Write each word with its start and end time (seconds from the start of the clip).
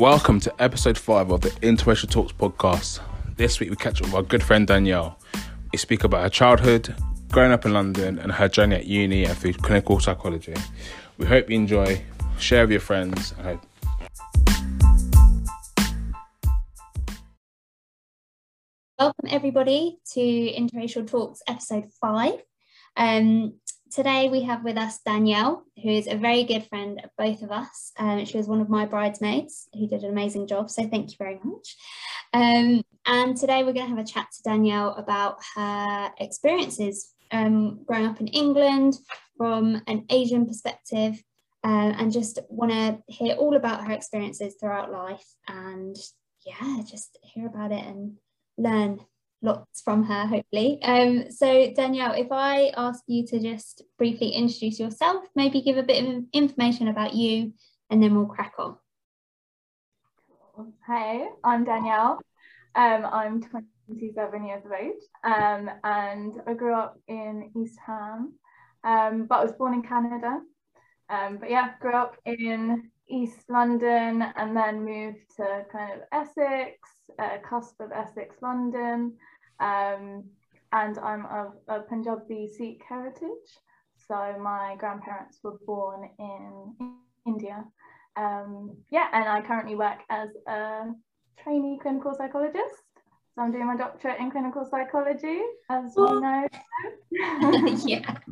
Welcome 0.00 0.40
to 0.40 0.62
episode 0.62 0.96
five 0.96 1.30
of 1.30 1.42
the 1.42 1.50
Interracial 1.60 2.08
Talks 2.08 2.32
podcast. 2.32 3.00
This 3.36 3.60
week 3.60 3.68
we 3.68 3.76
catch 3.76 4.00
up 4.00 4.06
with 4.06 4.14
our 4.14 4.22
good 4.22 4.42
friend 4.42 4.66
Danielle. 4.66 5.18
We 5.72 5.76
speak 5.78 6.04
about 6.04 6.22
her 6.22 6.30
childhood, 6.30 6.94
growing 7.30 7.52
up 7.52 7.66
in 7.66 7.74
London, 7.74 8.18
and 8.18 8.32
her 8.32 8.48
journey 8.48 8.76
at 8.76 8.86
uni 8.86 9.26
and 9.26 9.36
through 9.36 9.52
clinical 9.52 10.00
psychology. 10.00 10.54
We 11.18 11.26
hope 11.26 11.50
you 11.50 11.56
enjoy. 11.56 12.02
Share 12.38 12.62
with 12.62 12.70
your 12.70 12.80
friends. 12.80 13.32
Hope. 13.42 13.60
Welcome 18.98 19.28
everybody 19.28 19.98
to 20.14 20.20
Interracial 20.20 21.10
Talks 21.10 21.42
episode 21.46 21.90
five. 22.00 22.42
Um, 22.96 23.52
today 23.90 24.28
we 24.28 24.42
have 24.42 24.64
with 24.64 24.76
us 24.76 25.00
Danielle, 25.04 25.64
who 25.82 25.90
is 25.90 26.06
a 26.06 26.16
very 26.16 26.44
good 26.44 26.66
friend 26.66 27.00
of 27.02 27.10
both 27.18 27.42
of 27.42 27.50
us. 27.50 27.92
Um, 27.98 28.24
she 28.24 28.36
was 28.36 28.46
one 28.46 28.60
of 28.60 28.68
my 28.68 28.86
bridesmaids 28.86 29.68
who 29.74 29.86
did 29.88 30.04
an 30.04 30.10
amazing 30.10 30.46
job, 30.46 30.70
so 30.70 30.86
thank 30.86 31.10
you 31.10 31.16
very 31.18 31.40
much. 31.42 31.76
Um, 32.32 32.82
and 33.06 33.36
today 33.36 33.62
we're 33.62 33.72
going 33.72 33.90
to 33.90 33.96
have 33.96 33.98
a 33.98 34.04
chat 34.04 34.28
to 34.36 34.42
Danielle 34.42 34.94
about 34.94 35.38
her 35.56 36.12
experiences 36.18 37.14
um, 37.32 37.82
growing 37.84 38.06
up 38.06 38.20
in 38.20 38.28
England 38.28 38.94
from 39.36 39.82
an 39.86 40.04
Asian 40.10 40.46
perspective, 40.46 41.22
uh, 41.64 41.92
and 41.98 42.12
just 42.12 42.38
want 42.48 42.70
to 42.70 43.02
hear 43.12 43.34
all 43.34 43.56
about 43.56 43.86
her 43.86 43.92
experiences 43.92 44.54
throughout 44.58 44.92
life 44.92 45.26
and 45.48 45.96
yeah, 46.46 46.80
just 46.88 47.18
hear 47.22 47.46
about 47.46 47.72
it 47.72 47.84
and 47.84 48.16
learn 48.56 49.00
lots 49.42 49.80
from 49.80 50.04
her, 50.04 50.26
hopefully. 50.26 50.78
Um, 50.82 51.30
so, 51.30 51.72
Danielle, 51.74 52.14
if 52.14 52.28
I 52.30 52.72
ask 52.76 53.02
you 53.06 53.26
to 53.28 53.38
just 53.38 53.82
briefly 53.98 54.30
introduce 54.30 54.78
yourself, 54.78 55.24
maybe 55.34 55.62
give 55.62 55.76
a 55.76 55.82
bit 55.82 56.04
of 56.04 56.24
information 56.32 56.88
about 56.88 57.14
you, 57.14 57.52
and 57.88 58.02
then 58.02 58.14
we'll 58.14 58.26
crack 58.26 58.54
on. 58.58 58.76
Hey, 60.86 61.26
I'm 61.42 61.64
Danielle. 61.64 62.20
Um, 62.74 63.06
I'm 63.06 63.42
27 63.42 64.44
years 64.44 64.64
of 64.64 64.72
age, 64.72 65.02
um, 65.24 65.70
and 65.84 66.34
I 66.46 66.54
grew 66.54 66.74
up 66.74 66.98
in 67.08 67.50
East 67.56 67.78
Ham, 67.86 68.34
um, 68.84 69.26
but 69.26 69.40
I 69.40 69.42
was 69.44 69.52
born 69.52 69.74
in 69.74 69.82
Canada. 69.82 70.40
Um, 71.08 71.38
but 71.38 71.50
yeah, 71.50 71.70
grew 71.80 71.94
up 71.94 72.16
in 72.24 72.90
East 73.10 73.44
London 73.48 74.22
and 74.36 74.56
then 74.56 74.84
moved 74.84 75.36
to 75.36 75.64
kind 75.72 75.92
of 75.94 76.00
Essex, 76.12 76.78
uh, 77.18 77.38
cusp 77.48 77.80
of 77.80 77.92
Essex, 77.92 78.36
London. 78.40 79.16
Um, 79.58 80.24
and 80.72 80.98
I'm 80.98 81.26
of, 81.26 81.54
of 81.68 81.88
Punjabi 81.88 82.48
Sikh 82.48 82.82
heritage. 82.88 83.50
So 84.08 84.36
my 84.40 84.76
grandparents 84.78 85.38
were 85.42 85.58
born 85.66 86.08
in, 86.18 86.74
in 86.80 86.94
India. 87.26 87.64
Um, 88.16 88.76
yeah, 88.90 89.08
and 89.12 89.28
I 89.28 89.40
currently 89.42 89.74
work 89.74 89.98
as 90.08 90.30
a 90.46 90.86
trainee 91.42 91.78
clinical 91.80 92.14
psychologist. 92.16 92.82
So 93.34 93.42
I'm 93.42 93.52
doing 93.52 93.66
my 93.66 93.76
doctorate 93.76 94.18
in 94.18 94.30
clinical 94.30 94.66
psychology, 94.68 95.40
as 95.68 95.92
we 95.96 96.20
know. 96.20 96.48
yeah. 97.86 98.16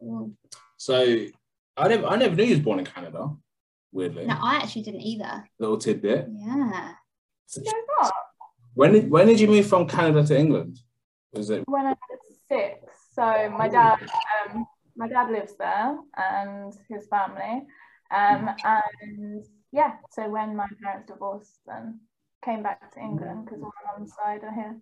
Cool. 0.00 0.32
So 0.76 1.24
I 1.76 1.88
never, 1.88 2.06
I 2.06 2.16
never 2.16 2.34
knew 2.36 2.44
you 2.44 2.54
was 2.54 2.60
born 2.60 2.78
in 2.78 2.84
Canada. 2.84 3.30
Weirdly. 3.92 4.26
No, 4.26 4.36
I 4.40 4.56
actually 4.56 4.82
didn't 4.82 5.02
either. 5.02 5.48
Little 5.58 5.78
tidbit. 5.78 6.28
Yeah. 6.30 6.92
So. 7.46 7.62
When 8.74 8.92
did 8.92 9.10
when 9.10 9.28
did 9.28 9.38
you 9.38 9.46
move 9.46 9.66
from 9.66 9.86
Canada 9.86 10.26
to 10.26 10.38
England? 10.38 10.80
Was 11.32 11.50
it 11.50 11.62
when 11.66 11.86
I 11.86 11.90
was 11.90 12.18
six? 12.48 12.80
So 13.12 13.22
my 13.56 13.68
dad, 13.68 14.00
um, 14.50 14.66
my 14.96 15.08
dad 15.08 15.30
lives 15.30 15.54
there 15.56 15.96
and 16.16 16.74
his 16.88 17.06
family, 17.06 17.62
um, 18.10 18.50
and 18.64 19.44
yeah. 19.70 19.92
So 20.10 20.28
when 20.28 20.56
my 20.56 20.66
parents 20.82 21.06
divorced, 21.06 21.60
then 21.66 22.00
came 22.44 22.64
back 22.64 22.92
to 22.94 23.00
England 23.00 23.44
because 23.44 23.62
all 23.62 23.72
my 23.84 23.92
mum's 23.98 24.12
side 24.14 24.42
are 24.42 24.52
here. 24.52 24.76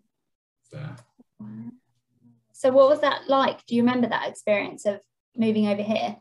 Fair. 0.70 0.96
So 2.52 2.70
what 2.70 2.88
was 2.88 3.00
that 3.00 3.28
like? 3.28 3.66
Do 3.66 3.76
you 3.76 3.82
remember 3.82 4.08
that 4.08 4.28
experience 4.28 4.86
of 4.86 5.00
moving 5.36 5.68
over 5.68 5.82
here? 5.82 6.16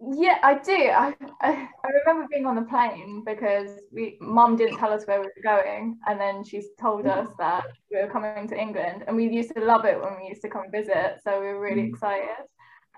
Yeah, 0.00 0.38
I 0.44 0.54
do. 0.54 0.72
I, 0.72 1.14
I, 1.40 1.68
remember 2.06 2.28
being 2.30 2.46
on 2.46 2.54
the 2.54 2.62
plane 2.62 3.24
because 3.26 3.70
we 3.90 4.16
mum 4.20 4.56
didn't 4.56 4.78
tell 4.78 4.92
us 4.92 5.04
where 5.06 5.20
we 5.20 5.26
were 5.26 5.42
going, 5.42 5.98
and 6.06 6.20
then 6.20 6.44
she 6.44 6.62
told 6.80 7.06
us 7.06 7.28
that 7.38 7.64
we 7.90 8.00
were 8.00 8.08
coming 8.08 8.46
to 8.46 8.56
England, 8.56 9.04
and 9.06 9.16
we 9.16 9.28
used 9.28 9.52
to 9.56 9.64
love 9.64 9.84
it 9.84 10.00
when 10.00 10.16
we 10.20 10.28
used 10.28 10.42
to 10.42 10.48
come 10.48 10.70
visit. 10.70 11.18
So 11.24 11.40
we 11.40 11.46
were 11.46 11.60
really 11.60 11.82
Mm. 11.82 11.88
excited. 11.88 12.46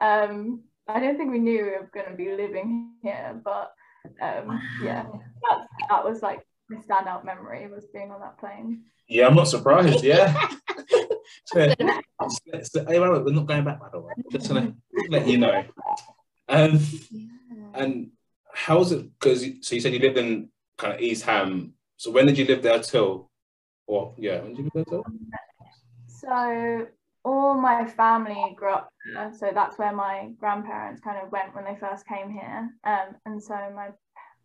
Um, 0.01 0.63
I 0.89 1.01
don't 1.01 1.17
think 1.17 1.31
we 1.31 1.39
knew 1.39 1.65
we 1.65 1.71
were 1.71 1.91
going 1.93 2.11
to 2.11 2.17
be 2.17 2.37
living 2.37 2.93
here, 3.03 3.41
but 3.43 3.73
um, 4.21 4.61
yeah, 4.83 5.05
that, 5.49 5.67
that 5.89 6.05
was 6.05 6.21
like 6.21 6.47
my 6.69 6.81
standout 6.81 7.25
memory 7.25 7.67
was 7.69 7.87
being 7.95 8.11
on 8.11 8.21
that 8.21 8.39
plane. 8.39 8.85
Yeah, 9.09 9.27
I'm 9.27 9.35
not 9.35 9.49
surprised. 9.49 10.05
Yeah. 10.05 10.35
so, 11.47 11.75
so- 12.63 12.85
hey, 12.87 13.01
we're 13.01 13.23
not 13.33 13.47
going 13.47 13.65
back, 13.65 13.81
by 13.81 13.89
the 13.91 14.01
way. 14.01 14.13
Just 14.31 14.47
to 14.47 14.75
let 15.09 15.27
you 15.27 15.39
know. 15.39 15.65
Um, 16.51 16.81
Yeah. 17.11 17.27
and 17.75 18.11
how's 18.53 18.91
it? 18.93 19.09
Because 19.19 19.43
so 19.63 19.75
you 19.75 19.81
said 19.81 19.93
you 19.93 20.01
lived 20.01 20.19
in 20.19 20.51
kind 20.77 20.95
of 20.95 21.01
East 21.01 21.25
Ham. 21.25 21.75
So 21.97 22.11
when 22.11 22.27
did 22.27 22.39
you 22.39 22.45
live 22.45 22.63
there 22.63 22.81
till? 22.81 23.31
Or 23.87 24.15
yeah, 24.19 24.41
when 24.43 24.55
did 24.55 24.65
you 24.65 24.65
live 24.65 24.73
there 24.75 24.85
till? 24.85 25.05
So 26.07 26.87
all 27.25 27.55
my 27.55 27.87
family 27.87 28.55
grew 28.57 28.73
up 28.73 28.89
there, 29.15 29.33
so 29.33 29.51
that's 29.55 29.79
where 29.79 29.95
my 29.95 30.31
grandparents 30.39 31.01
kind 31.01 31.19
of 31.23 31.31
went 31.31 31.55
when 31.55 31.65
they 31.65 31.77
first 31.79 32.07
came 32.07 32.31
here. 32.31 32.71
Um, 32.85 33.17
and 33.27 33.43
so 33.43 33.55
my 33.75 33.91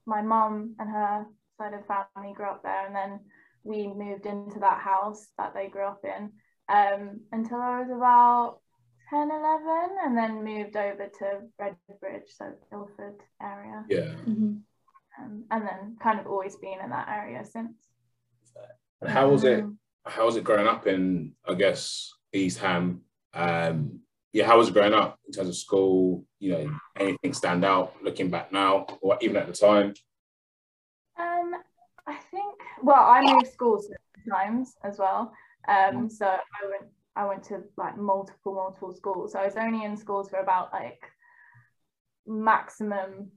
my 0.06 0.22
mum 0.22 0.76
and 0.80 0.90
her 0.90 1.26
side 1.58 1.74
of 1.74 1.86
family 1.88 2.34
grew 2.34 2.50
up 2.50 2.62
there, 2.64 2.86
and 2.86 2.96
then 2.96 3.20
we 3.64 3.88
moved 3.88 4.26
into 4.28 4.60
that 4.60 4.80
house 4.80 5.28
that 5.38 5.54
they 5.56 5.68
grew 5.68 5.86
up 5.88 6.02
in 6.04 6.32
um, 6.70 7.22
until 7.32 7.58
I 7.58 7.82
was 7.82 7.90
about 7.90 8.60
10, 9.10 9.30
11, 9.32 9.98
and 10.04 10.18
then 10.18 10.44
moved 10.44 10.76
over 10.76 11.08
to 11.08 11.42
Redbridge, 11.60 12.30
so 12.30 12.54
Ilford 12.72 13.22
area, 13.42 13.86
Yeah. 13.88 14.16
Mhm. 14.26 14.64
um, 15.20 15.46
and 15.52 15.68
then 15.68 15.98
kind 16.02 16.20
of 16.20 16.28
always 16.28 16.56
been 16.58 16.80
in 16.82 16.90
that 16.90 17.08
area 17.08 17.46
since. 17.46 17.90
And 19.02 19.10
how 19.10 19.30
was 19.30 19.44
it? 19.44 19.66
How 20.06 20.26
was 20.26 20.36
it 20.36 20.44
growing 20.44 20.68
up 20.68 20.88
in? 20.88 21.36
I 21.46 21.54
guess 21.56 22.14
East 22.32 22.60
Ham. 22.60 23.04
Um, 23.34 24.02
yeah, 24.34 24.46
how 24.46 24.58
was 24.58 24.70
it 24.70 24.74
growing 24.74 24.94
up 24.94 25.20
in 25.26 25.34
terms 25.34 25.50
of 25.50 25.56
school? 25.56 26.26
You 26.40 26.52
know, 26.52 26.80
anything 26.96 27.34
stand 27.34 27.66
out 27.66 28.02
looking 28.04 28.30
back 28.30 28.52
now, 28.52 28.86
or 29.02 29.18
even 29.22 29.38
at 29.38 29.48
the 29.48 29.54
time? 29.54 29.94
Um, 31.18 31.56
I 32.08 32.16
think 32.32 32.56
well, 32.82 33.04
I 33.04 33.22
moved 33.22 33.48
schools 33.52 33.90
times 34.30 34.76
as 34.84 34.98
well. 34.98 35.34
Um, 35.68 36.10
so 36.10 36.26
I 36.28 36.70
went 36.70 36.92
I 37.16 37.26
went 37.26 37.44
to 37.46 37.64
like 37.78 37.98
multiple 37.98 38.56
multiple 38.56 38.94
schools. 38.94 39.32
So 39.32 39.40
I 39.40 39.46
was 39.46 39.56
only 39.56 39.86
in 39.86 39.98
schools 39.98 40.30
for 40.30 40.40
about 40.40 40.74
like 40.74 41.02
maximum 42.28 43.32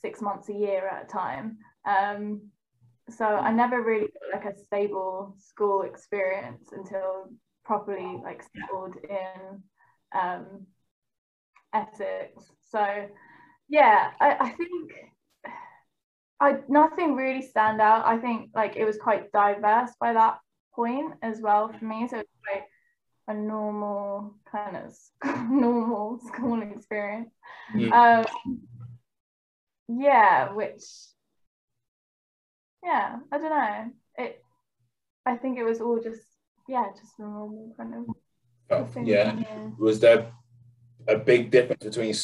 six 0.00 0.20
months 0.20 0.48
a 0.48 0.52
year 0.52 0.86
at 0.88 1.04
a 1.04 1.08
time. 1.08 1.58
Um, 1.84 2.50
so 3.10 3.24
I 3.24 3.52
never 3.52 3.82
really 3.82 4.06
got 4.06 4.42
like 4.42 4.54
a 4.54 4.58
stable 4.58 5.34
school 5.38 5.82
experience 5.82 6.70
until 6.72 7.30
properly 7.64 8.20
like 8.22 8.42
settled 8.42 8.96
in 9.08 9.62
um, 10.18 10.66
Essex. 11.74 12.44
So 12.70 13.06
yeah, 13.68 14.10
I, 14.20 14.36
I 14.40 14.50
think 14.50 14.92
I 16.40 16.58
nothing 16.68 17.14
really 17.14 17.42
stand 17.42 17.80
out. 17.80 18.06
I 18.06 18.18
think 18.18 18.50
like 18.54 18.76
it 18.76 18.84
was 18.84 18.96
quite 18.96 19.32
diverse 19.32 19.90
by 20.00 20.12
that 20.12 20.38
point 20.74 21.14
as 21.22 21.40
well 21.40 21.72
for 21.72 21.84
me. 21.84 22.06
So 22.08 22.22
a 23.28 23.34
normal 23.34 24.34
kind 24.50 24.76
of 24.76 24.94
normal 25.50 26.18
school 26.26 26.62
experience. 26.62 27.30
Mm. 27.74 27.92
Um, 27.92 28.26
yeah, 29.88 30.52
which 30.52 30.82
yeah, 32.82 33.16
I 33.30 33.38
don't 33.38 33.50
know. 33.50 33.90
It 34.16 34.44
I 35.24 35.36
think 35.36 35.58
it 35.58 35.64
was 35.64 35.80
all 35.80 36.00
just 36.00 36.22
yeah, 36.68 36.86
just 36.98 37.18
a 37.18 37.22
normal 37.22 37.74
kind 37.76 37.94
of 37.94 38.04
Oh, 38.70 38.86
yeah. 39.02 39.34
Was 39.78 39.98
there 40.00 40.30
a 41.06 41.16
big 41.16 41.50
difference 41.50 41.84
between, 41.84 42.14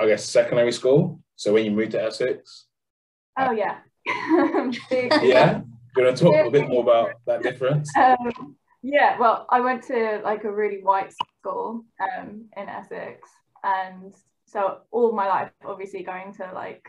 I 0.00 0.06
guess, 0.06 0.24
secondary 0.24 0.72
school? 0.72 1.20
So 1.36 1.52
when 1.52 1.66
you 1.66 1.72
moved 1.72 1.92
to 1.92 2.02
Essex, 2.02 2.66
Oh 3.38 3.50
yeah. 3.52 3.78
Yeah. 4.90 5.60
Do 5.94 6.00
you 6.00 6.06
want 6.06 6.16
to 6.16 6.24
talk 6.24 6.46
a 6.46 6.50
bit 6.50 6.68
more 6.68 6.82
about 6.82 7.12
that 7.26 7.42
difference? 7.42 7.90
um, 7.96 8.56
yeah, 8.84 9.18
well, 9.18 9.46
I 9.48 9.60
went 9.60 9.82
to 9.84 10.20
like 10.22 10.44
a 10.44 10.52
really 10.52 10.82
white 10.82 11.10
school 11.40 11.86
um, 11.98 12.44
in 12.54 12.68
Essex, 12.68 13.30
and 13.62 14.14
so 14.44 14.80
all 14.90 15.12
my 15.12 15.26
life, 15.26 15.50
obviously, 15.64 16.02
going 16.02 16.34
to 16.34 16.50
like 16.54 16.86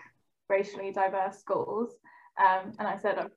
racially 0.49 0.91
diverse 0.91 1.39
schools. 1.39 1.93
Um, 2.37 2.73
and 2.79 2.87
I 2.87 2.97
said 2.97 3.17
I 3.17 3.27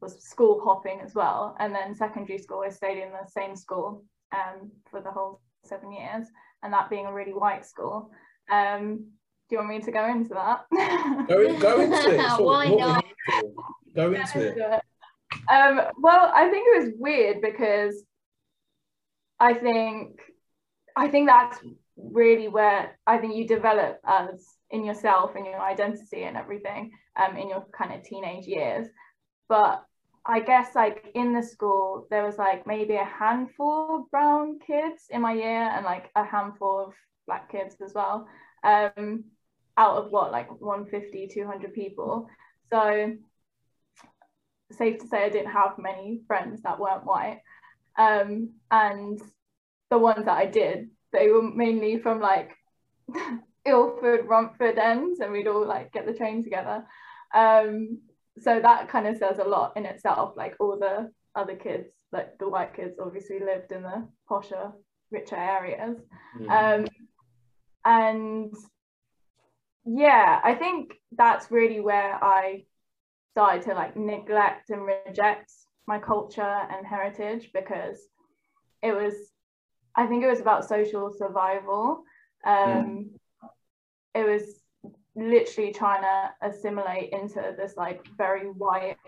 was 0.00 0.24
school 0.24 0.62
hopping 0.64 1.00
as 1.00 1.12
well. 1.12 1.56
And 1.58 1.74
then 1.74 1.96
secondary 1.96 2.38
school, 2.38 2.62
I 2.64 2.68
stayed 2.68 3.02
in 3.02 3.10
the 3.10 3.28
same 3.28 3.56
school 3.56 4.04
um, 4.32 4.70
for 4.88 5.00
the 5.00 5.10
whole 5.10 5.40
seven 5.64 5.90
years, 5.90 6.28
and 6.62 6.72
that 6.72 6.88
being 6.88 7.06
a 7.06 7.12
really 7.12 7.34
white 7.34 7.66
school. 7.66 8.12
Um, 8.48 9.08
do 9.48 9.56
you 9.56 9.58
want 9.58 9.70
me 9.70 9.80
to 9.80 9.90
go 9.90 10.06
into 10.08 10.34
that? 10.34 10.66
Go, 11.28 11.40
in, 11.40 11.58
go 11.58 11.80
into 11.80 11.96
it. 11.96 12.20
So 12.36 12.44
Why 12.44 12.68
not? 12.68 13.04
were 13.04 13.10
you 13.10 13.42
doing? 13.42 13.54
Go 13.96 14.12
into 14.12 14.74
it. 14.76 14.82
Um, 15.48 15.80
well, 16.00 16.30
I 16.34 16.48
think 16.48 16.66
it 16.68 16.84
was 16.84 16.94
weird 16.98 17.40
because 17.40 18.02
I 19.40 19.54
think 19.54 20.20
I 20.96 21.08
think 21.08 21.28
that's 21.28 21.58
really 21.96 22.48
where 22.48 22.98
I 23.06 23.18
think 23.18 23.34
you 23.36 23.46
develop 23.46 24.00
as 24.04 24.46
in 24.70 24.84
yourself 24.84 25.32
and 25.36 25.46
your 25.46 25.60
identity 25.60 26.22
and 26.22 26.36
everything 26.36 26.92
um, 27.16 27.36
in 27.36 27.48
your 27.48 27.66
kind 27.76 27.92
of 27.92 28.02
teenage 28.02 28.46
years. 28.46 28.88
But 29.48 29.84
I 30.26 30.40
guess 30.40 30.74
like 30.74 31.10
in 31.14 31.34
the 31.34 31.42
school 31.42 32.06
there 32.10 32.24
was 32.24 32.38
like 32.38 32.66
maybe 32.66 32.94
a 32.94 33.04
handful 33.04 33.96
of 34.00 34.10
brown 34.10 34.58
kids 34.66 35.04
in 35.10 35.20
my 35.20 35.34
year 35.34 35.70
and 35.74 35.84
like 35.84 36.10
a 36.16 36.24
handful 36.24 36.86
of 36.86 36.94
black 37.26 37.52
kids 37.52 37.76
as 37.84 37.92
well 37.94 38.26
um, 38.62 39.24
out 39.76 39.96
of 39.96 40.10
what 40.10 40.32
like 40.32 40.48
150 40.60 41.28
200 41.28 41.74
people 41.74 42.26
so 42.72 43.14
safe 44.76 44.98
to 45.00 45.08
say 45.08 45.24
I 45.24 45.28
didn't 45.28 45.52
have 45.52 45.78
many 45.78 46.20
friends 46.26 46.62
that 46.62 46.78
weren't 46.78 47.04
white. 47.04 47.40
Um, 47.96 48.50
and 48.70 49.20
the 49.90 49.98
ones 49.98 50.24
that 50.24 50.36
I 50.36 50.46
did 50.46 50.90
they 51.12 51.28
were 51.30 51.42
mainly 51.42 51.98
from 51.98 52.20
like 52.20 52.50
Ilford 53.64 54.26
Romford 54.26 54.78
ends 54.78 55.20
and 55.20 55.32
we'd 55.32 55.46
all 55.46 55.66
like 55.66 55.92
get 55.92 56.06
the 56.06 56.12
train 56.12 56.42
together. 56.42 56.84
Um, 57.32 58.00
so 58.38 58.60
that 58.60 58.88
kind 58.88 59.06
of 59.06 59.16
says 59.16 59.38
a 59.38 59.48
lot 59.48 59.76
in 59.76 59.86
itself 59.86 60.34
like 60.36 60.56
all 60.58 60.78
the 60.78 61.10
other 61.34 61.54
kids 61.54 61.88
like 62.12 62.38
the 62.38 62.48
white 62.48 62.74
kids 62.74 62.98
obviously 63.00 63.40
lived 63.40 63.72
in 63.72 63.82
the 63.82 64.08
posher 64.28 64.72
richer 65.10 65.36
areas. 65.36 65.98
Mm. 66.38 66.50
um, 66.50 66.86
and 67.84 68.54
yeah 69.84 70.40
i 70.42 70.54
think 70.54 70.94
that's 71.12 71.50
really 71.50 71.80
where 71.80 72.18
i 72.24 72.64
started 73.34 73.62
to 73.62 73.74
like 73.74 73.96
neglect 73.96 74.70
and 74.70 74.86
reject 74.86 75.50
my 75.88 75.98
culture 75.98 76.40
and 76.70 76.86
heritage 76.86 77.50
because 77.52 77.98
it 78.80 78.92
was 78.92 79.12
i 79.96 80.06
think 80.06 80.22
it 80.22 80.30
was 80.30 80.40
about 80.40 80.68
social 80.68 81.12
survival. 81.12 82.04
Um, 82.46 83.10
it 84.14 84.24
was 84.24 84.42
literally 85.16 85.72
trying 85.72 86.02
to 86.02 86.48
assimilate 86.48 87.10
into 87.12 87.40
this 87.56 87.72
like 87.76 88.06
very 88.16 88.46
white 88.46 88.98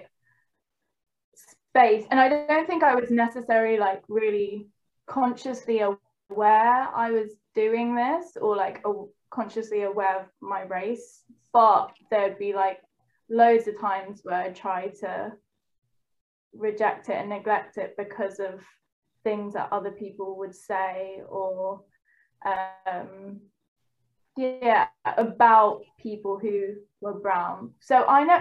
space. 1.34 2.04
And 2.10 2.18
i 2.18 2.28
don't 2.28 2.66
think 2.66 2.82
i 2.82 2.96
was 2.96 3.10
necessarily 3.10 3.78
like 3.78 4.02
really 4.08 4.66
consciously 5.06 5.82
aware 5.82 6.88
i 7.04 7.10
was 7.12 7.30
doing 7.54 7.94
this 7.94 8.36
or 8.40 8.56
like 8.56 8.82
a, 8.84 8.92
consciously 9.30 9.82
aware 9.82 10.20
of 10.20 10.26
my 10.40 10.62
race 10.62 11.22
but 11.52 11.92
there'd 12.10 12.38
be 12.38 12.52
like 12.54 12.80
loads 13.28 13.66
of 13.66 13.78
times 13.80 14.20
where 14.22 14.36
i 14.36 14.50
try 14.50 14.88
to 14.88 15.32
reject 16.52 17.08
it 17.08 17.16
and 17.16 17.28
neglect 17.28 17.76
it 17.76 17.94
because 17.98 18.38
of 18.38 18.60
things 19.24 19.54
that 19.54 19.68
other 19.72 19.90
people 19.90 20.38
would 20.38 20.54
say 20.54 21.20
or 21.28 21.82
um 22.46 23.40
yeah 24.36 24.86
about 25.04 25.80
people 25.98 26.38
who 26.38 26.74
were 27.00 27.18
brown. 27.18 27.72
So 27.80 28.04
i 28.06 28.22
know 28.24 28.40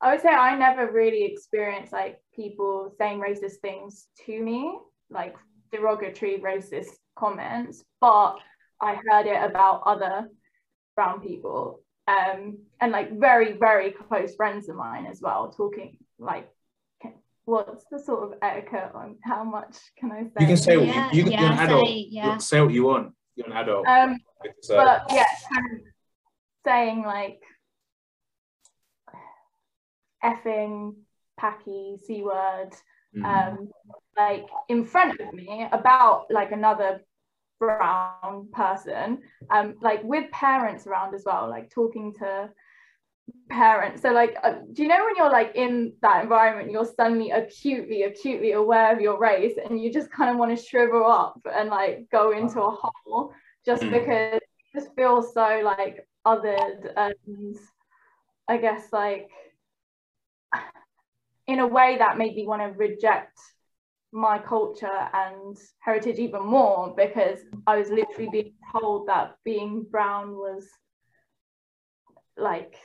i 0.00 0.12
would 0.12 0.22
say 0.22 0.28
i 0.30 0.56
never 0.58 0.90
really 0.90 1.24
experienced 1.24 1.92
like 1.92 2.20
people 2.34 2.92
saying 2.98 3.20
racist 3.20 3.60
things 3.62 4.08
to 4.26 4.42
me 4.42 4.78
like 5.10 5.36
derogatory 5.72 6.38
racist 6.40 6.90
comments 7.16 7.84
but 8.00 8.36
i 8.80 8.96
heard 9.06 9.26
it 9.26 9.42
about 9.42 9.82
other 9.86 10.28
brown 10.96 11.20
people 11.20 11.80
um 12.08 12.58
and 12.80 12.92
like 12.92 13.18
very 13.18 13.52
very 13.52 13.90
close 13.90 14.34
friends 14.36 14.68
of 14.68 14.76
mine 14.76 15.06
as 15.06 15.20
well 15.22 15.50
talking 15.50 15.96
like 16.18 16.48
what's 17.46 17.84
the 17.90 17.98
sort 17.98 18.22
of 18.24 18.38
etiquette 18.42 18.90
on 18.94 19.16
how 19.22 19.44
much 19.44 19.76
can 19.98 20.10
i 20.12 20.22
say 20.24 20.30
You 20.40 20.46
can 20.46 20.56
say 20.56 20.76
what 20.78 20.86
Yeah, 20.86 21.10
you, 21.12 21.24
you, 21.24 21.30
yeah, 21.30 21.40
you're 21.42 21.52
an 21.52 21.58
adult. 21.58 21.86
say- 21.86 22.06
yeah. 22.10 22.36
Say 22.38 22.60
what 22.62 22.72
you 22.72 22.84
want. 22.84 23.12
You're 23.36 23.46
an 23.48 23.52
adult. 23.52 23.86
um 23.86 24.16
So- 24.62 24.76
but 24.82 25.04
yeah, 25.10 25.26
kind 25.52 25.66
of 25.74 25.86
saying 26.64 27.02
like 27.04 27.40
effing, 30.22 30.94
packy, 31.38 31.96
c 32.04 32.22
word, 32.22 32.70
Mm. 33.16 33.24
um, 33.24 33.68
like 34.16 34.46
in 34.68 34.84
front 34.84 35.20
of 35.20 35.32
me 35.32 35.68
about 35.70 36.26
like 36.30 36.50
another 36.50 37.04
brown 37.66 38.48
person, 38.52 39.20
um, 39.50 39.74
like 39.80 40.02
with 40.04 40.30
parents 40.30 40.86
around 40.86 41.14
as 41.14 41.24
well, 41.26 41.48
like 41.48 41.70
talking 41.70 42.12
to 42.14 42.50
parents. 43.48 44.02
So 44.02 44.10
like, 44.12 44.36
uh, 44.42 44.54
do 44.72 44.82
you 44.82 44.88
know 44.88 45.04
when 45.04 45.16
you're 45.16 45.30
like 45.30 45.52
in 45.54 45.94
that 46.02 46.22
environment, 46.22 46.70
you're 46.70 46.84
suddenly 46.84 47.30
acutely, 47.30 48.02
acutely 48.02 48.52
aware 48.52 48.92
of 48.94 49.00
your 49.00 49.18
race, 49.18 49.54
and 49.62 49.80
you 49.82 49.92
just 49.92 50.10
kind 50.10 50.30
of 50.30 50.36
want 50.36 50.56
to 50.56 50.62
shrivel 50.62 51.06
up 51.06 51.40
and 51.52 51.70
like 51.70 52.06
go 52.10 52.32
into 52.32 52.60
a 52.62 52.70
hole 52.70 53.32
just 53.64 53.82
Mm. 53.82 53.92
because 53.92 54.34
it 54.34 54.42
just 54.74 54.94
feels 54.94 55.32
so 55.32 55.60
like 55.64 56.06
othered 56.26 56.92
and 56.96 57.56
I 58.48 58.58
guess 58.58 58.92
like 58.92 59.30
in 61.46 61.58
a 61.60 61.66
way 61.66 61.96
that 61.98 62.18
made 62.18 62.34
me 62.34 62.46
want 62.46 62.62
to 62.62 62.68
reject 62.78 63.38
my 64.14 64.38
culture 64.38 65.08
and 65.12 65.56
heritage 65.80 66.18
even 66.18 66.42
more 66.46 66.94
because 66.96 67.40
I 67.66 67.76
was 67.78 67.90
literally 67.90 68.30
being 68.30 68.52
told 68.70 69.08
that 69.08 69.36
being 69.44 69.84
brown 69.90 70.36
was 70.36 70.68
like 72.36 72.76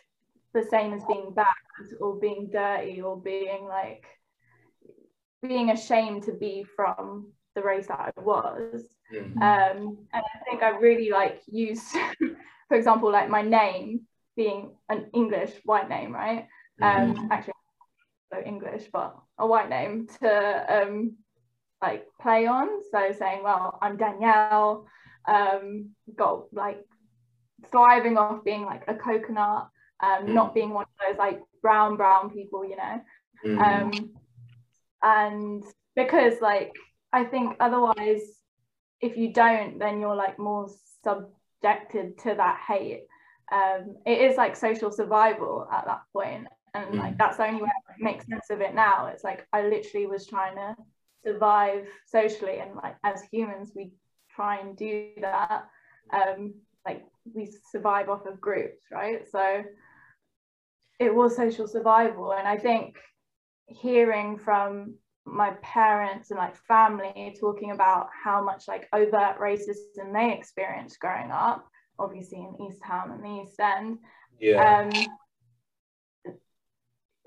the 0.53 0.63
same 0.63 0.91
as 0.93 1.03
being 1.05 1.31
bad 1.35 1.45
or 2.01 2.15
being 2.19 2.49
dirty 2.51 3.01
or 3.01 3.15
being 3.21 3.65
like 3.67 4.05
being 5.47 5.69
ashamed 5.69 6.23
to 6.23 6.33
be 6.33 6.63
from 6.75 7.31
the 7.55 7.61
race 7.61 7.87
that 7.87 7.99
I 7.99 8.21
was 8.21 8.83
Mm. 9.11 9.41
um, 9.41 9.97
and 10.13 10.23
I 10.35 10.39
think 10.47 10.61
I 10.61 10.69
really 10.69 11.09
like 11.09 11.41
used, 11.47 11.83
for 12.67 12.77
example, 12.77 13.11
like 13.11 13.27
my 13.27 13.41
name 13.41 14.01
being 14.35 14.75
an 14.87 15.09
English 15.15 15.51
white 15.65 15.89
name, 15.89 16.13
right? 16.13 16.47
Um, 16.81 17.15
Mhm. 17.15 17.31
actually, 17.31 17.53
so 18.31 18.39
English, 18.45 18.85
but 18.91 19.15
a 19.37 19.45
white 19.47 19.69
name 19.69 20.07
to 20.21 20.81
um, 20.83 21.15
like 21.81 22.05
play 22.21 22.45
on. 22.45 22.67
So 22.91 23.11
saying, 23.17 23.43
well, 23.43 23.77
I'm 23.81 23.97
Danielle, 23.97 24.85
um, 25.27 25.89
got 26.15 26.53
like 26.53 26.83
thriving 27.71 28.17
off 28.17 28.43
being 28.43 28.63
like 28.65 28.83
a 28.87 28.95
coconut, 28.95 29.69
um, 30.01 30.27
Mm. 30.27 30.33
not 30.33 30.53
being 30.53 30.71
one 30.71 30.85
of 30.85 31.07
those 31.07 31.17
like 31.17 31.41
brown 31.61 31.97
brown 31.97 32.29
people, 32.29 32.63
you 32.65 32.77
know 32.77 33.01
Mm. 33.45 33.61
um, 33.61 34.09
and 35.01 35.63
because 35.95 36.41
like 36.41 36.73
I 37.13 37.23
think 37.23 37.55
otherwise 37.59 38.21
if 39.01 39.15
you 39.17 39.31
don't 39.33 39.79
then 39.79 39.99
you're 39.99 40.15
like 40.15 40.37
more 40.37 40.67
subjected 41.03 42.17
to 42.19 42.35
that 42.35 42.59
hate 42.67 43.03
um, 43.51 43.95
it 44.05 44.19
is 44.29 44.37
like 44.37 44.55
social 44.55 44.91
survival 44.91 45.67
at 45.71 45.85
that 45.85 46.01
point 46.13 46.47
and 46.73 46.95
like 46.95 47.13
Mm. 47.13 47.17
that's 47.17 47.37
the 47.37 47.47
only 47.47 47.61
way 47.61 47.69
I 47.69 47.93
make 47.99 48.21
sense 48.23 48.49
of 48.49 48.61
it 48.61 48.73
now 48.73 49.07
it's 49.07 49.23
like 49.23 49.47
I 49.53 49.63
literally 49.67 50.07
was 50.07 50.25
trying 50.27 50.55
to 50.55 50.75
survive 51.25 51.87
socially 52.05 52.59
and 52.59 52.75
like 52.75 52.95
as 53.03 53.21
humans 53.31 53.73
we 53.75 53.91
try 54.29 54.57
and 54.57 54.77
do 54.77 55.09
that 55.21 55.67
um, 56.13 56.53
like 56.85 57.03
we 57.33 57.51
survive 57.71 58.09
off 58.09 58.25
of 58.25 58.39
groups 58.39 58.83
right 58.91 59.27
so 59.29 59.63
it 60.99 61.13
was 61.13 61.35
social 61.35 61.67
survival 61.67 62.33
and 62.33 62.47
I 62.47 62.57
think 62.57 62.97
hearing 63.67 64.37
from 64.37 64.95
my 65.25 65.51
parents 65.61 66.31
and 66.31 66.39
like 66.39 66.55
family 66.55 67.35
talking 67.39 67.71
about 67.71 68.07
how 68.23 68.43
much 68.43 68.67
like 68.67 68.87
overt 68.93 69.39
racism 69.39 70.13
they 70.13 70.33
experienced 70.33 70.99
growing 70.99 71.31
up 71.31 71.67
obviously 71.99 72.39
in 72.39 72.65
east 72.67 72.81
ham 72.83 73.11
and 73.11 73.23
the 73.23 73.43
east 73.43 73.59
end 73.59 73.99
yeah. 74.39 74.79
um 74.79 74.89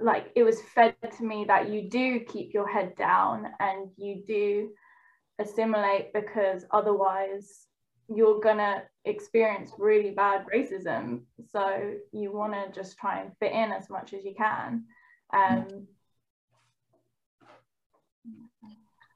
like 0.03 0.33
it 0.35 0.43
was 0.43 0.61
fed 0.75 0.95
to 1.17 1.25
me 1.25 1.45
that 1.47 1.71
you 1.71 1.89
do 1.89 2.21
keep 2.21 2.53
your 2.53 2.69
head 2.69 2.95
down 2.97 3.47
and 3.61 3.91
you 3.97 4.23
do 4.27 4.71
assimilate 5.39 6.13
because 6.13 6.65
otherwise 6.71 7.67
you're 8.09 8.41
gonna 8.41 8.83
experience 9.05 9.73
really 9.79 10.11
bad 10.11 10.45
racism 10.55 11.23
so 11.51 11.95
you 12.13 12.33
want 12.33 12.53
to 12.53 12.71
just 12.79 12.99
try 12.99 13.21
and 13.21 13.33
fit 13.39 13.53
in 13.53 13.73
as 13.73 13.89
much 13.89 14.13
as 14.13 14.25
you 14.25 14.35
can 14.35 14.85
um 15.35 15.87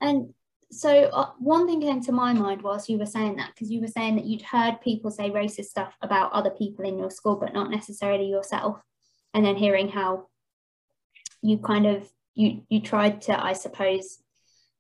And 0.01 0.35
so 0.71 1.05
uh, 1.13 1.31
one 1.39 1.67
thing 1.67 1.81
came 1.81 2.01
to 2.03 2.13
my 2.13 2.33
mind 2.33 2.63
whilst 2.63 2.89
you 2.89 2.99
were 2.99 3.07
saying 3.07 3.37
that, 3.37 3.53
because 3.55 3.71
you 3.71 3.81
were 3.81 3.89
saying 3.89 4.17
that 4.17 4.25
you'd 4.25 4.43
heard 4.43 4.81
people 4.81 5.11
say 5.11 5.31
racist 5.31 5.67
stuff 5.67 5.97
about 6.03 6.33
other 6.33 6.51
people 6.51 6.85
in 6.85 6.99
your 6.99 7.11
school, 7.11 7.37
but 7.37 7.55
not 7.55 7.71
necessarily 7.71 8.27
yourself. 8.27 8.81
And 9.35 9.45
then 9.45 9.57
hearing 9.57 9.89
how 9.89 10.29
you 11.47 11.59
kind 11.59 11.87
of 11.87 12.09
you 12.35 12.63
you 12.69 12.81
tried 12.81 13.23
to, 13.23 13.45
I 13.45 13.53
suppose, 13.55 14.19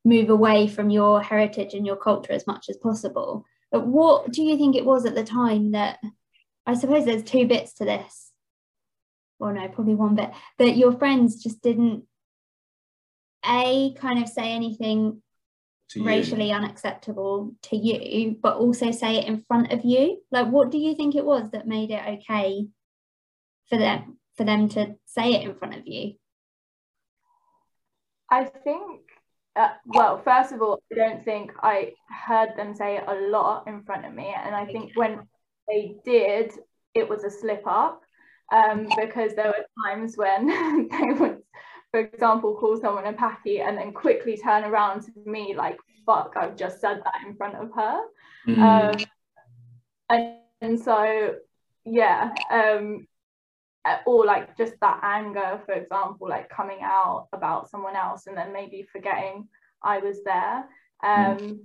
move 0.05 0.31
away 0.31 0.69
from 0.69 0.91
your 0.91 1.23
heritage 1.23 1.75
and 1.75 1.87
your 1.87 1.97
culture 1.97 2.33
as 2.33 2.47
much 2.47 2.67
as 2.69 2.77
possible. 2.77 3.45
But 3.73 3.87
what 3.87 4.33
do 4.33 4.43
you 4.43 4.57
think 4.57 4.77
it 4.77 4.85
was 4.85 5.05
at 5.05 5.15
the 5.15 5.25
time 5.25 5.73
that 5.73 5.99
I 6.67 6.75
suppose 6.75 7.05
there's 7.05 7.23
two 7.23 7.47
bits 7.47 7.75
to 7.75 7.85
this. 7.85 8.33
Well, 9.39 9.55
no, 9.55 9.69
probably 9.69 9.95
one 9.95 10.17
bit 10.17 10.31
that 10.59 10.77
your 10.77 10.93
friends 10.93 11.43
just 11.43 11.63
didn't 11.63 12.05
a 13.45 13.95
kind 13.95 14.23
of 14.23 14.29
say 14.29 14.53
anything 14.53 15.23
racially 15.95 16.51
unacceptable 16.51 17.55
to 17.63 17.77
you, 17.77 18.37
but 18.43 18.57
also 18.57 18.91
say 18.91 19.19
it 19.19 19.29
in 19.29 19.39
front 19.39 19.73
of 19.73 19.85
you. 19.85 20.21
Like, 20.33 20.49
what 20.49 20.71
do 20.71 20.79
you 20.79 20.97
think 20.97 21.15
it 21.15 21.25
was 21.25 21.51
that 21.51 21.69
made 21.69 21.91
it 21.91 22.03
okay 22.19 22.67
for 23.69 23.79
them 23.79 24.19
for 24.37 24.45
them 24.45 24.69
to 24.71 24.97
say 25.05 25.35
it 25.35 25.49
in 25.49 25.55
front 25.55 25.77
of 25.77 25.87
you? 25.87 26.15
I 28.31 28.45
think, 28.45 29.01
uh, 29.55 29.71
well, 29.87 30.21
first 30.23 30.53
of 30.53 30.63
all, 30.63 30.81
I 30.93 30.97
don't 30.97 31.25
think 31.25 31.53
I 31.63 31.93
heard 32.27 32.57
them 32.57 32.75
say 32.75 33.01
a 33.07 33.15
lot 33.15 33.67
in 33.67 33.83
front 33.83 34.05
of 34.05 34.13
me, 34.15 34.35
and 34.37 34.55
I 34.55 34.67
think 34.67 34.93
when 34.95 35.27
they 35.69 35.97
did, 36.05 36.53
it 36.95 37.09
was 37.09 37.25
a 37.25 37.31
slip 37.31 37.63
up 37.67 38.03
um, 38.53 38.89
because 38.99 39.35
there 39.35 39.49
were 39.49 39.67
times 39.85 40.17
when 40.17 40.47
they 40.91 41.13
would 41.19 41.43
for 41.97 42.01
example, 42.01 42.55
call 42.57 42.77
someone 42.77 43.07
a 43.07 43.13
packy 43.15 43.61
and 43.61 43.79
then 43.79 43.91
quickly 43.91 44.37
turn 44.37 44.65
around 44.65 45.03
to 45.03 45.13
me 45.25 45.55
like, 45.57 45.79
fuck, 46.05 46.35
I've 46.37 46.57
just 46.57 46.79
said 46.79 47.01
that 47.03 47.27
in 47.27 47.35
front 47.37 47.55
of 47.55 47.71
her. 47.75 48.01
Mm. 48.47 48.59
Um, 48.59 49.07
and, 50.11 50.35
and 50.61 50.81
so, 50.81 51.37
yeah, 51.87 52.35
um, 52.51 53.07
or 54.07 54.25
like 54.25 54.57
just 54.57 54.75
that 54.81 55.01
anger, 55.03 55.61
for 55.65 55.73
example, 55.75 56.29
like 56.29 56.49
coming 56.49 56.79
out 56.83 57.29
about 57.33 57.71
someone 57.71 57.97
else 57.97 58.27
and 58.27 58.37
then 58.37 58.53
maybe 58.53 58.87
forgetting 58.91 59.49
I 59.83 59.99
was 59.99 60.19
there. 60.25 60.65
Um, 61.03 61.37
mm. 61.39 61.59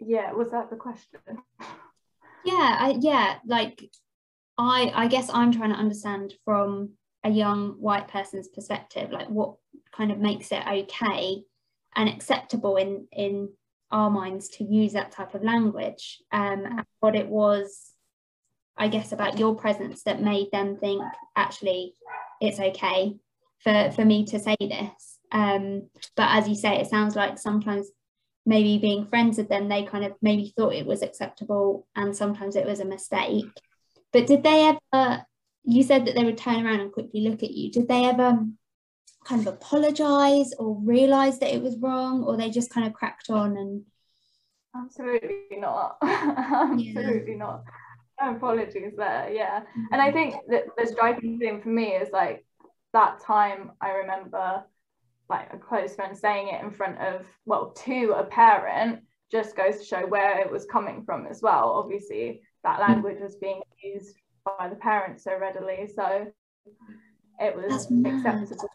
Yeah, 0.00 0.32
was 0.32 0.50
that 0.50 0.70
the 0.70 0.76
question? 0.76 1.20
Yeah, 2.46 2.76
I, 2.78 2.98
yeah, 3.00 3.38
like 3.46 3.90
I, 4.58 4.92
I 4.94 5.08
guess 5.08 5.30
I'm 5.32 5.50
trying 5.50 5.72
to 5.72 5.78
understand 5.78 6.34
from 6.44 6.90
a 7.24 7.30
young 7.30 7.70
white 7.80 8.08
person's 8.08 8.48
perspective 8.48 9.10
like 9.10 9.28
what 9.28 9.54
kind 9.96 10.12
of 10.12 10.18
makes 10.18 10.52
it 10.52 10.62
okay 10.66 11.42
and 11.96 12.08
acceptable 12.08 12.76
in 12.76 13.06
in 13.12 13.48
our 13.90 14.10
minds 14.10 14.48
to 14.48 14.64
use 14.64 14.92
that 14.92 15.10
type 15.10 15.34
of 15.34 15.42
language 15.42 16.20
um, 16.32 16.66
and 16.66 16.84
what 17.00 17.16
it 17.16 17.26
was 17.26 17.93
i 18.76 18.88
guess 18.88 19.12
about 19.12 19.38
your 19.38 19.54
presence 19.54 20.02
that 20.02 20.22
made 20.22 20.50
them 20.52 20.76
think 20.76 21.02
actually 21.36 21.94
it's 22.40 22.60
okay 22.60 23.16
for 23.60 23.90
for 23.94 24.04
me 24.04 24.24
to 24.26 24.38
say 24.38 24.56
this 24.60 25.18
um, 25.32 25.88
but 26.16 26.28
as 26.30 26.48
you 26.48 26.54
say 26.54 26.80
it 26.80 26.88
sounds 26.88 27.16
like 27.16 27.38
sometimes 27.38 27.88
maybe 28.46 28.78
being 28.78 29.06
friends 29.06 29.38
with 29.38 29.48
them 29.48 29.68
they 29.68 29.82
kind 29.82 30.04
of 30.04 30.12
maybe 30.22 30.52
thought 30.56 30.74
it 30.74 30.86
was 30.86 31.02
acceptable 31.02 31.86
and 31.96 32.16
sometimes 32.16 32.56
it 32.56 32.66
was 32.66 32.78
a 32.80 32.84
mistake 32.84 33.46
but 34.12 34.26
did 34.26 34.44
they 34.44 34.76
ever 34.92 35.24
you 35.64 35.82
said 35.82 36.06
that 36.06 36.14
they 36.14 36.24
would 36.24 36.38
turn 36.38 36.64
around 36.64 36.80
and 36.80 36.92
quickly 36.92 37.22
look 37.22 37.42
at 37.42 37.50
you. 37.50 37.70
Did 37.70 37.88
they 37.88 38.04
ever 38.04 38.38
kind 39.24 39.40
of 39.40 39.54
apologize 39.54 40.52
or 40.58 40.76
realize 40.76 41.38
that 41.38 41.54
it 41.54 41.62
was 41.62 41.76
wrong, 41.78 42.22
or 42.22 42.36
they 42.36 42.50
just 42.50 42.70
kind 42.70 42.86
of 42.86 42.92
cracked 42.92 43.30
on 43.30 43.56
and? 43.56 43.82
Absolutely 44.76 45.56
not. 45.56 45.96
Absolutely 46.02 47.32
yeah. 47.32 47.36
not. 47.36 47.64
No 48.24 48.36
apologies 48.36 48.92
there. 48.96 49.30
Yeah, 49.32 49.60
mm-hmm. 49.60 49.84
and 49.92 50.02
I 50.02 50.12
think 50.12 50.34
that 50.48 50.64
the 50.76 50.86
striking 50.86 51.38
thing 51.38 51.60
for 51.60 51.68
me 51.68 51.92
is 51.92 52.10
like 52.12 52.44
that 52.92 53.20
time. 53.20 53.72
I 53.80 53.90
remember 53.90 54.64
like 55.28 55.52
a 55.52 55.58
close 55.58 55.94
friend 55.94 56.16
saying 56.16 56.48
it 56.48 56.62
in 56.62 56.70
front 56.70 56.98
of 56.98 57.26
well 57.46 57.70
to 57.70 58.14
a 58.18 58.24
parent 58.24 59.00
just 59.32 59.56
goes 59.56 59.78
to 59.78 59.84
show 59.84 60.06
where 60.06 60.38
it 60.38 60.52
was 60.52 60.66
coming 60.66 61.02
from 61.02 61.26
as 61.26 61.40
well 61.40 61.70
obviously 61.82 62.42
that 62.62 62.78
mm. 62.78 62.88
language 62.88 63.18
was 63.20 63.36
being 63.36 63.62
used 63.82 64.16
by 64.44 64.68
the 64.68 64.76
parents 64.76 65.24
so 65.24 65.38
readily. 65.38 65.88
So 65.94 66.26
it 67.40 67.56
was 67.56 67.86
acceptable. 68.04 68.68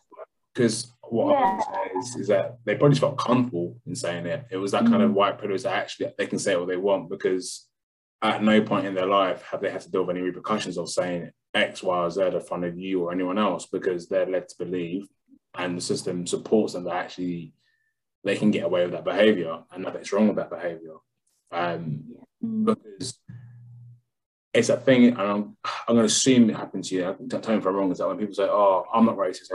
Because 0.54 0.92
what 1.02 1.32
yeah. 1.32 1.40
I 1.40 1.54
would 1.54 1.64
say 1.64 2.00
is, 2.00 2.16
is, 2.22 2.28
that 2.28 2.58
they 2.66 2.76
probably 2.76 2.98
felt 2.98 3.18
comfortable 3.18 3.78
in 3.86 3.96
saying 3.96 4.26
it. 4.26 4.46
It 4.52 4.58
was 4.58 4.72
that 4.72 4.84
mm-hmm. 4.84 4.92
kind 4.92 5.04
of 5.04 5.12
mm. 5.12 5.16
white 5.16 5.38
privilege 5.38 5.64
that 5.64 5.76
actually 5.76 6.12
they 6.18 6.28
can 6.28 6.40
say 6.40 6.56
what 6.56 6.68
they 6.68 6.78
want 6.78 7.10
because 7.10 7.68
at 8.22 8.44
no 8.44 8.62
point 8.62 8.86
in 8.86 8.94
their 8.94 9.06
life 9.06 9.42
have 9.44 9.62
they 9.62 9.70
had 9.70 9.82
to 9.82 9.92
deal 9.92 10.04
with 10.04 10.16
any 10.16 10.26
repercussions 10.26 10.78
of 10.78 10.90
saying 10.90 11.32
X, 11.54 11.82
Y, 11.82 11.98
or 11.98 12.10
Z 12.10 12.22
in 12.22 12.42
front 12.42 12.66
of 12.66 12.78
you 12.78 13.04
or 13.04 13.12
anyone 13.12 13.38
else 13.38 13.66
because 13.66 14.08
they're 14.08 14.26
led 14.26 14.48
to 14.50 14.56
believe 14.58 15.08
and 15.58 15.78
the 15.78 15.82
system 15.82 16.28
supports 16.28 16.74
them 16.74 16.84
that 16.84 16.96
actually 16.96 17.54
they 18.24 18.36
can 18.36 18.52
get 18.52 18.66
away 18.66 18.84
with 18.84 18.92
that 18.92 19.06
behavior 19.06 19.60
and 19.72 19.84
nothing's 19.84 20.12
wrong 20.12 20.28
with 20.28 20.38
that 20.38 20.50
behavior. 20.50 20.96
Um, 21.52 22.04
mm. 22.44 22.66
Because 22.66 23.20
it's 24.54 24.70
a 24.70 24.78
thing, 24.78 25.06
and 25.06 25.22
I'm, 25.22 25.58
I'm 25.88 25.96
going 25.96 26.00
to 26.00 26.06
assume 26.06 26.50
it 26.50 26.56
happened 26.56 26.84
to 26.86 26.96
you. 26.96 27.02
Tell 27.30 27.40
me 27.54 27.60
if 27.60 27.66
I'm 27.66 27.76
wrong. 27.76 27.92
Is 27.92 28.00
that 28.00 28.08
when 28.08 28.18
people 28.18 28.34
say, 28.34 28.48
"Oh, 28.50 28.86
I'm 28.94 29.06
not 29.06 29.18
racist," 29.18 29.50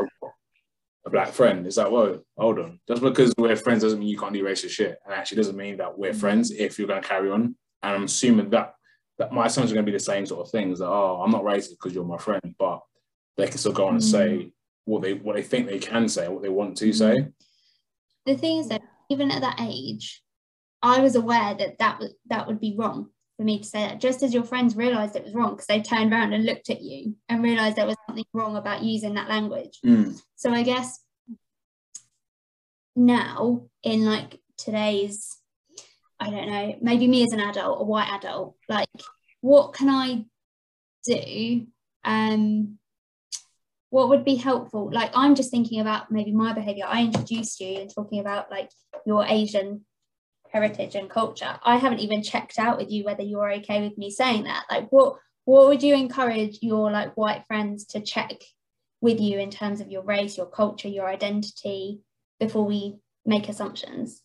a 1.06 1.10
black 1.10 1.28
friend, 1.28 1.66
is 1.66 1.76
like, 1.76 1.90
whoa, 1.90 2.20
hold 2.38 2.58
on. 2.58 2.80
Just 2.88 3.02
because 3.02 3.34
we're 3.36 3.56
friends 3.56 3.82
doesn't 3.82 3.98
mean 3.98 4.08
you 4.08 4.18
can't 4.18 4.32
do 4.32 4.44
racist 4.44 4.70
shit, 4.70 4.98
and 5.04 5.14
actually 5.14 5.36
doesn't 5.38 5.56
mean 5.56 5.76
that 5.78 5.98
we're 5.98 6.14
friends 6.14 6.50
if 6.50 6.78
you're 6.78 6.88
going 6.88 7.02
to 7.02 7.08
carry 7.08 7.30
on. 7.30 7.56
And 7.84 7.94
I'm 7.94 8.04
assuming 8.04 8.50
that 8.50 8.74
that 9.18 9.32
my 9.32 9.46
sons 9.46 9.70
are 9.70 9.74
going 9.74 9.86
to 9.86 9.92
be 9.92 9.96
the 9.96 10.02
same 10.02 10.26
sort 10.26 10.46
of 10.46 10.50
things. 10.50 10.78
That 10.78 10.88
oh, 10.88 11.22
I'm 11.22 11.30
not 11.30 11.44
racist 11.44 11.70
because 11.70 11.94
you're 11.94 12.04
my 12.04 12.18
friend, 12.18 12.54
but 12.58 12.80
they 13.36 13.46
can 13.46 13.58
still 13.58 13.72
go 13.72 13.86
on 13.86 13.94
and 13.94 14.04
say 14.04 14.28
mm. 14.28 14.52
what 14.84 15.02
they 15.02 15.14
what 15.14 15.36
they 15.36 15.42
think 15.42 15.66
they 15.66 15.78
can 15.78 16.08
say, 16.08 16.28
what 16.28 16.42
they 16.42 16.48
want 16.48 16.76
to 16.78 16.92
say. 16.92 17.28
The 18.26 18.36
thing 18.36 18.58
is 18.58 18.68
that 18.68 18.82
even 19.10 19.30
at 19.30 19.42
that 19.42 19.60
age, 19.60 20.22
I 20.82 21.00
was 21.00 21.14
aware 21.14 21.54
that 21.54 21.78
that 21.78 21.98
was 22.00 22.14
that 22.26 22.46
would 22.46 22.60
be 22.60 22.74
wrong 22.76 23.10
for 23.36 23.42
me 23.42 23.58
to 23.58 23.64
say 23.64 23.80
that 23.80 24.00
just 24.00 24.22
as 24.22 24.32
your 24.32 24.44
friends 24.44 24.76
realized 24.76 25.16
it 25.16 25.24
was 25.24 25.34
wrong 25.34 25.50
because 25.50 25.66
they 25.66 25.82
turned 25.82 26.12
around 26.12 26.32
and 26.32 26.44
looked 26.44 26.70
at 26.70 26.80
you 26.80 27.16
and 27.28 27.42
realized 27.42 27.76
there 27.76 27.86
was 27.86 27.96
something 28.06 28.24
wrong 28.32 28.56
about 28.56 28.82
using 28.82 29.14
that 29.14 29.28
language 29.28 29.80
mm. 29.84 30.20
so 30.36 30.52
i 30.52 30.62
guess 30.62 31.00
now 32.94 33.66
in 33.82 34.04
like 34.04 34.38
today's 34.56 35.38
i 36.26 36.30
don't 36.30 36.48
know 36.48 36.74
maybe 36.80 37.06
me 37.06 37.24
as 37.24 37.32
an 37.32 37.40
adult 37.40 37.80
a 37.80 37.84
white 37.84 38.10
adult 38.12 38.56
like 38.68 38.88
what 39.40 39.72
can 39.72 39.88
i 39.88 40.24
do 41.04 41.66
um 42.04 42.78
what 43.90 44.08
would 44.08 44.24
be 44.24 44.36
helpful 44.36 44.90
like 44.92 45.10
i'm 45.14 45.34
just 45.34 45.50
thinking 45.50 45.80
about 45.80 46.10
maybe 46.10 46.32
my 46.32 46.52
behavior 46.52 46.84
i 46.86 47.02
introduced 47.02 47.60
you 47.60 47.78
and 47.78 47.94
talking 47.94 48.20
about 48.20 48.50
like 48.50 48.70
your 49.06 49.24
asian 49.26 49.84
heritage 50.54 50.94
and 50.94 51.10
culture. 51.10 51.58
I 51.64 51.76
haven't 51.76 51.98
even 51.98 52.22
checked 52.22 52.58
out 52.58 52.78
with 52.78 52.90
you 52.90 53.04
whether 53.04 53.22
you're 53.22 53.52
okay 53.54 53.82
with 53.82 53.98
me 53.98 54.10
saying 54.10 54.44
that. 54.44 54.64
Like 54.70 54.88
what 54.90 55.16
what 55.44 55.66
would 55.66 55.82
you 55.82 55.94
encourage 55.94 56.60
your 56.62 56.90
like 56.90 57.16
white 57.16 57.44
friends 57.46 57.84
to 57.86 58.00
check 58.00 58.32
with 59.02 59.20
you 59.20 59.38
in 59.38 59.50
terms 59.50 59.80
of 59.80 59.90
your 59.90 60.02
race, 60.02 60.38
your 60.38 60.46
culture, 60.46 60.88
your 60.88 61.08
identity 61.08 62.00
before 62.38 62.64
we 62.64 62.96
make 63.26 63.48
assumptions? 63.48 64.22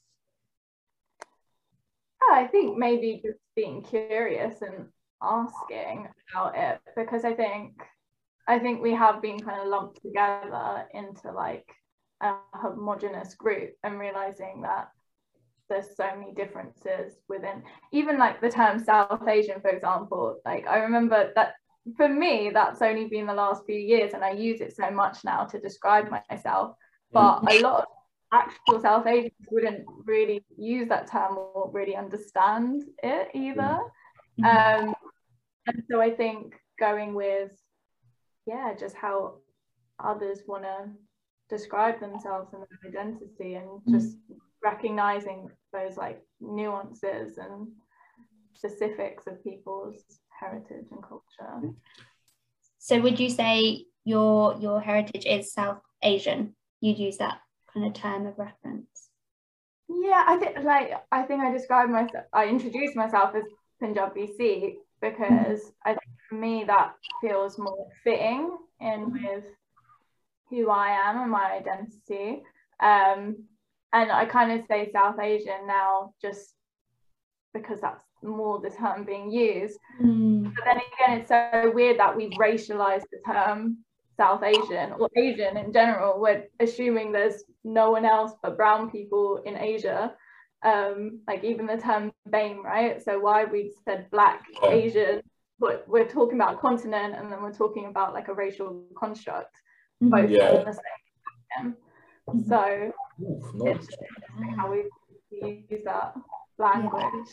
I 2.32 2.48
think 2.48 2.78
maybe 2.78 3.22
just 3.24 3.40
being 3.56 3.82
curious 3.82 4.62
and 4.62 4.88
asking 5.22 6.08
about 6.32 6.58
it 6.58 6.80
because 6.96 7.26
I 7.26 7.34
think 7.34 7.74
I 8.48 8.58
think 8.58 8.82
we 8.82 8.94
have 8.94 9.22
been 9.22 9.40
kind 9.40 9.62
of 9.62 9.68
lumped 9.68 10.02
together 10.02 10.88
into 10.94 11.32
like 11.32 11.68
a 12.22 12.36
homogenous 12.54 13.36
group 13.36 13.72
and 13.84 14.00
realizing 14.00 14.62
that 14.64 14.90
there's 15.70 15.96
so 15.96 16.10
many 16.18 16.34
differences 16.34 17.20
within 17.28 17.62
even 17.92 18.18
like 18.18 18.42
the 18.42 18.50
term 18.50 18.80
South 18.80 19.28
Asian, 19.28 19.62
for 19.62 19.70
example. 19.70 20.40
Like 20.46 20.68
I 20.68 20.80
remember 20.80 21.32
that 21.36 21.54
for 21.96 22.10
me, 22.10 22.52
that's 22.54 22.82
only 22.82 23.06
been 23.08 23.26
the 23.26 23.34
last 23.34 23.66
few 23.66 23.78
years, 23.78 24.14
and 24.14 24.24
I 24.24 24.32
use 24.32 24.62
it 24.62 24.76
so 24.76 24.90
much 24.92 25.24
now 25.24 25.46
to 25.46 25.60
describe 25.60 26.10
myself. 26.30 26.76
But 27.12 27.42
mm. 27.42 27.60
a 27.60 27.62
lot 27.62 27.82
of 27.82 27.86
actual 28.32 28.80
South 28.80 29.08
Asians 29.08 29.34
wouldn't 29.52 29.86
really 30.06 30.44
use 30.58 30.88
that 30.90 31.08
term 31.08 31.38
or 31.38 31.70
really 31.74 31.96
understand 31.96 32.84
it 33.04 33.30
either. 33.34 33.80
Mm-hmm. 34.40 34.46
Um, 34.46 34.96
and 35.68 35.84
so 35.90 36.02
I 36.02 36.12
think 36.12 36.56
going 36.80 37.14
with, 37.14 37.52
yeah, 38.46 38.74
just 38.80 38.96
how 38.96 39.36
others 40.04 40.42
want 40.48 40.64
to 40.64 40.90
describe 41.50 42.00
themselves 42.00 42.54
and 42.54 42.62
their 42.62 42.92
identity 42.92 43.56
and 43.56 43.82
just 43.90 44.16
mm-hmm 44.16 44.36
recognizing 44.64 45.50
those 45.72 45.98
like 45.98 46.22
nuances 46.40 47.38
and 47.38 47.68
specifics 48.54 49.28
of 49.28 49.44
people's 49.44 50.04
heritage 50.40 50.86
and 50.92 51.04
culture. 51.04 51.74
So 52.78 53.00
would 53.02 53.20
you 53.20 53.30
say 53.30 53.86
your 54.06 54.58
your 54.60 54.82
heritage 54.82 55.26
is 55.26 55.54
South 55.54 55.82
Asian? 56.02 56.56
You'd 56.82 57.00
use 57.00 57.18
that 57.18 57.40
kind 57.74 57.86
of 57.86 57.94
term 57.94 58.28
of 58.28 58.38
reference. 58.38 59.10
Yeah, 59.90 60.24
I 60.28 60.38
think 60.38 60.58
like 60.64 60.92
I 61.12 61.24
think 61.24 61.42
I 61.42 61.52
described 61.52 61.92
myself 61.92 62.26
I 62.32 62.46
introduced 62.46 62.96
myself 62.96 63.34
as 63.36 63.44
Punjabi 63.80 64.30
Sikh 64.38 64.78
because 65.02 65.72
I 65.86 65.90
think 65.90 66.12
for 66.28 66.36
me 66.36 66.64
that 66.66 66.94
feels 67.22 67.58
more 67.58 67.88
fitting 68.04 68.58
in 68.80 69.12
with 69.12 69.46
who 70.50 70.70
I 70.70 70.90
am 70.90 71.22
and 71.22 71.32
my 71.32 71.52
identity. 71.54 72.44
Um, 72.80 73.46
and 73.92 74.12
I 74.12 74.26
kind 74.26 74.52
of 74.52 74.66
say 74.68 74.92
South 74.92 75.20
Asian 75.20 75.66
now 75.68 76.14
just 76.22 76.54
because 77.54 77.82
that's 77.82 78.04
more 78.22 78.60
the 78.60 78.70
term 78.70 79.04
being 79.04 79.32
used. 79.32 79.78
Mm. 80.02 80.54
But 80.56 80.66
then 80.66 80.78
again, 80.78 81.20
it's 81.20 81.30
so 81.30 81.72
weird 81.74 82.00
that 82.00 82.16
we've 82.16 82.32
racialized 82.32 83.06
the 83.12 83.20
term 83.26 83.80
South 84.20 84.44
Asian 84.44 84.92
or 85.00 85.08
Asian 85.16 85.56
in 85.64 85.72
general. 85.72 86.20
We're 86.20 86.44
assuming 86.60 87.12
there's 87.12 87.40
no 87.64 87.86
one 87.92 88.06
else 88.06 88.34
but 88.44 88.58
brown 88.58 88.92
people 88.92 89.42
in 89.46 89.56
Asia. 89.58 90.14
Um, 90.62 91.22
like 91.26 91.42
even 91.46 91.66
the 91.68 91.78
term 91.78 92.12
BAME, 92.30 92.62
right? 92.62 93.02
So 93.02 93.12
why 93.18 93.46
we 93.46 93.62
said 93.86 94.12
black, 94.12 94.40
Yeah. 94.62 94.72
Asian, 94.72 95.22
but 95.58 95.86
we're 95.88 96.12
talking 96.18 96.38
about 96.42 96.60
continent 96.60 97.16
and 97.18 97.32
then 97.32 97.42
we're 97.42 97.54
talking 97.64 97.86
about 97.86 98.14
like 98.14 98.28
a 98.28 98.34
racial 98.34 98.84
construct, 99.02 99.56
Mhm. 100.04 100.10
both 100.16 100.30
Yeah. 100.30 100.60
in 100.60 100.66
the 100.66 100.74
same. 100.82 101.76
Mhm. 102.28 102.46
So 102.52 102.62
Oof, 103.24 103.54
nice. 103.56 103.76
it's 103.78 103.98
interesting 104.02 104.50
how 104.60 104.66
we 104.74 104.80
we 105.32 105.66
use 105.70 105.84
that 105.84 106.08
language. 106.58 107.32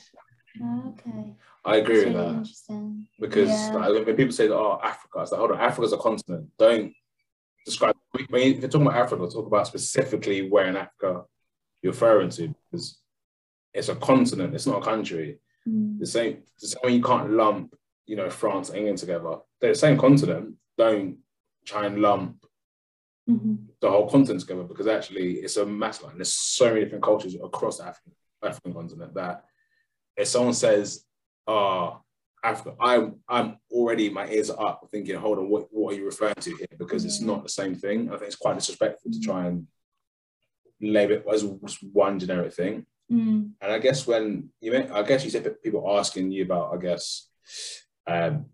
Okay. 0.60 1.34
I 1.64 1.76
agree 1.76 1.96
That's 1.96 2.06
with 2.06 2.14
really 2.14 2.26
that 2.32 2.36
interesting. 2.38 3.08
because 3.20 3.50
Yeah. 3.50 3.76
like, 3.76 4.06
when 4.06 4.16
people 4.16 4.32
say, 4.32 4.46
that 4.48 4.54
"Oh, 4.56 4.78
Africa," 4.82 5.20
it's 5.20 5.32
like, 5.32 5.38
hold 5.38 5.52
on, 5.52 5.60
Africa's 5.60 5.92
a 5.92 5.96
continent. 5.98 6.50
Don't 6.58 6.92
describe. 7.64 7.96
When 8.30 8.42
you're 8.60 8.68
talking 8.68 8.86
about 8.86 8.96
Africa, 8.96 9.28
talk 9.28 9.46
about 9.46 9.66
specifically 9.66 10.48
where 10.48 10.66
in 10.66 10.76
Africa 10.76 11.24
you're 11.82 11.92
referring 11.92 12.30
to 12.30 12.54
because 12.70 12.98
it's 13.74 13.88
a 13.88 13.96
continent. 13.96 14.54
It's 14.54 14.66
not 14.66 14.80
a 14.82 14.84
country. 14.84 15.38
Mm. 15.68 15.98
The 15.98 16.06
same. 16.06 16.42
The 16.60 16.68
same 16.68 16.80
way 16.84 16.92
you 16.94 17.02
can't 17.02 17.30
lump, 17.32 17.74
you 18.06 18.16
know, 18.16 18.30
France 18.30 18.68
and 18.70 18.78
England 18.78 18.98
together. 18.98 19.38
They're 19.60 19.72
the 19.72 19.78
same 19.78 19.98
continent. 19.98 20.54
Don't 20.78 21.18
try 21.64 21.86
and 21.86 22.00
lump 22.00 22.46
Mhm. 23.28 23.66
the 23.80 23.90
whole 23.90 24.08
continent 24.08 24.40
together 24.40 24.62
because 24.62 24.86
actually 24.86 25.40
it's 25.40 25.56
a 25.56 25.66
mass 25.66 26.00
line. 26.02 26.16
There's 26.16 26.32
so 26.32 26.68
many 26.72 26.84
different 26.84 27.02
cultures 27.04 27.34
across 27.34 27.78
the 27.78 27.86
African, 27.86 28.12
African 28.42 28.72
continent 28.72 29.12
that 29.14 29.44
if 30.16 30.28
someone 30.28 30.54
says, 30.54 31.04
"Ah, 31.46 32.00
Africa," 32.42 32.76
I'm 32.80 33.20
I'm 33.28 33.58
already 33.70 34.08
my 34.10 34.28
ears 34.28 34.50
are 34.50 34.68
up 34.68 34.88
thinking, 34.90 35.16
"Hold 35.16 35.38
on, 35.38 35.48
what 35.48 35.68
what 35.70 35.94
are 35.94 35.96
you 35.98 36.04
referring 36.06 36.34
to 36.34 36.56
here?" 36.56 36.66
Because 36.78 37.04
it's 37.04 37.20
not 37.20 37.42
the 37.42 37.48
same 37.48 37.74
thing. 37.74 38.08
I 38.08 38.12
think 38.12 38.24
it's 38.24 38.36
quite 38.36 38.54
disrespectful 38.54 39.10
to 39.12 39.20
try 39.20 39.46
and 39.46 39.66
label 40.80 41.14
it 41.14 41.24
as 41.32 41.42
just 41.42 41.82
one 41.92 42.18
generic 42.18 42.52
thing. 42.52 42.86
Mm. 43.10 43.52
And 43.60 43.72
I 43.72 43.78
guess 43.78 44.06
when 44.06 44.50
you, 44.60 44.72
meant- 44.72 44.90
I 44.92 45.02
guess 45.02 45.24
you 45.24 45.30
said 45.30 45.62
people 45.62 45.98
asking 45.98 46.32
you 46.32 46.42
about, 46.42 46.74
I 46.74 46.78
guess, 46.78 47.28
um, 48.06 48.46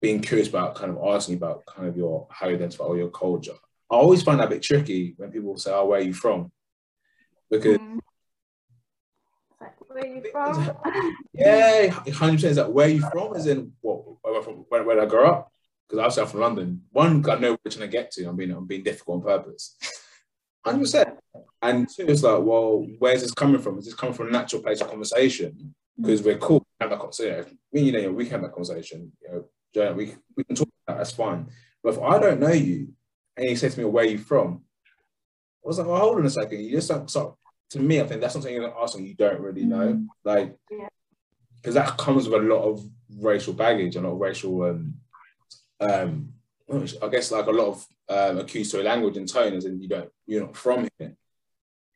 being 0.00 0.20
curious 0.20 0.48
about 0.48 0.74
kind 0.74 0.90
of 0.90 1.02
asking 1.14 1.36
about 1.36 1.64
kind 1.66 1.88
of 1.88 1.96
your 1.96 2.26
how 2.30 2.48
you 2.48 2.56
identify 2.56 2.84
or 2.84 2.96
your 2.96 3.10
culture. 3.10 3.56
I 3.90 3.96
always 3.96 4.22
find 4.22 4.38
that 4.38 4.46
a 4.46 4.50
bit 4.50 4.62
tricky 4.62 5.14
when 5.16 5.30
people 5.32 5.56
say, 5.58 5.72
"Oh, 5.72 5.86
where 5.86 6.00
are 6.00 6.02
you 6.02 6.14
from?" 6.14 6.52
Because 7.50 7.78
Mm. 7.78 8.00
Like, 9.90 10.04
where 10.04 10.12
are 10.12 10.16
you 10.16 10.30
from? 10.30 11.16
yeah, 11.32 11.88
hundred 11.88 12.34
percent 12.34 12.44
is 12.44 12.56
that 12.56 12.72
where 12.72 12.86
are 12.86 12.90
you 12.90 13.00
from? 13.10 13.34
Is 13.34 13.46
in 13.46 13.72
what 13.80 14.04
where, 14.22 14.42
from, 14.42 14.64
where, 14.68 14.84
where 14.84 15.00
I 15.00 15.06
grew 15.06 15.26
up. 15.26 15.52
Because 15.88 15.98
obviously 15.98 16.22
I'm 16.22 16.28
from 16.28 16.40
London. 16.40 16.82
One, 16.92 17.28
I 17.28 17.34
know 17.36 17.58
which 17.62 17.76
one 17.76 17.86
to 17.86 17.88
get 17.88 18.12
to. 18.12 18.26
I'm 18.26 18.36
being 18.36 18.52
I'm 18.52 18.66
being 18.66 18.84
difficult 18.84 19.18
on 19.18 19.22
purpose. 19.22 19.76
Hundred 20.64 20.80
percent. 20.80 21.18
And 21.62 21.88
two, 21.88 22.06
it's 22.06 22.22
like, 22.22 22.42
well, 22.42 22.86
where's 22.98 23.22
this 23.22 23.32
coming 23.32 23.60
from? 23.60 23.78
Is 23.78 23.86
this 23.86 23.94
coming 23.94 24.14
from 24.14 24.28
a 24.28 24.30
natural 24.30 24.62
place 24.62 24.80
of 24.80 24.88
conversation? 24.88 25.52
Mm. 25.52 25.72
Because 26.02 26.22
we're 26.22 26.38
cool. 26.38 26.60
We 26.60 26.84
Have 26.84 26.90
that 26.90 26.98
conversation. 26.98 27.58
Me, 27.72 27.80
and 27.80 27.86
you 27.86 28.02
know, 28.02 28.12
we 28.12 28.24
can 28.24 28.32
have 28.32 28.42
that 28.42 28.52
conversation. 28.52 29.12
You 29.22 29.48
know, 29.74 29.92
we 29.92 30.14
we 30.36 30.44
can 30.44 30.54
talk 30.56 30.68
about 30.68 30.94
that. 30.94 30.96
That's 30.98 31.12
fine. 31.12 31.48
But 31.82 31.94
if 31.94 32.00
I 32.00 32.18
don't 32.18 32.40
know 32.40 32.52
you 32.52 32.92
and 33.36 33.48
you 33.48 33.56
say 33.56 33.70
to 33.70 33.78
me, 33.78 33.84
"Where 33.86 34.04
are 34.04 34.08
you 34.08 34.18
from?" 34.18 34.62
I 35.64 35.68
was 35.68 35.78
like, 35.78 35.88
"Well, 35.88 35.98
hold 35.98 36.18
on 36.18 36.26
a 36.26 36.30
second. 36.30 36.60
You 36.60 36.72
just 36.72 36.90
like, 36.90 37.08
so 37.08 37.36
to 37.70 37.78
me, 37.78 38.00
I 38.00 38.06
think 38.06 38.20
that's 38.20 38.32
something 38.32 38.52
you're 38.52 38.62
going 38.62 38.72
to 38.72 38.80
ask 38.80 38.92
someone 38.92 39.08
you 39.08 39.14
don't 39.14 39.40
really 39.40 39.64
know. 39.64 39.94
Mm. 39.94 40.06
Like, 40.24 40.56
Yeah. 40.70 40.88
because 41.56 41.74
that 41.74 41.96
comes 41.96 42.28
with 42.28 42.42
a 42.42 42.44
lot 42.44 42.62
of 42.62 42.82
racial 43.18 43.54
baggage, 43.54 43.96
a 43.96 44.00
lot 44.00 44.12
of 44.12 44.18
racial, 44.18 44.62
um, 44.62 44.94
um, 45.80 46.32
I 47.02 47.08
guess 47.08 47.30
like 47.30 47.46
a 47.46 47.50
lot 47.50 47.68
of 47.68 47.86
um, 48.08 48.38
accusatory 48.38 48.84
language 48.84 49.16
and 49.16 49.28
tone, 49.28 49.54
as 49.54 49.64
in 49.64 49.80
you 49.80 49.88
don't, 49.88 50.10
you're 50.26 50.42
not 50.42 50.56
from 50.56 50.88
here. 50.98 51.16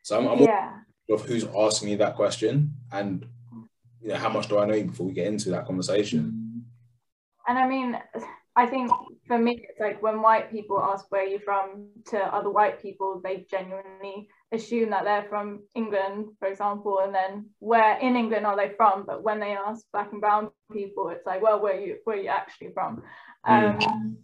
So 0.02 0.18
I'm, 0.18 0.28
I'm 0.28 0.38
yeah. 0.38 0.80
of 1.10 1.22
who's 1.22 1.44
asking 1.44 1.88
you 1.88 1.96
that 1.98 2.14
question 2.14 2.74
and 2.92 3.26
you 4.00 4.08
know 4.08 4.16
how 4.16 4.28
much 4.28 4.48
do 4.48 4.58
I 4.58 4.66
know 4.66 4.74
you 4.74 4.84
before 4.84 5.06
we 5.06 5.12
get 5.12 5.26
into 5.26 5.50
that 5.50 5.66
conversation. 5.66 6.64
And 7.48 7.58
I 7.58 7.66
mean, 7.66 7.98
I 8.56 8.66
think 8.66 8.90
for 9.26 9.38
me, 9.38 9.66
it's 9.68 9.80
like 9.80 10.02
when 10.02 10.20
white 10.20 10.50
people 10.50 10.78
ask 10.78 11.10
where 11.10 11.26
you're 11.26 11.40
from 11.40 11.88
to 12.06 12.18
other 12.18 12.50
white 12.50 12.80
people, 12.80 13.20
they 13.24 13.46
genuinely 13.50 14.28
assume 14.54 14.90
that 14.90 15.04
they're 15.04 15.26
from 15.28 15.62
England, 15.74 16.28
for 16.38 16.48
example, 16.48 17.00
and 17.00 17.14
then 17.14 17.50
where 17.58 17.98
in 17.98 18.16
England 18.16 18.46
are 18.46 18.56
they 18.56 18.74
from? 18.76 19.04
But 19.06 19.22
when 19.22 19.40
they 19.40 19.52
ask 19.52 19.84
black 19.92 20.12
and 20.12 20.20
brown 20.20 20.50
people, 20.72 21.08
it's 21.10 21.26
like, 21.26 21.42
well, 21.42 21.60
where 21.60 21.78
you 21.78 21.98
where 22.04 22.16
you 22.16 22.28
actually 22.28 22.70
from? 22.72 23.02
Mm. 23.46 23.84
Um, 23.84 24.18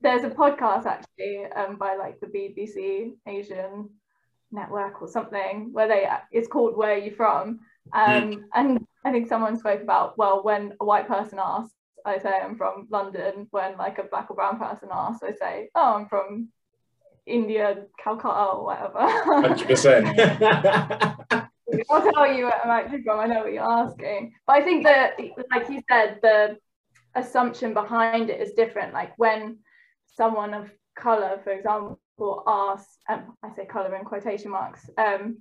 there's 0.00 0.24
a 0.24 0.30
podcast 0.30 0.86
actually 0.86 1.44
um, 1.54 1.76
by 1.76 1.96
like 1.96 2.20
the 2.20 2.26
BBC 2.26 3.12
Asian 3.26 3.90
network 4.52 5.00
or 5.02 5.08
something 5.08 5.70
where 5.72 5.88
they 5.88 6.08
it's 6.32 6.48
called 6.48 6.76
Where 6.76 6.94
Are 6.94 6.98
You 6.98 7.14
From? 7.14 7.60
Um, 7.92 8.44
And 8.54 8.86
I 9.04 9.12
think 9.12 9.28
someone 9.28 9.58
spoke 9.58 9.82
about 9.82 10.18
well, 10.18 10.42
when 10.42 10.74
a 10.80 10.84
white 10.84 11.08
person 11.08 11.38
asks, 11.42 11.74
I 12.04 12.18
say 12.18 12.30
I'm 12.30 12.56
from 12.56 12.86
London. 12.90 13.46
When 13.50 13.76
like 13.76 13.98
a 13.98 14.04
black 14.04 14.30
or 14.30 14.36
brown 14.36 14.58
person 14.58 14.88
asks, 14.92 15.22
I 15.22 15.32
say, 15.32 15.70
oh, 15.74 15.94
I'm 15.94 16.08
from 16.08 16.48
India, 17.30 17.84
Calcutta, 18.02 18.34
or 18.34 18.64
whatever. 18.64 18.98
Hundred 19.00 19.66
percent. 19.66 20.06
I'll 21.90 22.12
tell 22.12 22.32
you 22.32 22.44
where 22.44 22.60
I'm 22.64 22.70
actually 22.70 23.02
from. 23.02 23.20
I 23.20 23.26
know 23.26 23.40
what 23.40 23.52
you're 23.52 23.62
asking. 23.62 24.32
But 24.46 24.56
I 24.56 24.62
think 24.62 24.84
that, 24.84 25.18
like 25.50 25.68
you 25.68 25.80
said, 25.88 26.18
the 26.22 26.58
assumption 27.14 27.74
behind 27.74 28.30
it 28.30 28.40
is 28.40 28.52
different. 28.52 28.92
Like 28.92 29.12
when 29.16 29.58
someone 30.06 30.54
of 30.54 30.70
color, 30.98 31.40
for 31.44 31.50
example, 31.50 32.42
asks, 32.46 32.98
um, 33.08 33.36
I 33.42 33.54
say 33.54 33.66
color 33.66 33.94
in 33.96 34.04
quotation 34.04 34.50
marks, 34.50 34.88
um, 34.98 35.38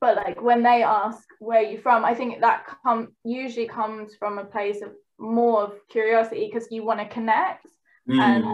but 0.00 0.16
like 0.16 0.40
when 0.40 0.62
they 0.62 0.82
ask 0.82 1.26
where 1.40 1.62
you 1.62 1.78
from, 1.78 2.04
I 2.04 2.14
think 2.14 2.40
that 2.40 2.66
come 2.84 3.08
usually 3.24 3.66
comes 3.66 4.14
from 4.16 4.38
a 4.38 4.44
place 4.44 4.82
of 4.82 4.92
more 5.18 5.62
of 5.62 5.72
curiosity 5.88 6.48
because 6.52 6.68
you 6.70 6.84
want 6.84 7.00
to 7.00 7.06
connect. 7.06 7.66
And 8.10 8.44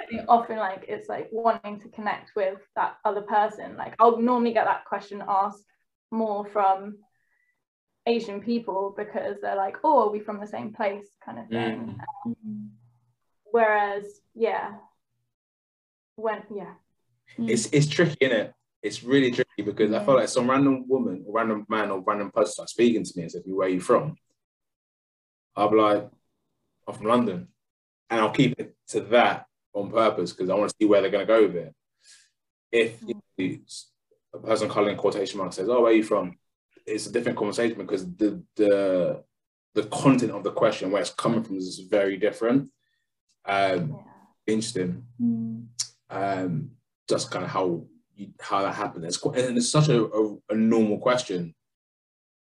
I 0.00 0.24
often 0.28 0.56
like 0.56 0.84
it's 0.88 1.08
like 1.08 1.28
wanting 1.32 1.80
to 1.80 1.88
connect 1.88 2.32
with 2.34 2.58
that 2.76 2.96
other 3.04 3.22
person. 3.22 3.76
Like 3.76 3.94
I'll 3.98 4.20
normally 4.20 4.52
get 4.52 4.64
that 4.64 4.84
question 4.84 5.22
asked 5.26 5.64
more 6.10 6.46
from 6.46 6.98
Asian 8.06 8.40
people 8.40 8.94
because 8.96 9.36
they're 9.40 9.56
like, 9.56 9.76
oh, 9.84 10.08
are 10.08 10.10
we 10.10 10.20
from 10.20 10.40
the 10.40 10.46
same 10.46 10.72
place 10.72 11.06
kind 11.24 11.38
of 11.38 11.48
thing. 11.48 12.00
Mm. 12.26 12.68
Whereas, 13.44 14.04
yeah, 14.34 14.74
when 16.16 16.42
yeah, 16.54 16.74
it's 17.38 17.66
it's 17.72 17.86
tricky, 17.86 18.16
is 18.20 18.32
it? 18.32 18.52
It's 18.82 19.02
really 19.02 19.30
tricky 19.30 19.62
because 19.62 19.90
I 19.92 19.98
Yeah. 19.98 20.04
feel 20.04 20.14
like 20.14 20.28
some 20.28 20.48
random 20.48 20.88
woman 20.88 21.24
or 21.26 21.34
random 21.34 21.66
man 21.68 21.90
or 21.90 22.00
random 22.00 22.30
person 22.30 22.52
starts 22.52 22.72
speaking 22.72 23.04
to 23.04 23.12
me 23.16 23.24
and 23.24 23.32
says, 23.32 23.42
"Where 23.44 23.66
are 23.66 23.70
you 23.70 23.80
from?" 23.80 24.16
I'll 25.56 25.68
be 25.68 25.76
like, 25.76 26.08
"I'm 26.86 26.94
from 26.94 27.06
London," 27.06 27.48
and 28.08 28.20
I'll 28.20 28.30
keep 28.30 28.58
it 28.58 28.74
to 28.88 29.00
that 29.00 29.46
on 29.74 29.90
purpose 29.90 30.32
because 30.32 30.50
I 30.50 30.54
want 30.54 30.70
to 30.70 30.76
see 30.80 30.86
where 30.88 31.00
they're 31.00 31.10
going 31.10 31.26
to 31.26 31.32
go 31.32 31.46
with 31.46 31.56
it. 31.56 31.74
If 32.72 33.02
you 33.02 33.14
know, 33.38 33.58
a 34.34 34.38
person 34.38 34.68
calling 34.68 34.96
quotation 34.96 35.38
mark 35.38 35.52
says, 35.52 35.68
"Oh, 35.68 35.82
where 35.82 35.92
are 35.92 35.94
you 35.94 36.04
from?" 36.04 36.38
It's 36.86 37.06
a 37.06 37.12
different 37.12 37.38
conversation 37.38 37.76
because 37.78 38.04
the 38.16 38.42
the 38.56 39.22
the 39.74 39.84
content 39.84 40.32
of 40.32 40.44
the 40.44 40.52
question, 40.52 40.90
where 40.90 41.00
it's 41.00 41.10
coming 41.10 41.42
from, 41.42 41.56
is 41.56 41.78
very 41.90 42.16
different. 42.16 42.70
Um, 43.44 43.96
yeah. 44.46 44.54
interesting 44.54 45.04
Mm. 45.20 45.66
um, 46.10 46.70
just 47.08 47.30
kind 47.30 47.44
of 47.44 47.50
how 47.50 47.84
you, 48.14 48.28
how 48.40 48.62
that 48.62 48.74
happened. 48.74 49.04
It's 49.04 49.16
quite, 49.16 49.38
and 49.38 49.56
it's 49.56 49.68
such 49.70 49.88
a, 49.88 50.04
a, 50.04 50.36
a 50.50 50.54
normal 50.54 50.98
question. 50.98 51.54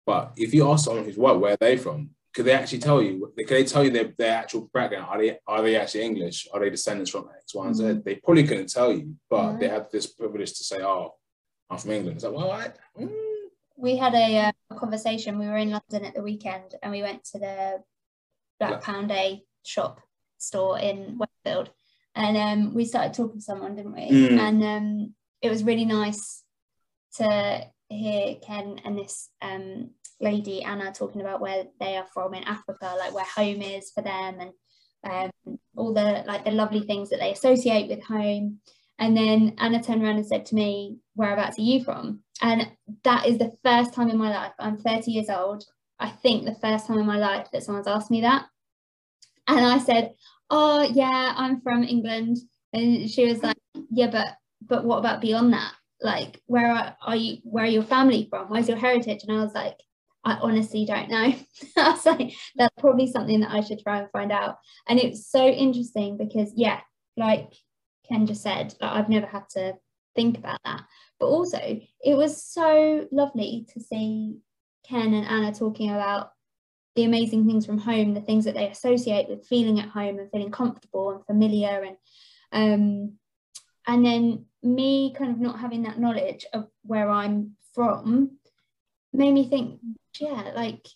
But 0.07 0.33
if 0.37 0.55
you 0.55 0.68
ask 0.70 0.85
someone 0.85 1.05
who's 1.05 1.16
white, 1.16 1.38
where 1.38 1.53
are 1.53 1.59
they 1.61 1.77
from? 1.77 2.11
Could 2.35 2.45
they 2.47 2.53
actually 2.53 2.79
tell 2.79 3.03
you? 3.03 3.33
Could 3.37 3.49
they 3.49 3.64
tell 3.64 3.83
you 3.85 3.90
their, 3.90 4.12
their 4.16 4.37
actual 4.37 4.71
background? 4.73 5.07
Are 5.09 5.19
they 5.19 5.38
are 5.47 5.62
they 5.62 5.77
actually 5.77 6.03
English? 6.05 6.47
Are 6.53 6.61
they 6.61 6.71
descendants 6.71 7.11
from 7.11 7.29
X, 7.37 7.55
Y, 7.55 7.66
and 7.66 7.77
Z? 7.77 7.83
Mhm. 7.85 8.05
They 8.05 8.14
probably 8.16 8.45
couldn't 8.45 8.69
tell 8.73 8.93
you, 8.93 9.16
but 9.29 9.53
No. 9.53 9.59
they 9.59 9.69
have 9.69 9.90
this 9.90 10.07
privilege 10.07 10.53
to 10.59 10.64
say, 10.64 10.81
"Oh, 10.83 11.14
I'm 11.69 11.79
from 11.79 11.90
England." 11.90 12.16
It's 12.16 12.25
like, 12.25 12.35
well, 12.35 12.53
I, 12.53 12.73
mm, 12.99 13.11
We 13.77 13.97
had 13.97 14.14
a, 14.14 14.29
uh, 14.71 14.77
conversation. 14.77 15.38
We 15.38 15.47
were 15.47 15.57
in 15.57 15.71
London 15.71 16.05
at 16.05 16.14
the 16.14 16.23
weekend 16.23 16.75
and 16.83 16.93
we 16.93 17.03
went 17.03 17.25
to 17.33 17.38
the 17.38 17.83
Black 18.59 18.71
Black- 18.73 18.83
Pound 18.83 19.11
A 19.11 19.43
shop 19.64 20.01
store 20.38 20.79
in 20.79 21.19
Westfield. 21.19 21.71
And 22.14 22.37
um, 22.37 22.75
we 22.75 22.85
started 22.85 23.14
talking 23.14 23.38
to 23.40 23.45
someone, 23.51 23.75
didn't 23.77 23.95
we? 23.95 24.09
Mm. 24.11 24.38
And 24.38 24.64
um, 24.64 25.14
it 25.40 25.49
was 25.49 25.64
really 25.64 25.87
nice 25.87 26.43
to 27.16 27.27
hear 27.96 28.37
Ken 28.37 28.81
and 28.85 28.98
this 28.98 29.31
um, 29.42 29.90
lady, 30.20 30.62
Anna, 30.62 30.92
talking 30.92 31.20
about 31.20 31.40
where 31.40 31.64
they 31.79 31.96
are 31.96 32.07
from 32.12 32.35
in 32.35 32.44
Africa, 32.44 32.94
like 32.98 33.14
where 33.14 33.24
home 33.24 33.62
is 33.62 33.90
for 33.90 34.03
them 34.03 34.38
and 34.40 35.31
um, 35.46 35.59
all 35.76 35.94
the 35.94 36.24
like 36.26 36.44
the 36.44 36.50
lovely 36.50 36.83
things 36.83 37.11
that 37.11 37.20
they 37.20 37.33
associate 37.33 37.88
with 37.88 38.03
home. 38.05 38.61
And 38.98 39.16
then 39.16 39.55
Anna 39.59 39.83
turned 39.83 40.03
around 40.03 40.16
and 40.16 40.26
said 40.26 40.44
to 40.46 40.55
me, 40.55 40.98
Whereabouts 41.14 41.59
are 41.59 41.62
you 41.62 41.83
from? 41.83 42.20
And 42.42 42.70
that 43.05 43.26
is 43.26 43.38
the 43.38 43.53
first 43.64 43.94
time 43.94 44.11
in 44.11 44.18
my 44.18 44.31
life, 44.31 44.53
I'm 44.59 44.79
30 44.79 45.11
years 45.11 45.31
old, 45.31 45.64
I 45.98 46.09
think 46.09 46.44
the 46.44 46.55
first 46.55 46.87
time 46.87 46.98
in 46.98 47.07
my 47.07 47.18
life 47.18 47.48
that 47.53 47.62
someone's 47.62 47.87
asked 47.87 48.11
me 48.11 48.22
that. 48.22 48.46
And 49.48 49.61
I 49.61 49.79
said, 49.79 50.14
Oh 50.48 50.83
yeah, 50.83 51.35
I'm 51.37 51.61
from 51.61 51.85
England. 51.85 52.38
And 52.72 53.09
she 53.09 53.26
was 53.26 53.42
like, 53.42 53.57
Yeah, 53.90 54.11
but 54.11 54.37
but 54.62 54.85
what 54.85 54.98
about 54.98 55.20
beyond 55.20 55.53
that? 55.55 55.72
Like 56.03 56.41
where 56.47 56.73
are, 56.73 56.97
are 57.03 57.17
you 57.17 57.39
where 57.45 57.65
are 57.65 57.69
your 57.69 57.83
family 57.83 58.27
from? 58.31 58.49
Where's 58.49 58.69
your 58.69 58.79
heritage? 58.79 59.21
And 59.27 59.37
I 59.37 59.43
was 59.43 59.55
like, 59.55 59.77
I 60.25 60.35
honestly 60.35 60.85
don't 60.85 61.11
know. 61.11 61.35
I 61.77 61.91
was 61.91 62.07
like, 62.07 62.33
that's 62.57 62.75
probably 62.79 63.07
something 63.07 63.41
that 63.41 63.53
I 63.53 63.61
should 63.61 63.81
try 63.81 63.99
and 64.01 64.11
find 64.11 64.33
out. 64.33 64.57
And 64.89 64.99
it's 64.99 65.31
so 65.31 65.47
interesting 65.47 66.17
because 66.17 66.53
yeah, 66.57 66.81
like 67.17 67.53
Ken 68.09 68.27
just 68.27 68.43
said, 68.43 68.75
like, 68.81 68.93
I've 68.93 69.09
never 69.09 69.27
had 69.27 69.49
to 69.51 69.75
think 70.15 70.39
about 70.39 70.61
that. 70.65 70.83
But 71.19 71.27
also, 71.27 71.59
it 71.59 72.15
was 72.17 72.43
so 72.43 73.07
lovely 73.13 73.67
to 73.73 73.81
see 73.81 74.39
Ken 74.89 75.15
and 75.15 75.27
Anna 75.27 75.53
talking 75.53 75.91
about 75.91 76.31
the 76.97 77.05
amazing 77.05 77.47
things 77.47 77.65
from 77.65 77.79
home, 77.79 78.15
the 78.15 78.21
things 78.21 78.45
that 78.45 78.55
they 78.55 78.69
associate 78.69 79.29
with 79.29 79.47
feeling 79.47 79.79
at 79.79 79.89
home 79.89 80.19
and 80.19 80.31
feeling 80.31 80.51
comfortable 80.51 81.11
and 81.11 81.25
familiar, 81.25 81.83
and 81.83 81.97
um, 82.53 83.13
and 83.87 84.05
then 84.05 84.47
me 84.62 85.14
kind 85.16 85.31
of 85.31 85.40
not 85.40 85.61
having 85.61 85.83
that 85.85 85.99
knowledge 85.99 86.46
of 86.53 86.68
where 86.83 87.09
I'm 87.09 87.57
from 87.75 88.38
made 89.12 89.33
me 89.33 89.49
think, 89.49 89.81
yeah, 90.18 90.53
like 90.55 90.87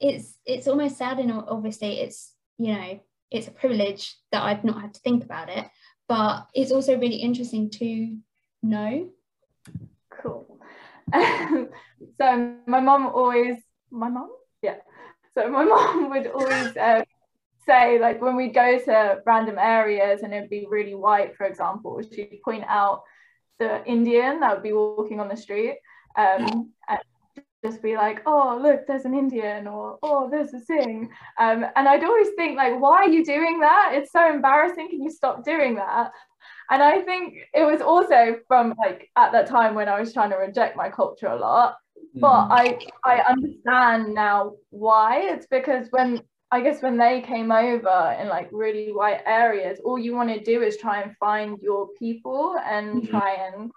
it's 0.00 0.38
it's 0.46 0.66
almost 0.66 0.96
sad 0.96 1.18
and 1.18 1.30
obviously 1.30 2.00
it's 2.00 2.34
you 2.56 2.72
know 2.72 3.00
it's 3.30 3.48
a 3.48 3.52
privilege 3.52 4.16
that 4.32 4.42
I've 4.42 4.64
not 4.64 4.80
had 4.80 4.94
to 4.94 5.00
think 5.00 5.24
about 5.24 5.48
it, 5.48 5.66
but 6.08 6.48
it's 6.54 6.72
also 6.72 6.98
really 6.98 7.16
interesting 7.16 7.70
to 7.70 8.16
know. 8.62 9.08
Cool. 10.10 10.58
so 11.14 12.54
my 12.66 12.80
mom 12.80 13.06
always, 13.06 13.56
my 13.90 14.08
mom, 14.08 14.30
yeah. 14.62 14.76
So 15.34 15.48
my 15.48 15.64
mom 15.72 16.10
would 16.10 16.26
always 16.26 16.76
uh, 16.76 17.04
say, 17.70 17.98
like, 17.98 18.20
when 18.20 18.36
we'd 18.36 18.54
go 18.54 18.78
to 18.78 19.22
random 19.24 19.58
areas 19.58 20.22
and 20.22 20.34
it'd 20.34 20.50
be 20.50 20.66
really 20.68 20.94
white, 20.94 21.36
for 21.36 21.46
example, 21.46 22.00
she'd 22.02 22.40
point 22.44 22.64
out 22.66 23.02
the 23.58 23.84
Indian 23.86 24.40
that 24.40 24.54
would 24.54 24.62
be 24.62 24.72
walking 24.72 25.20
on 25.20 25.28
the 25.28 25.36
street. 25.36 25.76
Um, 26.16 26.72
and 26.88 27.00
just 27.64 27.82
be 27.82 27.94
like, 27.94 28.22
oh, 28.26 28.58
look, 28.60 28.86
there's 28.86 29.04
an 29.04 29.14
Indian, 29.14 29.66
or 29.66 29.98
oh, 30.02 30.28
there's 30.30 30.52
a 30.54 30.60
Singh. 30.60 31.10
Um, 31.38 31.64
and 31.76 31.88
I'd 31.88 32.04
always 32.04 32.30
think, 32.36 32.56
like, 32.56 32.80
why 32.80 32.96
are 33.02 33.08
you 33.08 33.24
doing 33.24 33.60
that? 33.60 33.92
It's 33.94 34.12
so 34.12 34.22
embarrassing. 34.28 34.88
Can 34.88 35.02
you 35.02 35.10
stop 35.10 35.44
doing 35.44 35.74
that? 35.76 36.10
And 36.70 36.82
I 36.82 37.02
think 37.02 37.34
it 37.52 37.64
was 37.64 37.80
also 37.80 38.38
from 38.48 38.74
like 38.78 39.10
at 39.16 39.32
that 39.32 39.48
time 39.48 39.74
when 39.74 39.88
I 39.88 40.00
was 40.00 40.12
trying 40.12 40.30
to 40.30 40.36
reject 40.36 40.76
my 40.76 40.88
culture 40.88 41.26
a 41.26 41.36
lot. 41.36 41.76
But 42.14 42.48
mm. 42.48 42.52
I 42.60 42.64
I 43.04 43.16
understand 43.28 44.14
now 44.14 44.52
why. 44.70 45.20
It's 45.32 45.48
because 45.48 45.88
when 45.90 46.22
I 46.52 46.60
guess 46.60 46.82
when 46.82 46.96
they 46.96 47.20
came 47.20 47.52
over 47.52 48.16
in 48.20 48.28
like 48.28 48.48
really 48.50 48.92
white 48.92 49.22
areas, 49.24 49.78
all 49.84 49.98
you 49.98 50.14
want 50.14 50.30
to 50.30 50.40
do 50.40 50.62
is 50.62 50.76
try 50.76 51.00
and 51.02 51.16
find 51.16 51.58
your 51.62 51.88
people 51.98 52.56
and 52.64 53.02
mm-hmm. 53.02 53.10
try 53.10 53.34
and 53.34 53.70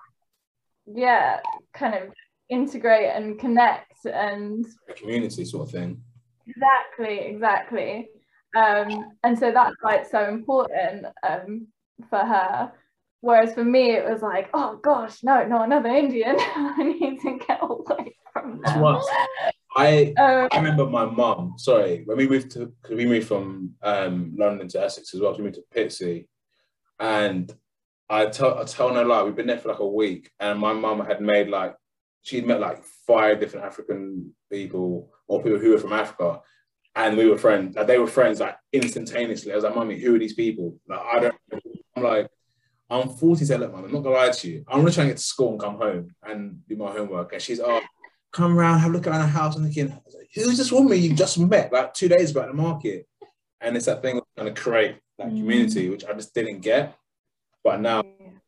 yeah, 0.88 1.39
kind 1.73 1.93
of 1.93 2.09
integrate 2.49 3.12
and 3.13 3.39
connect 3.39 4.05
and 4.05 4.65
a 4.89 4.93
community 4.93 5.45
sort 5.45 5.67
of 5.67 5.71
thing. 5.71 6.01
Exactly 6.47 7.19
exactly. 7.19 8.09
Um, 8.55 9.12
and 9.23 9.38
so 9.38 9.51
that's 9.51 9.75
why 9.81 9.95
it's 9.95 10.12
so 10.12 10.27
important 10.27 11.05
um, 11.27 11.67
for 12.09 12.19
her. 12.19 12.71
Whereas 13.21 13.53
for 13.53 13.63
me 13.63 13.91
it 13.91 14.03
was 14.03 14.21
like 14.21 14.49
oh 14.53 14.79
gosh 14.83 15.23
no 15.23 15.45
no 15.45 15.62
another 15.62 15.89
indian. 15.89 16.36
I 16.39 16.83
need 16.83 17.21
to 17.21 17.39
get 17.47 17.59
away 17.62 18.17
from 18.33 18.62
that 18.63 19.52
I 19.75 20.13
um, 20.19 20.49
I 20.51 20.57
remember 20.57 20.86
my 20.86 21.05
mum. 21.05 21.55
Sorry, 21.57 22.03
when 22.05 22.17
we 22.17 22.27
moved 22.27 22.51
to 22.51 22.73
because 22.81 22.97
we 22.97 23.05
moved 23.05 23.27
from 23.27 23.71
um, 23.81 24.33
London 24.38 24.67
to 24.69 24.83
Essex 24.83 25.13
as 25.13 25.21
well. 25.21 25.33
So 25.33 25.39
we 25.39 25.45
moved 25.45 25.55
to 25.55 25.63
Pitsea, 25.75 26.27
and 26.99 27.53
I 28.09 28.27
tell 28.27 28.59
I 28.59 28.63
tell 28.65 28.93
no 28.93 29.03
lie. 29.03 29.23
We've 29.23 29.36
been 29.36 29.47
there 29.47 29.57
for 29.57 29.69
like 29.69 29.79
a 29.79 29.88
week, 29.88 30.31
and 30.39 30.59
my 30.59 30.73
mum 30.73 31.05
had 31.05 31.21
made 31.21 31.49
like 31.49 31.75
she'd 32.21 32.45
met 32.45 32.59
like 32.59 32.83
five 33.07 33.39
different 33.39 33.65
African 33.65 34.33
people 34.51 35.12
or 35.27 35.41
people 35.41 35.59
who 35.59 35.71
were 35.71 35.79
from 35.79 35.93
Africa, 35.93 36.41
and 36.95 37.17
we 37.17 37.27
were 37.27 37.38
friends. 37.38 37.75
Like 37.75 37.88
they 37.88 37.99
were 37.99 38.07
friends 38.07 38.39
like 38.39 38.57
instantaneously. 38.71 39.51
I 39.51 39.55
was 39.55 39.63
like, 39.63 39.75
"Mummy, 39.75 39.99
who 39.99 40.15
are 40.15 40.19
these 40.19 40.36
people?" 40.36 40.77
Like 40.88 41.01
I 41.01 41.19
don't. 41.19 41.36
I'm 41.95 42.03
like, 42.03 42.27
I'm 42.89 43.09
40. 43.09 43.45
Say, 43.45 43.57
look, 43.57 43.71
mum, 43.71 43.86
I'm 43.86 43.91
not 43.91 44.03
gonna 44.03 44.15
lie 44.15 44.29
to 44.29 44.49
you. 44.49 44.63
I'm 44.67 44.79
gonna 44.79 44.91
try 44.91 45.03
and 45.03 45.12
get 45.12 45.17
to 45.17 45.23
school 45.23 45.51
and 45.51 45.59
come 45.59 45.77
home 45.77 46.13
and 46.23 46.67
do 46.67 46.75
my 46.75 46.91
homework. 46.91 47.33
And 47.33 47.41
she's, 47.41 47.59
oh, 47.59 47.81
come 48.34 48.58
around, 48.58 48.80
have 48.80 48.91
a 48.91 48.93
look 48.93 49.08
around 49.08 49.22
the 49.22 49.28
house. 49.28 49.56
And 49.56 49.65
thinking, 49.65 49.89
like, 49.89 50.30
who's 50.34 50.58
this 50.58 50.72
woman 50.72 51.02
you 51.02 51.13
just 51.13 51.39
met 51.39 51.72
like 51.72 51.93
two 51.93 52.10
days 52.10 52.32
ago 52.32 52.41
at 52.41 52.48
the 52.48 52.54
market? 52.54 53.08
And 53.62 53.78
it's 53.78 53.86
that 53.86 54.02
thing 54.02 54.17
of 54.17 54.24
trying 54.36 54.54
to 54.54 54.62
create 54.62 54.98
that 55.17 55.28
mm. 55.28 55.39
community, 55.39 55.89
which 55.89 56.04
I 56.06 56.13
just 56.13 56.34
didn't 56.34 56.60
get. 56.60 56.98
But 57.63 57.80
now 57.80 58.04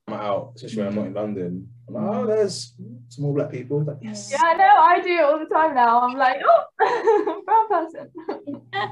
I'm 0.08 0.14
out, 0.14 0.54
especially 0.56 0.80
when 0.80 0.88
I'm 0.88 0.96
not 0.96 1.06
in 1.08 1.14
London. 1.14 1.70
I'm 1.88 1.94
like, 1.94 2.04
oh, 2.04 2.26
there's 2.26 2.74
some 3.10 3.24
more 3.24 3.34
black 3.34 3.52
people. 3.52 3.84
Like, 3.84 3.98
yes. 4.02 4.30
Yeah, 4.32 4.42
I 4.44 4.54
know. 4.56 4.74
I 4.78 5.00
do 5.02 5.10
it 5.10 5.24
all 5.24 5.40
the 5.40 5.46
time 5.46 5.76
now. 5.76 6.02
I'm 6.02 6.18
like, 6.18 6.42
oh, 6.44 7.44
brown 7.46 7.70
person. 7.70 8.12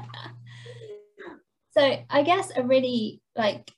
so 1.72 2.04
I 2.08 2.22
guess 2.22 2.50
a 2.56 2.62
really 2.62 3.20
like, 3.36 3.70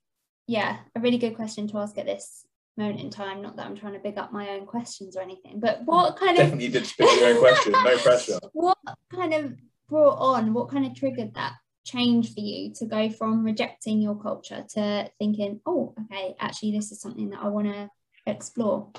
yeah, 0.47 0.79
a 0.95 1.01
really 1.01 1.19
good 1.19 1.35
question 1.35 1.67
to 1.69 1.79
ask 1.79 1.99
at 1.99 2.07
this 2.07 2.46
moment 2.77 3.01
in 3.01 3.11
time. 3.11 3.43
Not 3.43 3.57
that 3.57 3.67
I'm 3.67 3.77
trying 3.77 3.95
to 3.95 3.99
big 3.99 4.19
up 4.19 4.33
my 4.33 4.51
own 4.51 4.67
questions 4.67 5.17
or 5.17 5.23
anything, 5.23 5.61
but 5.61 5.83
what 5.85 6.17
kind 6.19 6.37
definitely 6.37 6.67
of 6.67 6.73
definitely 6.75 6.81
did 6.81 6.87
spit 6.87 7.21
your 7.21 7.29
own 7.29 7.41
question. 7.41 7.73
No 7.73 7.99
pressure. 8.03 8.39
What 8.53 8.79
kind 9.12 9.35
of 9.35 9.55
brought 9.89 10.19
on? 10.19 10.53
What 10.53 10.71
kind 10.71 10.87
of 10.87 10.95
triggered 10.95 11.35
that 11.35 11.55
change 11.85 12.35
for 12.35 12.41
you 12.41 12.73
to 12.75 12.85
go 12.85 13.09
from 13.09 13.45
rejecting 13.45 14.01
your 14.01 14.21
culture 14.21 14.65
to 14.75 15.11
thinking, 15.19 15.61
oh, 15.67 15.95
okay, 16.05 16.35
actually, 16.41 16.73
this 16.73 16.91
is 16.93 17.01
something 17.01 17.31
that 17.31 17.43
I 17.43 17.49
want 17.49 17.69
to 17.69 17.89
explore? 18.27 18.91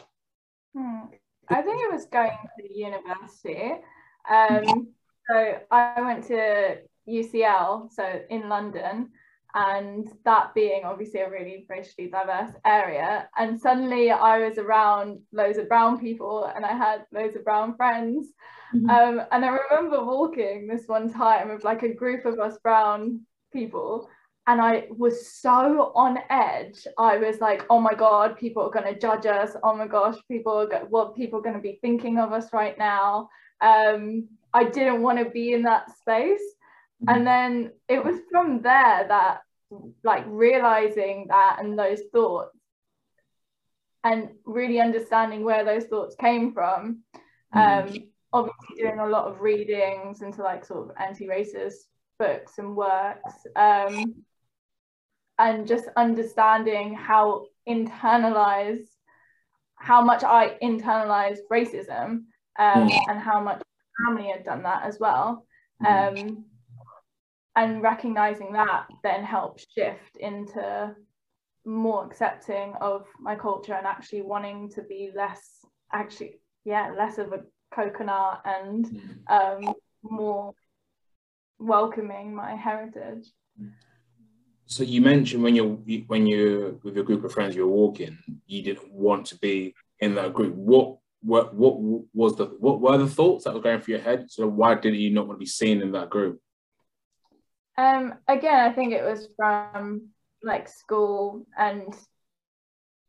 Hmm. 0.76 1.02
I 1.50 1.62
think 1.62 1.82
it 1.82 1.92
was 1.92 2.06
going 2.06 2.32
to 2.32 2.78
university. 2.78 3.74
Um, 4.30 4.88
so 5.30 5.60
I 5.72 6.02
went 6.02 6.26
to 6.28 6.78
UCL, 7.08 7.92
so 7.92 8.22
in 8.30 8.50
London, 8.50 9.12
and 9.58 10.08
that 10.24 10.54
being 10.54 10.84
obviously 10.86 11.22
a 11.22 11.30
really 11.30 11.66
racially 11.68 12.08
diverse 12.08 12.52
area. 12.64 13.28
And 13.38 13.60
suddenly 13.60 14.12
I 14.12 14.48
was 14.48 14.60
around 14.60 15.20
loads 15.34 15.58
of 15.58 15.68
brown 15.68 16.00
people 16.00 16.52
and 16.56 16.64
I 16.64 16.74
had 16.74 17.06
loads 17.12 17.36
of 17.36 17.44
brown 17.44 17.76
friends. 17.76 18.28
Mm-hmm. 18.76 18.88
Um, 18.88 19.22
and 19.32 19.44
I 19.44 19.48
remember 19.48 20.06
walking 20.06 20.68
this 20.68 20.84
one 20.86 21.12
time 21.12 21.50
with 21.50 21.64
like 21.64 21.82
a 21.82 21.92
group 21.92 22.26
of 22.26 22.38
us 22.38 22.60
brown 22.62 23.22
people. 23.52 24.08
And 24.46 24.62
I 24.62 24.90
was 24.92 25.28
so 25.28 25.92
on 25.96 26.20
edge. 26.30 26.86
I 27.00 27.18
was 27.18 27.40
like, 27.40 27.66
oh 27.72 27.82
my 27.82 27.96
God, 27.96 28.38
people 28.38 28.62
are 28.62 28.70
going 28.70 28.94
to 28.94 29.00
judge 29.00 29.26
us. 29.26 29.56
Oh 29.64 29.76
my 29.76 29.88
gosh, 29.88 30.18
people 30.30 30.54
are 30.54 30.68
go- 30.68 30.88
what 30.88 31.16
people 31.16 31.40
are 31.40 31.44
going 31.44 31.56
to 31.56 31.62
be 31.62 31.80
thinking 31.82 32.20
of 32.20 32.32
us 32.32 32.54
right 32.54 32.78
now. 32.78 33.28
Um, 33.62 34.28
I 34.54 34.66
didn't 34.66 35.02
want 35.02 35.18
to 35.18 35.26
be 35.26 35.54
in 35.54 35.64
that 35.64 35.98
space. 35.98 36.44
Mm-hmm. 37.04 37.10
And 37.10 37.28
then 37.28 37.72
it 37.90 38.04
was 38.06 38.20
from 38.32 38.62
there 38.62 39.06
that 39.08 39.42
like 40.04 40.24
realizing 40.28 41.28
that 41.30 41.58
and 41.60 41.78
those 41.78 42.02
thoughts 42.12 42.58
and 44.04 44.30
really 44.46 44.80
understanding 44.80 45.44
where 45.44 45.66
those 45.66 45.86
thoughts 45.86 46.16
came 46.16 46.54
from 46.54 47.04
mm. 47.54 47.60
um, 47.60 48.04
obviously 48.34 48.84
doing 48.84 49.00
a 49.00 49.08
lot 49.08 49.26
of 49.26 49.42
readings 49.42 50.22
into 50.22 50.42
like 50.42 50.64
sort 50.66 50.90
of 50.90 50.96
anti-racist 51.00 51.88
books 52.20 52.58
and 52.58 52.76
works 52.76 53.34
um, 53.56 54.16
and 55.40 55.68
just 55.68 55.86
understanding 55.96 56.94
how 56.94 57.46
internalized 57.68 58.88
how 59.76 60.02
much 60.02 60.24
I 60.24 60.58
internalized 60.64 61.42
racism 61.52 62.24
um, 62.58 62.90
mm. 62.90 63.00
and 63.10 63.20
how 63.20 63.42
much 63.42 63.62
family 64.06 64.30
had 64.30 64.44
done 64.44 64.64
that 64.64 64.84
as 64.84 65.00
well 65.00 65.46
mm. 65.84 66.22
um, 66.22 66.46
and 67.58 67.82
recognizing 67.82 68.54
that 68.54 68.86
then 69.04 69.24
helps 69.24 69.66
shift 69.76 70.16
into 70.20 70.96
more 71.66 72.06
accepting 72.06 72.74
of 72.80 73.06
my 73.20 73.36
culture 73.36 73.74
and 73.74 73.86
actually 73.86 74.22
wanting 74.22 74.70
to 74.70 74.84
be 74.84 75.12
less 75.14 75.66
actually 75.92 76.40
yeah 76.64 76.94
less 76.98 77.18
of 77.18 77.34
a 77.34 77.42
coconut 77.74 78.42
and 78.46 78.86
mm. 78.86 79.68
um, 79.68 79.74
more 80.04 80.54
welcoming 81.60 82.34
my 82.34 82.56
heritage. 82.56 83.26
So 84.68 84.84
you 84.84 85.02
mentioned 85.02 85.44
when 85.44 85.56
you're 85.56 85.78
when 86.08 86.28
you're 86.28 86.74
with 86.84 86.96
your 86.96 87.04
group 87.04 87.24
of 87.24 87.34
friends 87.34 87.56
you're 87.56 87.68
walking 87.68 88.18
you 88.46 88.62
didn't 88.62 88.92
want 88.92 89.26
to 89.28 89.38
be 89.40 89.74
in 90.00 90.14
that 90.16 90.34
group. 90.34 90.54
What 90.54 90.98
what 91.22 91.56
what 91.56 91.80
was 92.14 92.36
the 92.36 92.46
what 92.60 92.80
were 92.80 92.98
the 93.00 93.10
thoughts 93.10 93.46
that 93.46 93.54
were 93.56 93.62
going 93.62 93.82
through 93.82 93.96
your 93.96 94.04
head? 94.04 94.30
So 94.30 94.48
why 94.48 94.76
did 94.76 94.96
you 94.96 95.10
not 95.10 95.28
want 95.28 95.40
to 95.40 95.44
be 95.44 95.48
seen 95.48 95.82
in 95.82 95.92
that 95.94 96.12
group 96.12 96.40
um, 97.78 98.16
again, 98.28 98.60
I 98.60 98.74
think 98.74 98.94
it 98.94 99.04
was 99.04 99.28
from 99.36 100.10
like 100.44 100.68
school 100.68 101.46
and 101.58 101.96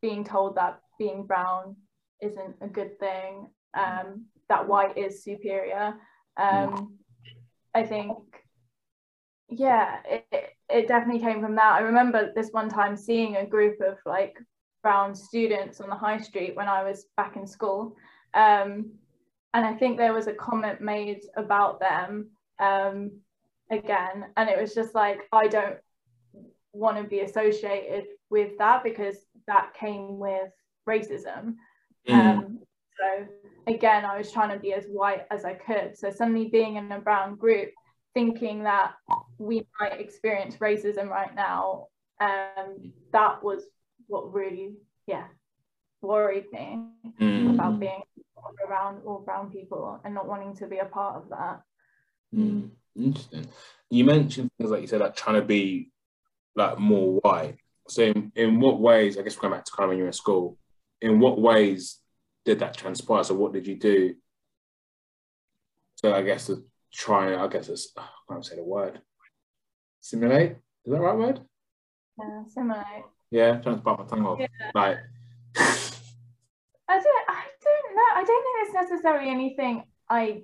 being 0.02 0.24
told 0.24 0.56
that 0.56 0.80
being 0.98 1.24
brown 1.24 1.76
isn't 2.22 2.56
a 2.60 2.68
good 2.68 2.98
thing, 2.98 3.48
um, 3.74 4.26
that 4.48 4.66
white 4.66 4.96
is 4.96 5.22
superior. 5.22 5.94
Um, 6.36 6.98
I 7.74 7.84
think, 7.84 8.18
yeah, 9.48 9.98
it, 10.04 10.54
it 10.68 10.88
definitely 10.88 11.20
came 11.20 11.40
from 11.40 11.54
that. 11.56 11.74
I 11.74 11.80
remember 11.80 12.32
this 12.34 12.50
one 12.50 12.68
time 12.68 12.96
seeing 12.96 13.36
a 13.36 13.46
group 13.46 13.80
of 13.80 13.96
like 14.04 14.38
brown 14.82 15.14
students 15.14 15.80
on 15.80 15.88
the 15.88 15.94
high 15.94 16.18
street 16.18 16.56
when 16.56 16.68
I 16.68 16.82
was 16.82 17.06
back 17.16 17.36
in 17.36 17.46
school. 17.46 17.96
Um, 18.34 18.92
and 19.54 19.64
I 19.64 19.74
think 19.74 19.96
there 19.96 20.12
was 20.12 20.26
a 20.26 20.34
comment 20.34 20.80
made 20.80 21.20
about 21.36 21.80
them 21.80 22.30
um, 22.58 23.12
again. 23.70 24.26
And 24.36 24.48
it 24.48 24.60
was 24.60 24.74
just 24.74 24.94
like, 24.94 25.20
I 25.32 25.48
don't 25.48 25.76
want 26.72 26.96
to 26.98 27.04
be 27.04 27.20
associated 27.20 28.04
with 28.30 28.58
that 28.58 28.84
because 28.84 29.16
that 29.46 29.74
came 29.74 30.18
with 30.18 30.50
racism. 30.88 31.54
Mm. 32.08 32.14
Um, 32.14 32.58
so 32.98 33.26
again, 33.66 34.04
I 34.04 34.18
was 34.18 34.32
trying 34.32 34.50
to 34.50 34.60
be 34.60 34.72
as 34.72 34.84
white 34.86 35.26
as 35.30 35.44
I 35.44 35.54
could. 35.54 35.96
So 35.96 36.10
suddenly 36.10 36.46
being 36.46 36.76
in 36.76 36.90
a 36.92 37.00
brown 37.00 37.36
group, 37.36 37.70
thinking 38.14 38.64
that 38.64 38.94
we 39.38 39.66
might 39.80 40.00
experience 40.00 40.56
racism 40.56 41.08
right 41.08 41.34
now, 41.34 41.86
um, 42.20 42.92
that 43.12 43.42
was 43.42 43.64
what 44.06 44.32
really, 44.32 44.74
yeah, 45.06 45.26
worried 46.00 46.46
me 46.52 46.80
mm. 47.20 47.54
about 47.54 47.78
being 47.78 48.02
around 48.66 49.02
all 49.04 49.20
brown 49.20 49.50
people 49.50 50.00
and 50.04 50.14
not 50.14 50.26
wanting 50.26 50.54
to 50.56 50.66
be 50.66 50.78
a 50.78 50.84
part 50.84 51.16
of 51.16 51.28
that. 51.30 51.60
Mm. 52.34 52.70
Interesting. 52.98 53.46
You 53.90 54.04
mentioned 54.04 54.50
things 54.58 54.70
like 54.70 54.82
you 54.82 54.86
said, 54.86 55.00
like 55.00 55.16
trying 55.16 55.40
to 55.40 55.46
be 55.46 55.90
like 56.56 56.78
more 56.78 57.20
white. 57.20 57.56
So 57.88 58.02
in, 58.02 58.32
in 58.34 58.60
what 58.60 58.80
ways, 58.80 59.16
I 59.16 59.22
guess 59.22 59.36
going 59.36 59.52
back 59.52 59.64
to 59.64 59.72
kind 59.72 59.84
of 59.84 59.88
when 59.90 59.98
you 59.98 60.04
were 60.04 60.08
in 60.08 60.12
school, 60.12 60.58
in 61.00 61.20
what 61.20 61.40
ways 61.40 61.98
did 62.44 62.58
that 62.58 62.76
transpire? 62.76 63.24
So 63.24 63.34
what 63.34 63.52
did 63.52 63.66
you 63.66 63.76
do? 63.76 64.14
So 65.96 66.14
I 66.14 66.22
guess 66.22 66.46
to 66.46 66.64
try, 66.92 67.42
I 67.42 67.48
guess 67.48 67.68
it's, 67.68 67.92
I 67.96 68.04
can't 68.28 68.44
say 68.44 68.56
the 68.56 68.64
word. 68.64 69.00
Simulate? 70.00 70.52
Is 70.52 70.92
that 70.92 70.96
the 70.96 71.00
right 71.00 71.16
word? 71.16 71.40
Yeah, 72.18 72.42
simulate. 72.46 73.04
Yeah, 73.30 73.58
trying 73.58 73.76
to 73.76 73.82
bite 73.82 73.98
my 73.98 74.04
tongue 74.06 74.26
off. 74.26 74.38
Yeah. 74.40 74.46
Like, 74.74 74.98
I 76.88 76.98
don't, 76.98 77.24
I 77.28 77.44
don't 77.62 77.96
know. 77.96 78.10
I 78.14 78.24
don't 78.24 78.42
think 78.44 78.56
it's 78.62 78.74
necessarily 78.74 79.30
anything 79.30 79.84
I 80.08 80.42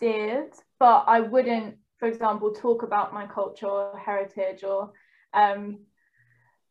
did, 0.00 0.52
but 0.78 1.04
I 1.06 1.20
wouldn't, 1.20 1.76
for 1.98 2.08
example, 2.08 2.52
talk 2.52 2.82
about 2.82 3.12
my 3.12 3.26
culture 3.26 3.66
or 3.66 3.98
heritage 3.98 4.64
or 4.64 4.92
um, 5.34 5.80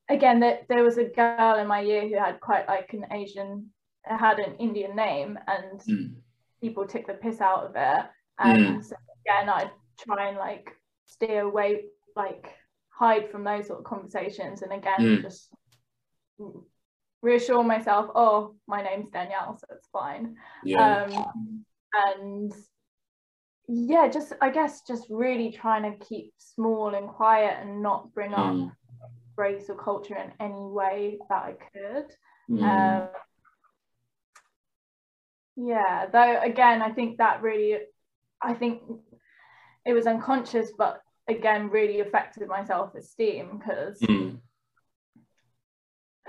again 0.10 0.40
that 0.40 0.68
there 0.70 0.84
was 0.84 0.98
a 0.98 1.06
girl 1.06 1.60
in 1.60 1.68
my 1.68 1.82
year 1.82 2.08
who 2.08 2.16
had 2.16 2.40
quite 2.40 2.68
like 2.68 2.94
an 2.94 3.06
Asian 3.12 3.70
had 4.04 4.40
an 4.40 4.56
Indian 4.56 4.96
name 4.96 5.38
and 5.48 5.82
mm. 5.82 6.16
people 6.62 6.88
took 6.88 7.06
the 7.08 7.14
piss 7.14 7.42
out 7.42 7.66
of 7.66 7.72
it. 7.76 8.06
And 8.40 8.78
mm. 8.78 8.84
so 8.84 8.96
again 9.26 9.50
I'd 9.50 9.72
try 10.00 10.30
and 10.30 10.38
like 10.38 10.72
stay 11.06 11.40
away, 11.40 11.86
like 12.16 12.50
hide 12.90 13.30
from 13.30 13.44
those 13.44 13.68
sort 13.68 13.80
of 13.80 13.86
conversations 13.86 14.62
and 14.62 14.72
again 14.72 15.00
mm. 15.00 15.22
just 15.22 15.50
reassure 17.22 17.64
myself, 17.64 18.10
oh, 18.16 18.56
my 18.68 18.82
name's 18.82 19.10
Danielle, 19.10 19.58
so 19.60 19.68
it's 19.76 19.88
fine. 19.92 20.36
Yeah. 20.64 21.04
Um, 21.04 21.66
and 21.94 22.54
yeah, 23.68 24.08
just 24.08 24.34
I 24.42 24.50
guess 24.50 24.82
just 24.82 25.08
really 25.10 25.52
trying 25.52 25.84
to 25.84 26.06
keep 26.06 26.34
small 26.38 26.96
and 26.96 27.10
quiet 27.10 27.58
and 27.62 27.84
not 27.84 28.14
bring 28.14 28.34
up 28.34 28.54
mm. 28.54 28.72
race 29.36 29.70
or 29.70 29.76
culture 29.76 30.16
in 30.16 30.32
any 30.40 30.54
way 30.54 31.18
that 31.30 31.36
I 31.36 31.56
could. 31.74 32.06
Mm. 32.50 32.64
Um, 32.64 33.10
yeah, 35.58 36.06
though 36.12 36.40
again, 36.42 36.82
I 36.82 36.92
think 36.92 37.18
that 37.18 37.42
really, 37.42 37.78
I 38.42 38.54
think 38.54 38.84
it 39.86 39.94
was 39.94 40.08
unconscious, 40.08 40.72
but 40.78 41.02
again, 41.28 41.70
really 41.70 42.00
affected 42.00 42.48
my 42.48 42.64
self 42.64 42.96
esteem 42.96 43.60
because. 43.60 44.00
Mm. 44.00 44.40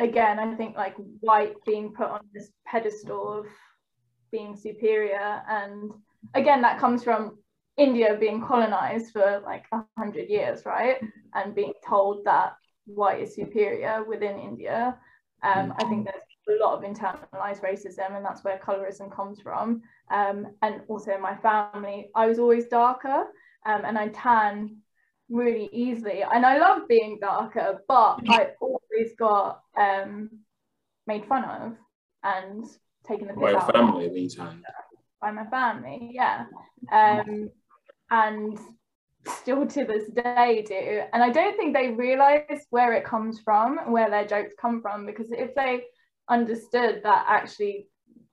Again, 0.01 0.39
I 0.39 0.55
think 0.55 0.77
like 0.77 0.95
white 1.19 1.57
being 1.67 1.93
put 1.93 2.07
on 2.07 2.21
this 2.33 2.53
pedestal 2.65 3.41
of 3.41 3.47
being 4.31 4.55
superior 4.55 5.43
and 5.49 5.91
again 6.35 6.63
that 6.63 6.79
comes 6.79 7.05
from 7.05 7.39
India 7.77 8.17
being 8.19 8.45
colonized 8.45 9.13
for 9.13 9.41
like 9.45 9.65
a 9.73 9.85
hundred 9.97 10.29
years, 10.29 10.67
right? 10.67 11.01
And 11.35 11.55
being 11.55 11.73
told 11.87 12.25
that 12.25 12.57
white 12.87 13.23
is 13.23 13.35
superior 13.35 14.05
within 14.05 14.39
India. 14.39 14.99
Um, 15.45 15.73
I 15.79 15.85
think 15.85 16.05
there's 16.05 16.23
a 16.49 16.65
lot 16.65 16.77
of 16.77 16.83
internalized 16.83 17.63
racism, 17.63 18.17
and 18.17 18.25
that's 18.25 18.43
where 18.43 18.59
colorism 18.59 19.15
comes 19.15 19.41
from. 19.41 19.83
Um, 20.11 20.49
and 20.63 20.81
also 20.89 21.15
in 21.15 21.23
my 21.23 21.37
family, 21.37 22.11
I 22.17 22.27
was 22.27 22.41
always 22.41 22.67
darker, 22.67 23.27
um, 23.65 23.83
and 23.85 23.97
I 23.97 24.09
tan 24.09 24.79
really 25.31 25.69
easily. 25.73 26.23
And 26.23 26.45
I 26.45 26.59
love 26.59 26.89
being 26.89 27.19
darker, 27.21 27.81
but 27.87 28.19
I 28.29 28.49
always 28.61 29.15
got 29.17 29.61
um, 29.79 30.31
made 31.07 31.27
fun 31.27 31.45
of 31.45 31.77
and 32.25 32.65
taken 33.07 33.29
the 33.29 33.35
piss 33.35 33.55
out. 33.55 33.73
family, 33.73 34.11
meantime 34.11 34.65
by 35.21 35.31
my 35.31 35.45
family, 35.47 36.11
yeah. 36.13 36.45
Um, 36.93 37.51
and 38.11 38.59
still 39.27 39.67
to 39.67 39.85
this 39.85 40.09
day 40.11 40.65
do. 40.67 41.03
And 41.13 41.23
I 41.23 41.31
don't 41.31 41.57
think 41.57 41.75
they 41.75 41.89
realize 41.89 42.67
where 42.71 42.93
it 42.95 43.05
comes 43.05 43.41
from, 43.41 43.93
where 43.93 44.11
their 44.11 44.27
jokes 44.27 44.55
come 44.61 44.81
from, 44.81 45.07
because 45.07 45.27
if 45.31 45.55
they 45.55 45.83
understood 46.29 47.01
that 47.05 47.25
actually 47.29 47.89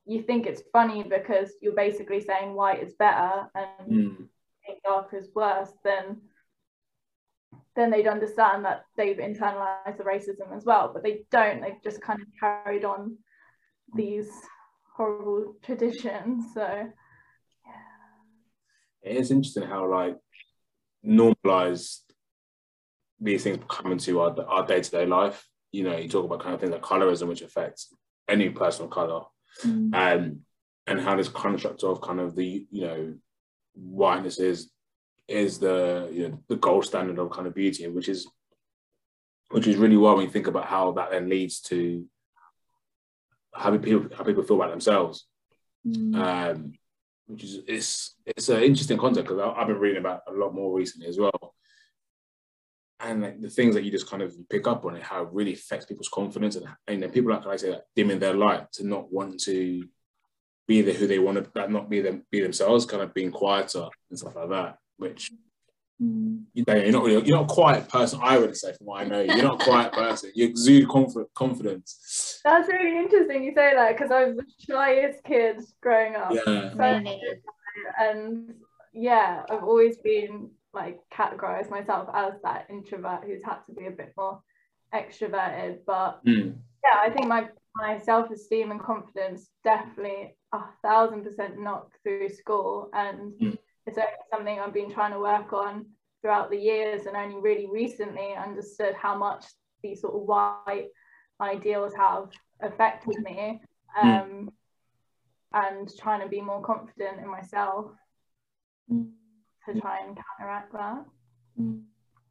you 0.05 0.21
think 0.21 0.45
it's 0.45 0.61
funny 0.71 1.03
because 1.03 1.53
you're 1.61 1.73
basically 1.73 2.21
saying 2.21 2.53
white 2.53 2.83
is 2.83 2.93
better 2.93 3.49
and 3.55 3.91
mm. 3.91 4.15
dark 4.83 5.09
is 5.13 5.29
worse, 5.33 5.71
then 5.83 6.21
then 7.75 7.91
they'd 7.91 8.07
understand 8.07 8.63
that 8.63 8.85
they've 8.95 9.17
internalized 9.17 9.97
the 9.97 10.03
racism 10.03 10.55
as 10.55 10.63
well. 10.63 10.91
But 10.93 11.03
they 11.03 11.25
don't, 11.29 11.61
they've 11.61 11.83
just 11.83 12.01
kind 12.01 12.21
of 12.21 12.27
carried 12.39 12.85
on 12.85 13.17
these 13.93 14.29
horrible 14.95 15.55
tradition. 15.62 16.45
So 16.53 16.62
yeah. 16.62 19.12
It 19.12 19.17
is 19.17 19.31
interesting 19.31 19.63
how 19.63 19.91
like 19.91 20.17
normalized 21.03 22.01
these 23.19 23.43
things 23.43 23.63
come 23.67 23.91
into 23.91 24.19
our, 24.19 24.36
our 24.47 24.65
day-to-day 24.65 25.05
life. 25.05 25.47
You 25.71 25.84
know, 25.84 25.97
you 25.97 26.10
talk 26.10 26.25
about 26.25 26.41
kind 26.41 26.53
of 26.53 26.60
things 26.60 26.71
like 26.71 26.81
colorism, 26.81 27.27
which 27.27 27.41
affects 27.41 27.93
any 28.27 28.49
personal 28.49 28.89
color, 28.89 29.23
mm. 29.63 29.93
and 29.93 30.39
and 30.88 31.01
how 31.01 31.15
this 31.15 31.27
construct 31.27 31.84
of 31.84 32.01
kind 32.01 32.19
of 32.19 32.36
the 32.36 32.65
you 32.71 32.81
know 32.81 33.13
whiteness 33.75 34.39
is 34.39 34.71
is 35.27 35.60
the 35.60 36.10
you 36.13 36.29
know 36.29 36.39
the 36.47 36.55
gold 36.55 36.86
standard 36.86 37.19
of 37.19 37.31
kind 37.31 37.47
of 37.47 37.55
beauty, 37.55 37.88
which 37.88 38.08
is 38.08 38.27
which 39.49 39.67
is 39.67 39.75
really 39.75 39.97
wild 39.97 40.17
when 40.17 40.25
you 40.25 40.31
think 40.31 40.47
about 40.47 40.65
how 40.65 40.91
that 40.93 41.12
then 41.12 41.29
leads 41.29 41.60
to 41.62 42.05
how 43.55 43.75
people 43.77 44.09
how 44.15 44.23
people 44.23 44.43
feel 44.43 44.57
about 44.57 44.71
themselves. 44.71 45.27
Mm. 45.87 46.15
Um, 46.15 46.73
which 47.27 47.43
is 47.43 47.59
it's 47.67 48.15
it's 48.25 48.49
an 48.49 48.63
interesting 48.63 48.97
concept 48.97 49.27
because 49.27 49.53
I've 49.57 49.67
been 49.67 49.79
reading 49.79 49.99
about 49.99 50.21
a 50.27 50.33
lot 50.33 50.53
more 50.53 50.75
recently 50.75 51.07
as 51.07 51.17
well. 51.17 51.55
And 52.99 53.21
like 53.21 53.41
the 53.41 53.49
things 53.49 53.75
that 53.75 53.83
you 53.83 53.91
just 53.91 54.09
kind 54.09 54.23
of 54.23 54.33
pick 54.49 54.67
up 54.67 54.85
on 54.85 54.95
it, 54.95 55.03
how 55.03 55.23
it 55.23 55.29
really 55.31 55.53
affects 55.53 55.85
people's 55.85 56.09
confidence, 56.09 56.55
and, 56.55 56.65
and 56.87 57.03
then 57.03 57.11
people 57.11 57.31
like 57.31 57.45
I 57.45 57.55
say, 57.57 57.71
like, 57.71 57.83
dimming 57.95 58.19
their 58.19 58.33
light 58.33 58.71
to 58.73 58.87
not 58.87 59.11
want 59.11 59.39
to 59.41 59.87
be 60.67 60.81
the 60.81 60.93
who 60.93 61.05
they 61.05 61.19
want 61.19 61.37
to, 61.37 61.59
like, 61.59 61.69
not 61.69 61.89
be 61.89 62.01
them, 62.01 62.23
be 62.31 62.41
themselves, 62.41 62.85
kind 62.85 63.03
of 63.03 63.13
being 63.13 63.31
quieter 63.31 63.87
and 64.09 64.17
stuff 64.17 64.35
like 64.35 64.49
that. 64.49 64.77
Which 64.97 65.31
Mm. 66.01 66.43
You 66.53 66.63
know, 66.67 66.75
you're 66.75 66.91
not 66.91 67.03
really, 67.03 67.25
you're 67.25 67.38
not 67.38 67.49
a 67.49 67.53
quiet 67.53 67.88
person. 67.88 68.19
I 68.21 68.38
would 68.38 68.55
say, 68.58 68.73
from 68.73 68.88
what 68.88 69.01
I 69.01 69.05
know, 69.05 69.21
you're 69.21 69.43
not 69.43 69.62
a 69.62 69.63
quiet 69.63 69.93
person. 69.93 70.31
You 70.36 70.45
exude 70.45 70.89
conf- 70.89 71.34
confidence. 71.34 72.41
That's 72.43 72.67
really 72.67 72.97
interesting 72.97 73.43
you 73.43 73.53
say 73.55 73.73
that 73.73 73.97
because 73.97 74.12
I 74.12 74.25
was 74.25 74.38
the 74.38 74.45
shyest 74.60 75.23
kid 75.23 75.62
growing 75.81 76.15
up. 76.15 76.34
Yeah. 76.34 76.73
So, 76.73 77.19
and 77.99 78.53
yeah, 78.93 79.43
I've 79.49 79.63
always 79.63 79.97
been 79.97 80.49
like 80.73 80.99
categorized 81.13 81.69
myself 81.69 82.10
as 82.13 82.34
that 82.43 82.67
introvert 82.69 83.23
who's 83.25 83.43
had 83.43 83.60
to 83.67 83.73
be 83.73 83.88
a 83.88 83.91
bit 83.91 84.13
more 84.17 84.41
extroverted. 84.93 85.79
But 85.88 86.25
mm. 86.25 86.55
yeah, 86.84 86.99
I 87.01 87.10
think 87.10 87.27
my 87.27 87.47
my 87.75 87.99
self 87.99 88.29
esteem 88.31 88.71
and 88.71 88.81
confidence 88.81 89.49
definitely 89.63 90.36
a 90.53 90.60
thousand 90.81 91.23
percent 91.23 91.58
knocked 91.58 91.95
through 92.03 92.27
school 92.27 92.89
and. 92.93 93.31
Mm 93.41 93.58
it's 93.85 93.97
something 94.31 94.59
I've 94.59 94.73
been 94.73 94.91
trying 94.91 95.13
to 95.13 95.19
work 95.19 95.53
on 95.53 95.85
throughout 96.21 96.49
the 96.49 96.57
years 96.57 97.05
and 97.05 97.15
only 97.15 97.35
really 97.39 97.67
recently 97.67 98.33
understood 98.35 98.95
how 98.95 99.15
much 99.15 99.45
these 99.83 100.01
sort 100.01 100.15
of 100.15 100.21
white 100.21 100.87
ideals 101.39 101.93
have 101.93 102.29
affected 102.61 103.15
me 103.19 103.61
hmm. 103.95 104.07
um, 104.07 104.23
mm. 104.23 104.49
and 105.53 105.91
trying 105.99 106.21
to 106.21 106.27
be 106.27 106.41
more 106.41 106.61
confident 106.61 107.19
in 107.19 107.29
myself 107.29 107.91
mm. 108.91 109.09
to 109.67 109.79
try 109.79 109.99
and 109.99 110.17
counteract 110.17 110.73
that. 110.73 111.05
Mm. 111.59 111.83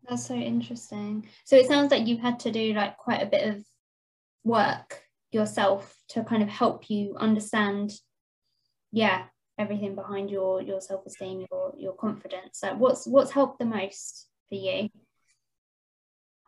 That's 0.09 0.27
so 0.27 0.35
interesting. 0.35 1.29
So 1.45 1.57
it 1.57 1.67
sounds 1.67 1.91
like 1.91 2.07
you've 2.07 2.21
had 2.21 2.41
to 2.41 2.51
do 2.51 2.75
like 2.75 2.97
quite 2.99 3.23
a 3.23 3.27
bit 3.27 3.49
of 3.49 3.65
work 4.43 5.03
yourself 5.33 5.97
to 6.09 6.25
kind 6.25 6.43
of 6.43 6.49
help 6.49 6.91
you 6.91 7.17
understand, 7.19 7.93
yeah, 8.93 9.25
everything 9.59 9.95
behind 9.95 10.31
your 10.31 10.61
your 10.61 10.81
self-esteem 10.81 11.47
your 11.51 11.73
your 11.77 11.93
confidence 11.93 12.59
so 12.59 12.75
what's 12.75 13.07
what's 13.07 13.31
helped 13.31 13.59
the 13.59 13.65
most 13.65 14.29
for 14.49 14.57
you 14.57 14.89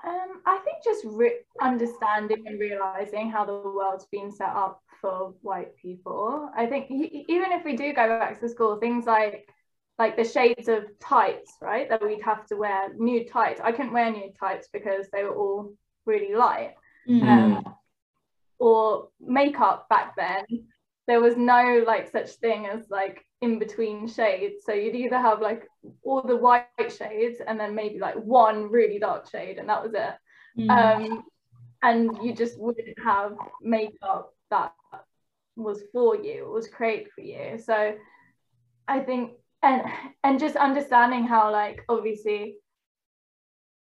um, 0.07 0.43
I 0.45 0.59
think 0.59 0.85
just 0.85 1.05
re- 1.05 1.41
understanding 1.61 2.45
and 2.47 2.61
realizing 2.61 3.31
how 3.31 3.45
the 3.45 3.55
world's 3.55 4.07
been 4.07 4.31
set 4.31 4.51
up 4.51 4.81
for 5.01 5.35
white 5.41 5.75
people. 5.77 6.51
I 6.55 6.67
think 6.67 6.91
even 6.91 7.51
if 7.53 7.65
we 7.65 7.77
do 7.77 7.93
go 7.93 8.07
back 8.19 8.39
to 8.39 8.49
school, 8.49 8.77
things 8.77 9.07
like 9.07 9.49
like 9.99 10.17
the 10.17 10.25
shades 10.25 10.69
of 10.69 10.85
tights, 11.01 11.55
right, 11.63 11.89
that 11.89 12.05
we'd 12.05 12.23
have 12.23 12.47
to 12.49 12.57
wear 12.57 12.91
nude 12.97 13.31
tights. 13.31 13.61
I 13.65 13.73
couldn't 13.73 13.95
wear 13.95 14.13
nude 14.13 14.37
tights 14.39 14.69
because 14.71 15.07
they 15.11 15.25
were 15.25 15.35
all 15.35 15.73
really 16.05 16.35
light. 16.35 16.75
Mm. 17.09 17.23
Um, 17.23 17.75
or 18.59 19.09
makeup 19.19 19.89
back 19.89 20.15
then, 20.17 20.45
there 21.07 21.21
was 21.21 21.37
no 21.37 21.85
like 21.87 22.11
such 22.11 22.31
thing 22.33 22.67
as 22.67 22.91
like 22.91 23.25
in 23.41 23.59
between 23.59 24.09
shades. 24.09 24.65
So 24.65 24.73
you'd 24.73 24.97
either 24.97 25.19
have 25.19 25.41
like 25.41 25.69
all 26.03 26.23
the 26.23 26.37
white 26.37 26.67
shades 26.79 27.41
and 27.47 27.59
then 27.59 27.75
maybe 27.75 27.99
like 27.99 28.17
one 28.17 28.71
really 28.71 28.99
dark 28.99 29.31
shade, 29.31 29.59
and 29.59 29.69
that 29.69 29.83
was 29.83 29.95
it. 29.95 30.15
Mm. 30.59 30.71
Um, 30.71 31.25
and 31.83 32.19
you 32.23 32.35
just 32.35 32.59
wouldn't 32.59 32.99
have 33.05 33.37
makeup 33.63 34.33
that 34.51 34.73
was 35.57 35.83
for 35.93 36.17
you, 36.17 36.47
it 36.47 36.51
was 36.51 36.69
created 36.69 37.09
for 37.15 37.23
you. 37.23 37.59
So 37.59 37.95
I 38.89 39.01
think 39.01 39.33
and 39.63 39.83
and 40.23 40.39
just 40.39 40.57
understanding 40.57 41.27
how 41.27 41.51
like 41.51 41.83
obviously 41.89 42.57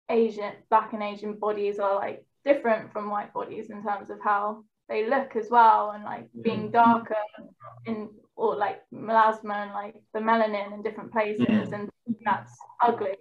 Asian 0.09 0.53
black 0.69 0.93
and 0.93 1.03
Asian 1.03 1.33
bodies 1.33 1.79
are 1.79 1.95
like 1.95 2.25
different 2.45 2.93
from 2.93 3.09
white 3.09 3.33
bodies 3.33 3.69
in 3.69 3.83
terms 3.83 4.09
of 4.09 4.19
how 4.23 4.63
they 4.89 5.09
look 5.09 5.35
as 5.35 5.49
well 5.49 5.91
and 5.91 6.03
like 6.03 6.27
being 6.41 6.71
mm-hmm. 6.71 6.71
darker 6.71 7.15
in 7.85 8.09
or 8.35 8.55
like 8.55 8.81
melasma 8.93 9.55
and 9.55 9.71
like 9.71 9.95
the 10.13 10.19
melanin 10.19 10.73
in 10.73 10.81
different 10.83 11.11
places 11.11 11.45
mm-hmm. 11.47 11.73
and 11.73 11.89
that's 12.23 12.55
ugly 12.81 13.17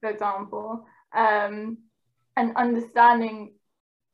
for 0.00 0.10
example 0.10 0.86
um 1.14 1.78
and 2.36 2.56
understanding 2.56 3.52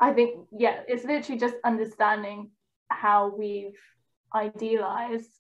I 0.01 0.12
think 0.12 0.47
yeah 0.57 0.81
it's 0.88 1.05
literally 1.05 1.38
just 1.38 1.57
understanding 1.64 2.51
how 2.88 3.35
we've 3.37 3.79
idealized 4.35 5.31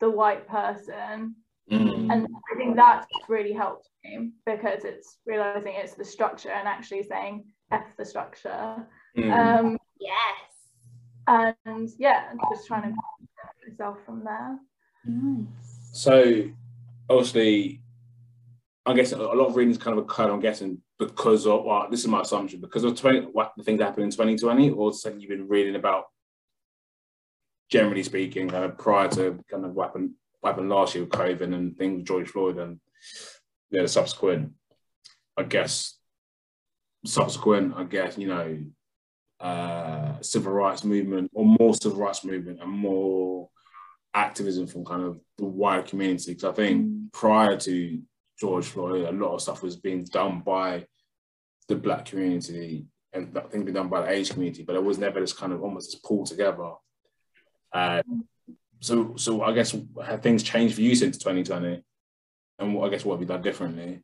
the 0.00 0.10
white 0.10 0.46
person 0.48 1.34
mm. 1.70 2.12
and 2.12 2.26
i 2.52 2.56
think 2.56 2.76
that's 2.76 3.06
really 3.28 3.52
helped 3.52 3.88
me 4.04 4.30
because 4.46 4.84
it's 4.84 5.18
realizing 5.26 5.74
it's 5.74 5.94
the 5.94 6.04
structure 6.04 6.50
and 6.50 6.68
actually 6.68 7.02
saying 7.02 7.44
f 7.72 7.96
the 7.96 8.04
structure 8.04 8.86
mm. 9.18 9.58
um 9.60 9.78
yes 10.00 10.36
and 11.26 11.90
yeah 11.98 12.32
just 12.50 12.66
trying 12.66 12.82
to 12.82 12.96
myself 13.68 13.98
from 14.06 14.24
there 14.24 14.58
nice. 15.06 15.46
so 15.92 16.44
obviously 17.10 17.82
i 18.86 18.94
guess 18.94 19.12
a 19.12 19.16
lot 19.16 19.46
of 19.46 19.56
readings 19.56 19.78
kind 19.78 19.98
of 19.98 20.04
occurred 20.04 20.30
i'm 20.30 20.40
guessing 20.40 20.78
because 20.98 21.46
of 21.46 21.64
well 21.64 21.86
this 21.90 22.00
is 22.00 22.08
my 22.08 22.22
assumption 22.22 22.60
because 22.60 22.84
of 22.84 22.98
20 22.98 23.20
what 23.32 23.52
the 23.56 23.62
things 23.62 23.78
that 23.78 23.86
happened 23.86 24.04
in 24.04 24.10
2020 24.10 24.70
or 24.70 24.92
something 24.92 25.20
you've 25.20 25.30
been 25.30 25.48
reading 25.48 25.76
about 25.76 26.04
generally 27.68 28.02
speaking, 28.02 28.48
kind 28.48 28.64
of 28.64 28.78
prior 28.78 29.08
to 29.08 29.38
kind 29.50 29.64
of 29.64 29.74
what 29.74 29.88
happened, 29.88 30.12
what 30.40 30.50
happened 30.50 30.70
last 30.70 30.94
year 30.94 31.04
with 31.04 31.12
COVID 31.12 31.54
and 31.54 31.76
things 31.76 31.98
with 31.98 32.06
George 32.06 32.28
Floyd 32.28 32.58
and 32.58 32.80
you 33.70 33.78
know, 33.78 33.84
the 33.84 33.88
subsequent, 33.88 34.52
I 35.36 35.42
guess, 35.42 35.96
subsequent, 37.04 37.74
I 37.76 37.84
guess, 37.84 38.16
you 38.16 38.28
know, 38.28 38.58
uh, 39.40 40.20
civil 40.20 40.52
rights 40.52 40.84
movement 40.84 41.30
or 41.34 41.44
more 41.44 41.74
civil 41.74 41.98
rights 41.98 42.24
movement 42.24 42.60
and 42.60 42.70
more 42.70 43.48
activism 44.14 44.66
from 44.66 44.84
kind 44.84 45.02
of 45.02 45.20
the 45.36 45.44
wider 45.44 45.82
community. 45.82 46.32
Because 46.32 46.44
I 46.44 46.52
think 46.52 46.86
mm. 46.86 47.12
prior 47.12 47.56
to 47.56 48.00
George 48.40 48.66
Floyd, 48.66 49.08
a 49.08 49.12
lot 49.12 49.34
of 49.34 49.42
stuff 49.42 49.62
was 49.62 49.76
being 49.76 50.04
done 50.04 50.40
by 50.44 50.86
the 51.68 51.76
black 51.76 52.06
community 52.06 52.86
and 53.12 53.32
things 53.50 53.64
being 53.64 53.74
done 53.74 53.88
by 53.88 54.02
the 54.02 54.10
Asian 54.10 54.34
community, 54.34 54.62
but 54.62 54.76
it 54.76 54.84
was 54.84 54.98
never 54.98 55.20
this 55.20 55.32
kind 55.32 55.52
of 55.52 55.62
almost 55.62 55.90
this 55.90 56.00
pulled 56.00 56.26
together 56.26 56.72
uh, 57.72 58.02
so, 58.80 59.16
so 59.16 59.42
I 59.42 59.52
guess 59.52 59.76
have 60.04 60.22
things 60.22 60.42
changed 60.42 60.74
for 60.74 60.80
you 60.80 60.94
since 60.94 61.18
2020, 61.18 61.82
and 62.58 62.74
what 62.74 62.86
I 62.86 62.90
guess 62.90 63.04
what 63.04 63.14
have 63.14 63.20
you 63.20 63.26
done 63.26 63.42
differently? 63.42 64.00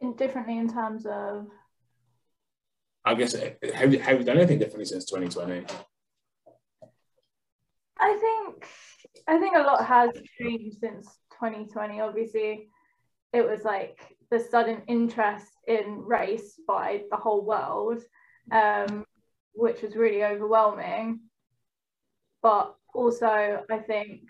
In, 0.00 0.16
differently 0.16 0.58
in 0.58 0.72
terms 0.72 1.06
of. 1.06 1.46
I 3.08 3.14
guess 3.14 3.32
have 3.32 3.92
you, 3.92 4.00
have 4.00 4.18
you 4.18 4.24
done 4.24 4.36
anything 4.36 4.58
differently 4.58 4.84
since 4.84 5.04
2020? 5.06 5.64
I 8.00 8.18
think 8.20 8.68
I 9.26 9.38
think 9.38 9.56
a 9.56 9.62
lot 9.62 9.84
has 9.84 10.10
changed 10.38 10.78
since 10.80 11.06
2020. 11.32 12.00
Obviously, 12.00 12.68
it 13.32 13.42
was 13.42 13.64
like 13.64 13.98
the 14.30 14.38
sudden 14.38 14.82
interest 14.86 15.46
in 15.66 16.02
race 16.04 16.60
by 16.66 17.02
the 17.10 17.16
whole 17.16 17.44
world, 17.44 18.00
um, 18.52 19.04
which 19.52 19.82
was 19.82 19.96
really 19.96 20.24
overwhelming 20.24 21.20
but 22.42 22.76
also 22.94 23.62
I 23.70 23.78
think 23.78 24.22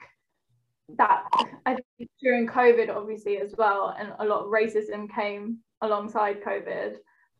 that 0.96 1.24
I 1.66 1.76
think 1.96 2.10
during 2.20 2.46
COVID, 2.46 2.94
obviously 2.94 3.38
as 3.38 3.54
well, 3.56 3.94
and 3.98 4.12
a 4.18 4.24
lot 4.24 4.44
of 4.44 4.46
racism 4.46 5.12
came 5.14 5.58
alongside 5.82 6.42
COVID, 6.42 6.96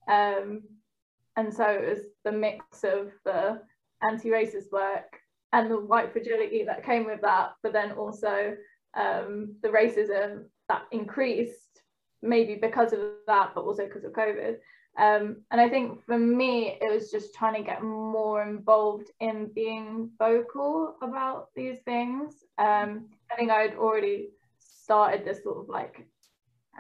um, 0.09 0.63
and 1.39 1.55
so 1.55 1.65
it 1.69 1.89
was 1.89 2.05
the 2.25 2.33
mix 2.33 2.83
of 2.83 3.13
the 3.25 3.61
anti-racist 4.03 4.73
work 4.73 5.21
and 5.53 5.71
the 5.71 5.79
white 5.79 6.11
fragility 6.11 6.65
that 6.65 6.85
came 6.85 7.07
with 7.07 7.21
that, 7.21 7.53
but 7.63 7.73
then 7.73 7.93
also 7.93 8.57
um, 8.95 9.55
the 9.63 9.69
racism 9.69 10.47
that 10.69 10.83
increased, 10.91 11.83
maybe 12.23 12.57
because 12.57 12.93
of 12.93 12.99
that, 13.29 13.53
but 13.55 13.61
also 13.61 13.87
because 13.87 14.03
of 14.03 14.13
COVID. 14.13 14.57
Um, 14.99 15.43
and 15.53 15.61
I 15.61 15.69
think 15.69 16.05
for 16.05 16.19
me, 16.19 16.77
it 16.81 16.93
was 16.93 17.13
just 17.13 17.33
trying 17.35 17.55
to 17.55 17.63
get 17.63 17.85
more 17.85 18.43
involved 18.43 19.13
in 19.21 19.53
being 19.55 20.11
vocal 20.19 20.97
about 21.03 21.51
these 21.55 21.79
things. 21.85 22.35
Um, 22.59 23.07
I 23.31 23.37
think 23.37 23.53
I'd 23.53 23.77
already 23.77 24.31
started 24.59 25.25
this 25.25 25.45
sort 25.45 25.59
of 25.59 25.69
like 25.69 26.05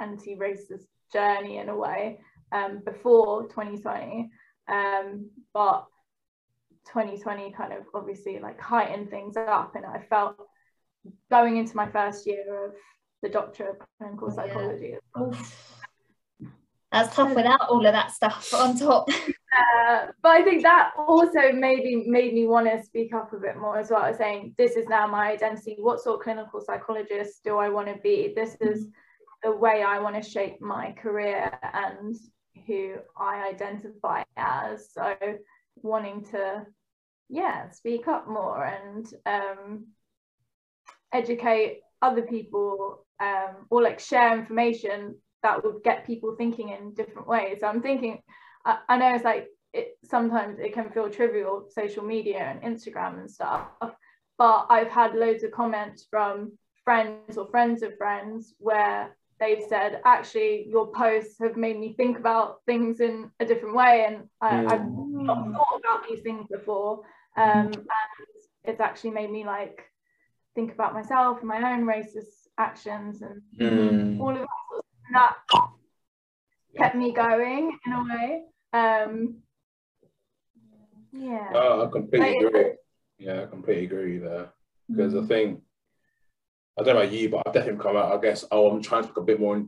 anti 0.00 0.34
racist 0.34 0.86
journey 1.12 1.58
in 1.58 1.68
a 1.68 1.76
way 1.76 2.18
um, 2.52 2.82
before 2.84 3.44
2020. 3.48 4.30
Um, 4.68 5.30
but 5.54 5.86
2020 6.88 7.52
kind 7.52 7.72
of 7.72 7.84
obviously 7.94 8.38
like 8.38 8.60
heightened 8.60 9.10
things 9.10 9.36
up. 9.36 9.74
And 9.74 9.84
I 9.86 10.00
felt 10.08 10.36
going 11.30 11.56
into 11.56 11.76
my 11.76 11.88
first 11.90 12.26
year 12.26 12.66
of 12.66 12.72
the 13.22 13.28
doctor 13.28 13.70
of 13.70 13.76
clinical 13.98 14.30
psychology. 14.30 14.96
Yeah. 15.16 15.32
That's 16.90 17.14
tough 17.14 17.34
without 17.34 17.68
all 17.68 17.84
of 17.84 17.92
that 17.92 18.12
stuff 18.12 18.52
on 18.54 18.76
top. 18.76 19.08
Uh, 19.58 20.08
but 20.22 20.28
I 20.28 20.42
think 20.42 20.62
that 20.62 20.92
also 20.96 21.52
maybe 21.52 22.04
made 22.06 22.34
me 22.34 22.46
want 22.46 22.70
to 22.70 22.82
speak 22.84 23.14
up 23.14 23.32
a 23.32 23.38
bit 23.38 23.56
more 23.56 23.78
as 23.78 23.90
well, 23.90 24.12
saying 24.14 24.54
this 24.58 24.76
is 24.76 24.86
now 24.88 25.06
my 25.06 25.32
identity. 25.32 25.76
What 25.78 26.00
sort 26.00 26.20
of 26.20 26.22
clinical 26.22 26.60
psychologist 26.60 27.42
do 27.44 27.56
I 27.56 27.70
want 27.70 27.88
to 27.88 27.96
be? 28.02 28.34
This 28.36 28.56
is 28.60 28.88
the 29.42 29.50
way 29.50 29.82
I 29.82 30.00
want 30.00 30.22
to 30.22 30.30
shape 30.30 30.60
my 30.60 30.92
career 30.92 31.58
and 31.72 32.14
who 32.66 32.96
I 33.16 33.48
identify 33.48 34.22
as. 34.36 34.92
So 34.92 35.14
wanting 35.76 36.24
to, 36.32 36.66
yeah, 37.28 37.70
speak 37.70 38.08
up 38.08 38.28
more 38.28 38.64
and 38.64 39.06
um, 39.26 39.86
educate 41.12 41.80
other 42.02 42.22
people 42.22 43.06
um, 43.20 43.66
or 43.70 43.82
like 43.82 44.00
share 44.00 44.38
information 44.38 45.16
that 45.42 45.64
would 45.64 45.82
get 45.82 46.06
people 46.06 46.34
thinking 46.36 46.70
in 46.70 46.94
different 46.94 47.28
ways. 47.28 47.58
So 47.60 47.66
I'm 47.66 47.82
thinking, 47.82 48.20
I, 48.64 48.78
I 48.88 48.96
know 48.96 49.14
it's 49.14 49.24
like 49.24 49.48
it, 49.72 49.98
sometimes 50.04 50.58
it 50.58 50.72
can 50.72 50.90
feel 50.90 51.10
trivial, 51.10 51.66
social 51.70 52.04
media 52.04 52.38
and 52.38 52.62
Instagram 52.62 53.18
and 53.20 53.30
stuff, 53.30 53.66
but 54.38 54.66
I've 54.68 54.88
had 54.90 55.14
loads 55.14 55.44
of 55.44 55.52
comments 55.52 56.06
from 56.10 56.52
friends 56.84 57.36
or 57.36 57.48
friends 57.50 57.82
of 57.82 57.96
friends 57.98 58.54
where 58.58 59.16
they've 59.40 59.62
said, 59.68 60.00
actually, 60.04 60.66
your 60.68 60.90
posts 60.92 61.36
have 61.40 61.56
made 61.56 61.78
me 61.78 61.94
think 61.94 62.18
about 62.18 62.60
things 62.66 63.00
in 63.00 63.30
a 63.40 63.44
different 63.44 63.74
way, 63.74 64.06
and 64.06 64.28
I, 64.40 64.56
have 64.56 64.80
mm. 64.80 65.22
not 65.22 65.52
thought 65.52 65.80
about 65.80 66.08
these 66.08 66.22
things 66.22 66.46
before, 66.50 67.04
um, 67.36 67.66
and 67.66 67.86
it's 68.64 68.80
actually 68.80 69.10
made 69.10 69.30
me 69.30 69.44
like 69.44 69.82
think 70.54 70.72
about 70.72 70.94
myself 70.94 71.38
and 71.38 71.48
my 71.48 71.72
own 71.72 71.84
racist 71.84 72.48
actions 72.58 73.22
and 73.22 73.40
mm. 73.58 74.20
all 74.20 74.30
of 74.30 74.46
that 75.12 75.34
that 75.52 75.68
kept 76.76 76.96
me 76.96 77.12
going 77.12 77.78
in 77.86 77.92
a 77.92 78.04
way. 78.04 78.42
Um, 78.72 79.36
yeah. 81.12 81.48
Oh, 81.54 81.86
I 81.86 81.90
completely 81.90 82.46
agree. 82.46 82.72
Yeah, 83.18 83.42
I 83.42 83.46
completely 83.46 83.84
agree 83.84 84.18
there 84.18 84.50
because 84.88 85.14
mm-hmm. 85.14 85.24
I 85.24 85.28
think 85.28 85.60
I 86.78 86.82
don't 86.84 86.94
know 86.94 87.02
about 87.02 87.12
you, 87.12 87.28
but 87.28 87.42
I've 87.46 87.52
definitely 87.52 87.82
come 87.82 87.96
out. 87.96 88.16
I 88.16 88.20
guess 88.20 88.44
oh, 88.50 88.70
I'm 88.70 88.82
trying 88.82 89.04
to 89.04 89.12
be 89.12 89.20
a 89.20 89.24
bit 89.24 89.40
more 89.40 89.66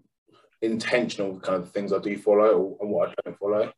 intentional 0.63 1.33
with 1.33 1.43
kind 1.43 1.63
of 1.63 1.71
things 1.71 1.93
I 1.93 1.99
do 1.99 2.17
follow 2.17 2.77
and 2.81 2.91
what 2.91 3.11
I 3.11 3.15
don't 3.25 3.39
follow, 3.39 3.73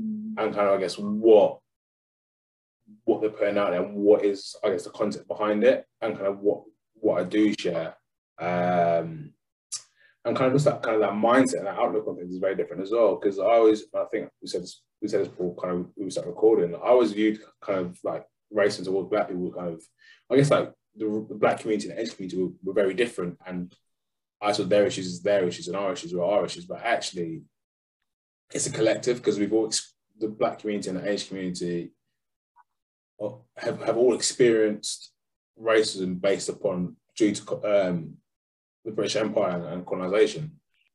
mm-hmm. 0.00 0.38
and 0.38 0.54
kind 0.54 0.68
of 0.68 0.78
I 0.78 0.80
guess 0.80 0.96
what 0.98 1.58
what 3.04 3.20
they're 3.20 3.30
putting 3.30 3.58
out 3.58 3.70
there 3.70 3.82
and 3.82 3.96
what 3.96 4.24
is 4.24 4.56
I 4.64 4.70
guess 4.70 4.84
the 4.84 4.90
content 4.90 5.28
behind 5.28 5.64
it 5.64 5.86
and 6.00 6.14
kind 6.14 6.28
of 6.28 6.38
what 6.40 6.62
what 6.94 7.20
I 7.20 7.24
do 7.24 7.54
share. 7.58 7.96
Um, 8.38 9.34
and 10.24 10.36
kind 10.36 10.46
of 10.48 10.52
just 10.52 10.64
that 10.66 10.82
kind 10.82 10.94
of 10.94 11.02
that 11.02 11.12
mindset 11.12 11.58
and 11.58 11.66
that 11.66 11.78
outlook 11.78 12.06
on 12.06 12.16
things 12.16 12.32
is 12.32 12.38
very 12.38 12.54
different 12.54 12.82
as 12.82 12.92
well. 12.92 13.16
Because 13.16 13.38
I 13.38 13.44
always, 13.44 13.84
I 13.94 14.04
think 14.10 14.30
we 14.40 14.48
said 14.48 14.62
this, 14.62 14.82
we 15.00 15.08
said 15.08 15.20
this 15.20 15.28
before 15.28 15.56
kind 15.56 15.74
of 15.74 15.90
we 15.96 16.10
start 16.10 16.28
recording. 16.28 16.74
I 16.74 16.78
always 16.78 17.12
viewed 17.12 17.40
kind 17.60 17.80
of 17.80 17.98
like 18.04 18.24
racing 18.50 18.84
towards 18.84 19.10
black 19.10 19.28
people 19.28 19.52
kind 19.52 19.74
of, 19.74 19.82
I 20.30 20.36
guess 20.36 20.50
like 20.50 20.72
the, 20.96 21.26
the 21.28 21.34
black 21.34 21.60
community 21.60 21.88
and 21.88 21.96
the 21.96 22.02
Asian 22.02 22.14
community 22.14 22.42
were, 22.42 22.50
were, 22.62 22.72
very 22.74 22.94
different, 22.94 23.38
and 23.46 23.74
I 24.40 24.52
saw 24.52 24.64
their 24.64 24.86
issues 24.86 25.06
as 25.06 25.22
their 25.22 25.46
issues 25.46 25.68
and 25.68 25.76
our 25.76 25.92
issues 25.92 26.12
were 26.12 26.24
our 26.24 26.44
issues. 26.44 26.66
But 26.66 26.82
actually, 26.82 27.42
it's 28.52 28.66
a 28.66 28.72
collective 28.72 29.18
because 29.18 29.38
we've 29.38 29.52
all 29.52 29.72
the 30.18 30.28
black 30.28 30.58
community 30.58 30.90
and 30.90 30.98
the 30.98 31.10
Asian 31.10 31.28
community 31.28 31.92
have, 33.56 33.82
have 33.82 33.96
all 33.96 34.14
experienced 34.14 35.12
racism 35.60 36.20
based 36.20 36.48
upon 36.48 36.96
due 37.16 37.34
to 37.34 37.88
um, 37.88 38.14
the 38.84 38.90
British 38.90 39.16
Empire 39.16 39.68
and, 39.68 39.86
colonization. 39.86 40.52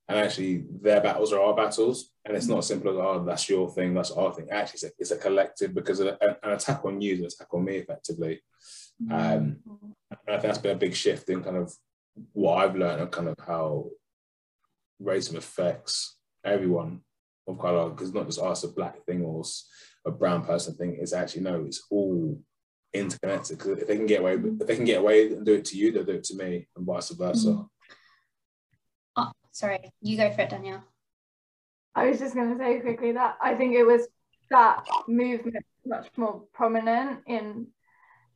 And 0.09 0.19
actually, 0.19 0.63
their 0.81 1.01
battles 1.01 1.33
are 1.33 1.41
our 1.41 1.55
battles. 1.55 2.11
And 2.25 2.35
it's 2.35 2.47
not 2.47 2.59
as 2.59 2.67
simple 2.67 2.91
as, 2.91 2.97
oh, 2.97 3.25
that's 3.25 3.49
your 3.49 3.69
thing, 3.69 3.93
that's 3.93 4.11
our 4.11 4.33
thing. 4.33 4.47
Actually, 4.49 4.75
it's 4.75 4.83
a, 4.83 4.91
it's 4.99 5.11
a 5.11 5.17
collective 5.17 5.73
because 5.73 5.99
an, 5.99 6.15
an 6.21 6.51
attack 6.51 6.83
on 6.85 7.01
you 7.01 7.13
is 7.13 7.19
an 7.19 7.25
attack 7.25 7.53
on 7.53 7.65
me, 7.65 7.77
effectively. 7.77 8.41
Um, 9.11 9.57
and 9.61 9.95
I 10.11 10.15
think 10.37 10.41
that's 10.41 10.57
been 10.57 10.75
a 10.75 10.79
big 10.79 10.95
shift 10.95 11.29
in 11.29 11.43
kind 11.43 11.57
of 11.57 11.73
what 12.33 12.55
I've 12.57 12.75
learned 12.75 13.01
and 13.01 13.11
kind 13.11 13.27
of 13.27 13.35
how 13.45 13.89
racism 15.01 15.35
affects 15.35 16.17
everyone 16.43 17.01
of 17.47 17.59
color, 17.59 17.89
because 17.89 18.13
not 18.13 18.25
just 18.25 18.41
us, 18.41 18.63
a 18.63 18.69
black 18.69 19.03
thing 19.05 19.23
or 19.23 19.43
a 20.05 20.11
brown 20.11 20.43
person 20.43 20.75
thing. 20.75 20.97
It's 20.99 21.13
actually, 21.13 21.43
no, 21.43 21.63
it's 21.65 21.85
all 21.91 22.37
interconnected 22.93 23.57
because 23.57 23.79
if 23.79 23.87
they 23.87 23.97
can 23.97 24.05
get 24.05 24.21
away 24.21 24.33
if 24.33 24.67
they 24.67 24.75
can 24.75 24.85
get 24.85 24.99
away 24.99 25.27
and 25.27 25.45
do 25.45 25.53
it 25.53 25.65
to 25.65 25.77
you 25.77 25.91
they'll 25.91 26.03
do 26.03 26.13
it 26.13 26.23
to 26.23 26.35
me 26.35 26.67
and 26.75 26.85
vice 26.85 27.09
versa 27.09 27.49
mm-hmm. 27.49 27.63
oh, 29.17 29.31
sorry 29.51 29.91
you 30.01 30.17
go 30.17 30.31
for 30.31 30.41
it 30.41 30.49
danielle 30.49 30.83
i 31.95 32.07
was 32.09 32.19
just 32.19 32.33
going 32.33 32.49
to 32.49 32.57
say 32.57 32.79
quickly 32.79 33.11
that 33.11 33.37
i 33.41 33.53
think 33.55 33.75
it 33.75 33.83
was 33.83 34.07
that 34.49 34.85
movement 35.07 35.65
much 35.85 36.07
more 36.15 36.43
prominent 36.53 37.19
in 37.27 37.67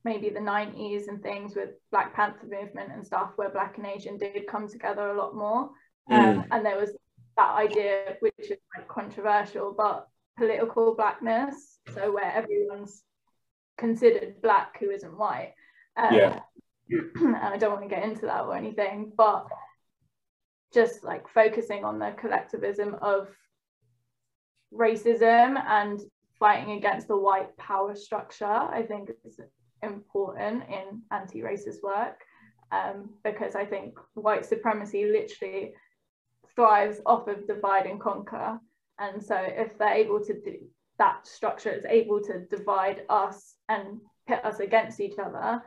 maybe 0.03 0.29
the 0.29 0.39
90s 0.39 1.07
and 1.07 1.21
things 1.21 1.55
with 1.55 1.69
black 1.91 2.13
panther 2.15 2.47
movement 2.49 2.91
and 2.91 3.05
stuff 3.05 3.31
where 3.35 3.49
black 3.49 3.77
and 3.77 3.85
asian 3.85 4.17
did 4.17 4.47
come 4.47 4.67
together 4.67 5.09
a 5.09 5.17
lot 5.17 5.35
more 5.35 5.69
um, 6.09 6.41
mm. 6.41 6.47
and 6.51 6.65
there 6.65 6.79
was 6.79 6.91
that 7.37 7.55
idea 7.55 8.15
which 8.19 8.33
is 8.39 8.57
like 8.75 8.87
controversial 8.87 9.73
but 9.75 10.07
political 10.37 10.95
blackness 10.95 11.79
so 11.93 12.11
where 12.11 12.31
everyone's 12.33 13.03
considered 13.81 14.39
black 14.41 14.79
who 14.79 14.91
isn't 14.91 15.17
white. 15.17 15.53
Um, 15.97 16.13
yeah. 16.13 16.39
and 16.89 17.35
I 17.35 17.57
don't 17.57 17.71
want 17.71 17.83
to 17.83 17.93
get 17.93 18.03
into 18.03 18.27
that 18.27 18.45
or 18.45 18.55
anything, 18.55 19.11
but 19.17 19.47
just 20.73 21.03
like 21.03 21.27
focusing 21.27 21.83
on 21.83 21.99
the 21.99 22.13
collectivism 22.17 22.95
of 23.01 23.27
racism 24.73 25.61
and 25.67 25.99
fighting 26.39 26.77
against 26.77 27.07
the 27.07 27.17
white 27.17 27.57
power 27.57 27.95
structure, 27.95 28.45
I 28.45 28.83
think 28.83 29.09
is 29.25 29.39
important 29.83 30.63
in 30.69 31.01
anti-racist 31.11 31.81
work 31.83 32.21
um, 32.71 33.09
because 33.23 33.55
I 33.55 33.65
think 33.65 33.97
white 34.13 34.45
supremacy 34.45 35.05
literally 35.05 35.73
thrives 36.55 36.99
off 37.05 37.27
of 37.27 37.47
divide 37.47 37.85
and 37.85 37.99
conquer. 37.99 38.59
And 38.99 39.21
so 39.21 39.35
if 39.35 39.77
they're 39.77 39.93
able 39.93 40.23
to 40.25 40.33
do 40.33 40.57
that 40.97 41.25
structure 41.25 41.71
is 41.71 41.83
able 41.89 42.21
to 42.21 42.45
divide 42.51 43.01
us 43.09 43.55
and 43.69 43.99
pit 44.27 44.45
us 44.45 44.59
against 44.59 44.99
each 44.99 45.17
other, 45.17 45.61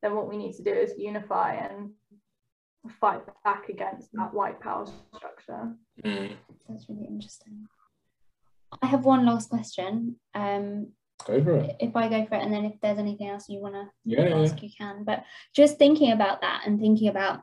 then 0.00 0.14
what 0.14 0.28
we 0.28 0.36
need 0.36 0.54
to 0.54 0.62
do 0.62 0.70
is 0.70 0.92
unify 0.96 1.54
and 1.54 1.90
fight 3.00 3.22
back 3.42 3.68
against 3.68 4.10
that 4.12 4.32
white 4.32 4.60
power 4.60 4.86
structure. 5.16 5.74
Mm. 6.04 6.36
That's 6.68 6.88
really 6.88 7.06
interesting. 7.06 7.66
I 8.80 8.86
have 8.86 9.04
one 9.04 9.26
last 9.26 9.48
question. 9.48 10.16
Um, 10.34 10.92
go 11.24 11.42
for 11.42 11.56
it. 11.56 11.76
If 11.80 11.96
I 11.96 12.08
go 12.08 12.26
for 12.26 12.34
it, 12.34 12.42
and 12.42 12.52
then 12.52 12.64
if 12.64 12.74
there's 12.80 12.98
anything 12.98 13.28
else 13.28 13.48
you 13.48 13.60
want 13.60 13.74
to 13.74 13.88
yeah, 14.04 14.22
ask, 14.22 14.56
yeah. 14.56 14.62
you 14.62 14.70
can. 14.76 15.04
But 15.04 15.24
just 15.54 15.78
thinking 15.78 16.12
about 16.12 16.40
that 16.42 16.62
and 16.66 16.80
thinking 16.80 17.08
about 17.08 17.42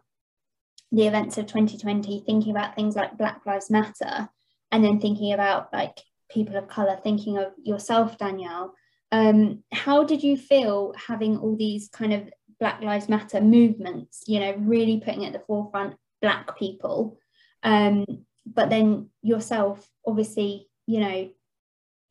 the 0.92 1.08
events 1.08 1.38
of 1.38 1.48
2020, 1.48 2.24
thinking 2.26 2.52
about 2.52 2.76
things 2.76 2.96
like 2.96 3.18
Black 3.18 3.42
Lives 3.46 3.70
Matter, 3.70 4.30
and 4.72 4.84
then 4.84 5.00
thinking 5.00 5.34
about 5.34 5.72
like 5.74 6.00
people 6.30 6.56
of 6.56 6.68
color, 6.68 6.98
thinking 7.04 7.38
of 7.38 7.54
yourself, 7.64 8.18
Danielle, 8.18 8.74
um, 9.12 9.64
how 9.72 10.04
did 10.04 10.24
you 10.24 10.36
feel 10.36 10.94
having 11.08 11.38
all 11.38 11.56
these 11.56 11.90
kind 11.90 12.14
of 12.14 12.30
Black 12.60 12.82
Lives 12.82 13.10
Matter 13.10 13.42
movements, 13.42 14.24
you 14.28 14.40
know, 14.40 14.56
really 14.58 15.00
putting 15.00 15.26
at 15.26 15.34
the 15.34 15.44
forefront 15.46 15.96
Black 16.22 16.58
people? 16.58 17.20
Um, 17.62 18.06
but 18.46 18.70
then 18.70 19.10
yourself, 19.22 19.88
obviously, 20.06 20.68
you 20.88 21.00
know, 21.00 21.30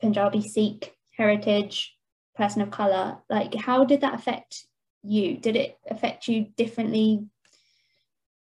Punjabi 0.01 0.43
Sikh 0.43 0.95
heritage, 1.17 1.95
person 2.35 2.63
of 2.63 2.71
color, 2.71 3.19
like 3.29 3.55
how 3.55 3.85
did 3.85 4.01
that 4.01 4.15
affect 4.15 4.67
you? 5.03 5.37
Did 5.37 5.57
it 5.57 5.79
affect 5.91 6.29
you 6.29 6.47
differently 6.57 7.27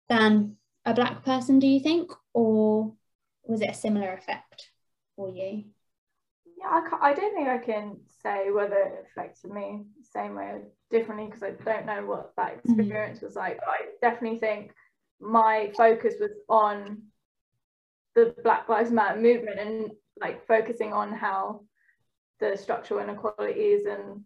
than 0.09 0.57
a 0.85 0.95
Black 0.95 1.25
person, 1.25 1.59
do 1.59 1.67
you 1.67 1.81
think? 1.81 2.12
Or 2.33 2.93
was 3.45 3.61
it 3.61 3.71
a 3.71 3.75
similar 3.75 4.12
effect? 4.12 4.71
for 5.17 5.29
you? 5.29 5.65
Yeah, 6.59 6.67
I, 6.67 7.11
I 7.11 7.15
don't 7.15 7.35
think 7.35 7.49
I 7.49 7.59
can 7.59 7.97
say 8.23 8.51
whether 8.51 8.77
it 8.77 9.07
affected 9.07 9.51
me 9.51 9.85
the 9.99 10.07
same 10.12 10.35
way 10.35 10.45
or 10.45 10.62
differently 10.91 11.27
because 11.27 11.43
I 11.43 11.51
don't 11.51 11.87
know 11.87 12.05
what 12.07 12.33
that 12.37 12.65
mm-hmm. 12.65 12.81
experience 12.81 13.19
mm-hmm. 13.19 13.27
was 13.27 13.37
like. 13.37 13.59
But 13.59 13.69
I 13.69 13.79
definitely 14.01 14.39
think 14.39 14.73
my 15.21 15.73
focus 15.77 16.15
was 16.21 16.33
on 16.49 17.03
the 18.15 18.35
Black 18.43 18.69
Lives 18.69 18.91
Matter 18.91 19.21
movement 19.21 19.59
and 19.59 19.91
like 20.21 20.47
focusing 20.47 20.93
on 20.93 21.12
how 21.12 21.62
the 22.41 22.57
structural 22.57 23.01
inequalities 23.01 23.87
and 23.87 24.22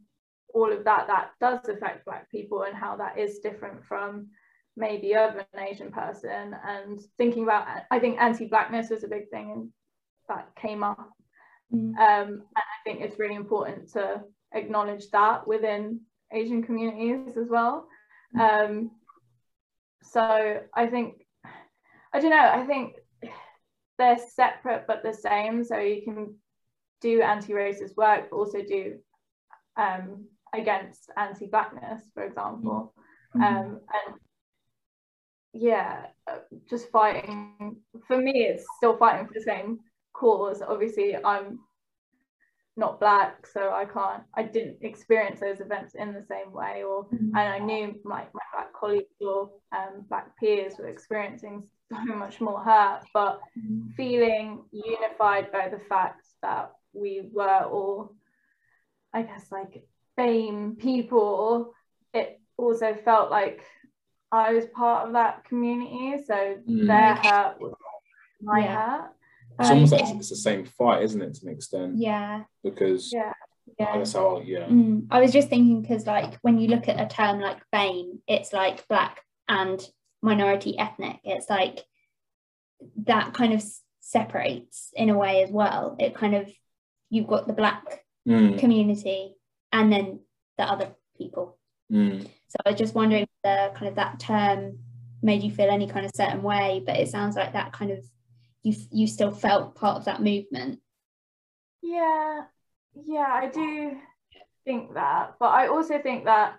all 0.54 0.72
of 0.72 0.84
that 0.84 1.06
that 1.06 1.30
does 1.40 1.68
affect 1.68 2.04
black 2.04 2.30
people 2.30 2.62
and 2.62 2.74
how 2.74 2.96
that 2.96 3.18
is 3.18 3.40
different 3.40 3.84
from 3.84 4.28
maybe 4.76 5.14
of 5.14 5.36
an 5.36 5.60
asian 5.60 5.90
person 5.90 6.54
and 6.64 7.00
thinking 7.18 7.42
about 7.42 7.66
i 7.90 7.98
think 7.98 8.18
anti-blackness 8.20 8.90
was 8.90 9.04
a 9.04 9.08
big 9.08 9.28
thing 9.30 9.50
in 9.50 9.72
that 10.28 10.48
came 10.56 10.84
up. 10.84 11.10
Mm. 11.74 11.96
Um, 11.96 12.28
and 12.28 12.42
I 12.56 12.78
think 12.84 13.00
it's 13.00 13.18
really 13.18 13.34
important 13.34 13.90
to 13.92 14.22
acknowledge 14.52 15.10
that 15.10 15.46
within 15.46 16.00
Asian 16.32 16.62
communities 16.62 17.36
as 17.36 17.48
well. 17.48 17.88
Mm. 18.36 18.40
Um, 18.40 18.90
so 20.02 20.60
I 20.74 20.86
think, 20.86 21.26
I 22.12 22.20
don't 22.20 22.30
know, 22.30 22.36
I 22.36 22.64
think 22.64 22.94
they're 23.98 24.18
separate 24.18 24.84
but 24.86 25.02
the 25.02 25.12
same. 25.12 25.64
So 25.64 25.78
you 25.78 26.02
can 26.02 26.36
do 27.00 27.22
anti-racist 27.22 27.96
work, 27.96 28.30
but 28.30 28.36
also 28.36 28.62
do 28.62 28.98
um, 29.76 30.26
against 30.54 31.10
anti-blackness, 31.16 32.02
for 32.14 32.24
example. 32.24 32.94
Mm-hmm. 33.36 33.42
Um, 33.42 33.80
and 34.06 34.14
yeah, 35.52 36.06
just 36.68 36.90
fighting. 36.90 37.76
For 38.06 38.18
me, 38.18 38.44
it's 38.44 38.64
still 38.76 38.96
fighting 38.96 39.26
for 39.26 39.34
the 39.34 39.42
same 39.42 39.80
cause 40.18 40.62
obviously 40.66 41.16
i'm 41.24 41.60
not 42.76 43.00
black 43.00 43.46
so 43.46 43.72
i 43.72 43.84
can't 43.84 44.22
i 44.34 44.42
didn't 44.42 44.76
experience 44.82 45.40
those 45.40 45.60
events 45.60 45.94
in 45.94 46.12
the 46.12 46.24
same 46.28 46.52
way 46.52 46.82
or 46.84 47.04
mm-hmm. 47.06 47.36
and 47.36 47.48
i 47.48 47.58
knew 47.58 47.94
my, 48.04 48.22
my 48.32 48.42
black 48.52 48.72
colleagues 48.78 49.14
or 49.20 49.50
um, 49.72 50.04
black 50.08 50.36
peers 50.38 50.74
were 50.78 50.88
experiencing 50.88 51.62
so 52.06 52.14
much 52.14 52.40
more 52.40 52.60
hurt 52.60 53.00
but 53.14 53.40
mm-hmm. 53.58 53.88
feeling 53.96 54.62
unified 54.72 55.50
by 55.52 55.68
the 55.68 55.80
fact 55.88 56.26
that 56.42 56.70
we 56.98 57.22
were 57.32 57.64
all 57.64 58.14
i 59.12 59.22
guess 59.22 59.46
like 59.50 59.84
BAME 60.18 60.78
people 60.78 61.74
it 62.12 62.40
also 62.56 62.94
felt 63.04 63.30
like 63.30 63.62
i 64.32 64.52
was 64.52 64.66
part 64.66 65.06
of 65.06 65.12
that 65.14 65.44
community 65.44 66.22
so 66.26 66.34
mm-hmm. 66.34 66.86
their 66.86 67.14
hurt 67.14 67.60
was 67.60 67.74
my 68.42 68.60
yeah. 68.60 68.76
hurt 68.76 69.10
it's 69.58 69.70
um, 69.70 69.74
almost 69.74 69.92
like 69.92 70.14
it's 70.14 70.28
the 70.28 70.36
same 70.36 70.64
fight, 70.64 71.02
isn't 71.02 71.20
it, 71.20 71.34
to 71.34 71.46
an 71.46 71.52
extent? 71.52 71.96
Yeah. 71.96 72.44
Because 72.62 73.12
yeah. 73.12 73.32
Yeah. 73.78 73.96
That's 73.96 74.12
how, 74.12 74.40
yeah. 74.44 74.66
Mm. 74.66 75.06
I 75.10 75.20
was 75.20 75.32
just 75.32 75.48
thinking 75.48 75.82
because, 75.82 76.06
like, 76.06 76.34
when 76.42 76.58
you 76.58 76.68
look 76.68 76.88
at 76.88 77.00
a 77.00 77.12
term 77.12 77.40
like 77.40 77.58
BAME, 77.72 78.20
it's 78.26 78.52
like 78.52 78.86
black 78.88 79.20
and 79.48 79.80
minority 80.22 80.78
ethnic. 80.78 81.18
It's 81.24 81.50
like 81.50 81.84
that 83.04 83.34
kind 83.34 83.52
of 83.52 83.62
separates 84.00 84.90
in 84.94 85.10
a 85.10 85.18
way 85.18 85.42
as 85.42 85.50
well. 85.50 85.96
It 85.98 86.14
kind 86.14 86.34
of, 86.34 86.50
you've 87.10 87.26
got 87.26 87.46
the 87.46 87.52
black 87.52 88.04
mm. 88.26 88.58
community 88.58 89.34
and 89.72 89.92
then 89.92 90.20
the 90.56 90.64
other 90.64 90.94
people. 91.16 91.58
Mm. 91.92 92.22
So 92.22 92.56
I 92.64 92.70
was 92.70 92.78
just 92.78 92.94
wondering 92.94 93.22
if 93.22 93.28
the 93.44 93.72
kind 93.74 93.88
of 93.88 93.96
that 93.96 94.20
term 94.20 94.78
made 95.22 95.42
you 95.42 95.50
feel 95.50 95.70
any 95.70 95.86
kind 95.88 96.06
of 96.06 96.12
certain 96.14 96.42
way, 96.42 96.82
but 96.84 96.96
it 96.96 97.08
sounds 97.08 97.36
like 97.36 97.52
that 97.52 97.72
kind 97.72 97.90
of 97.90 98.04
you 98.62 98.74
you 98.90 99.06
still 99.06 99.30
felt 99.30 99.76
part 99.76 99.96
of 99.96 100.04
that 100.04 100.20
movement 100.20 100.80
yeah 101.80 102.42
yeah 103.06 103.28
i 103.30 103.46
do 103.46 103.96
think 104.68 104.92
that, 104.94 105.34
but 105.40 105.46
I 105.46 105.68
also 105.68 105.98
think 105.98 106.26
that 106.26 106.58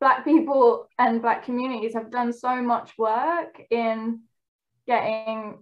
black 0.00 0.24
people 0.24 0.86
and 0.96 1.20
black 1.20 1.44
communities 1.44 1.94
have 1.94 2.12
done 2.12 2.32
so 2.32 2.62
much 2.62 2.96
work 2.96 3.60
in 3.68 4.20
getting 4.86 5.58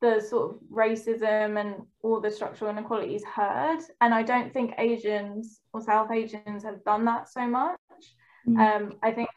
the 0.00 0.20
sort 0.20 0.50
of 0.50 0.60
racism 0.70 1.58
and 1.58 1.82
all 2.02 2.20
the 2.20 2.30
structural 2.30 2.70
inequalities 2.70 3.24
heard. 3.24 3.80
And 4.00 4.14
i 4.14 4.22
don't 4.22 4.52
think 4.52 4.74
asians 4.78 5.60
or 5.72 5.80
south 5.80 6.10
asians 6.10 6.62
have 6.64 6.84
done 6.84 7.04
that 7.06 7.28
so 7.28 7.46
much. 7.46 7.78
Mm. 8.46 8.58
um, 8.58 8.92
i 9.02 9.10
think 9.10 9.28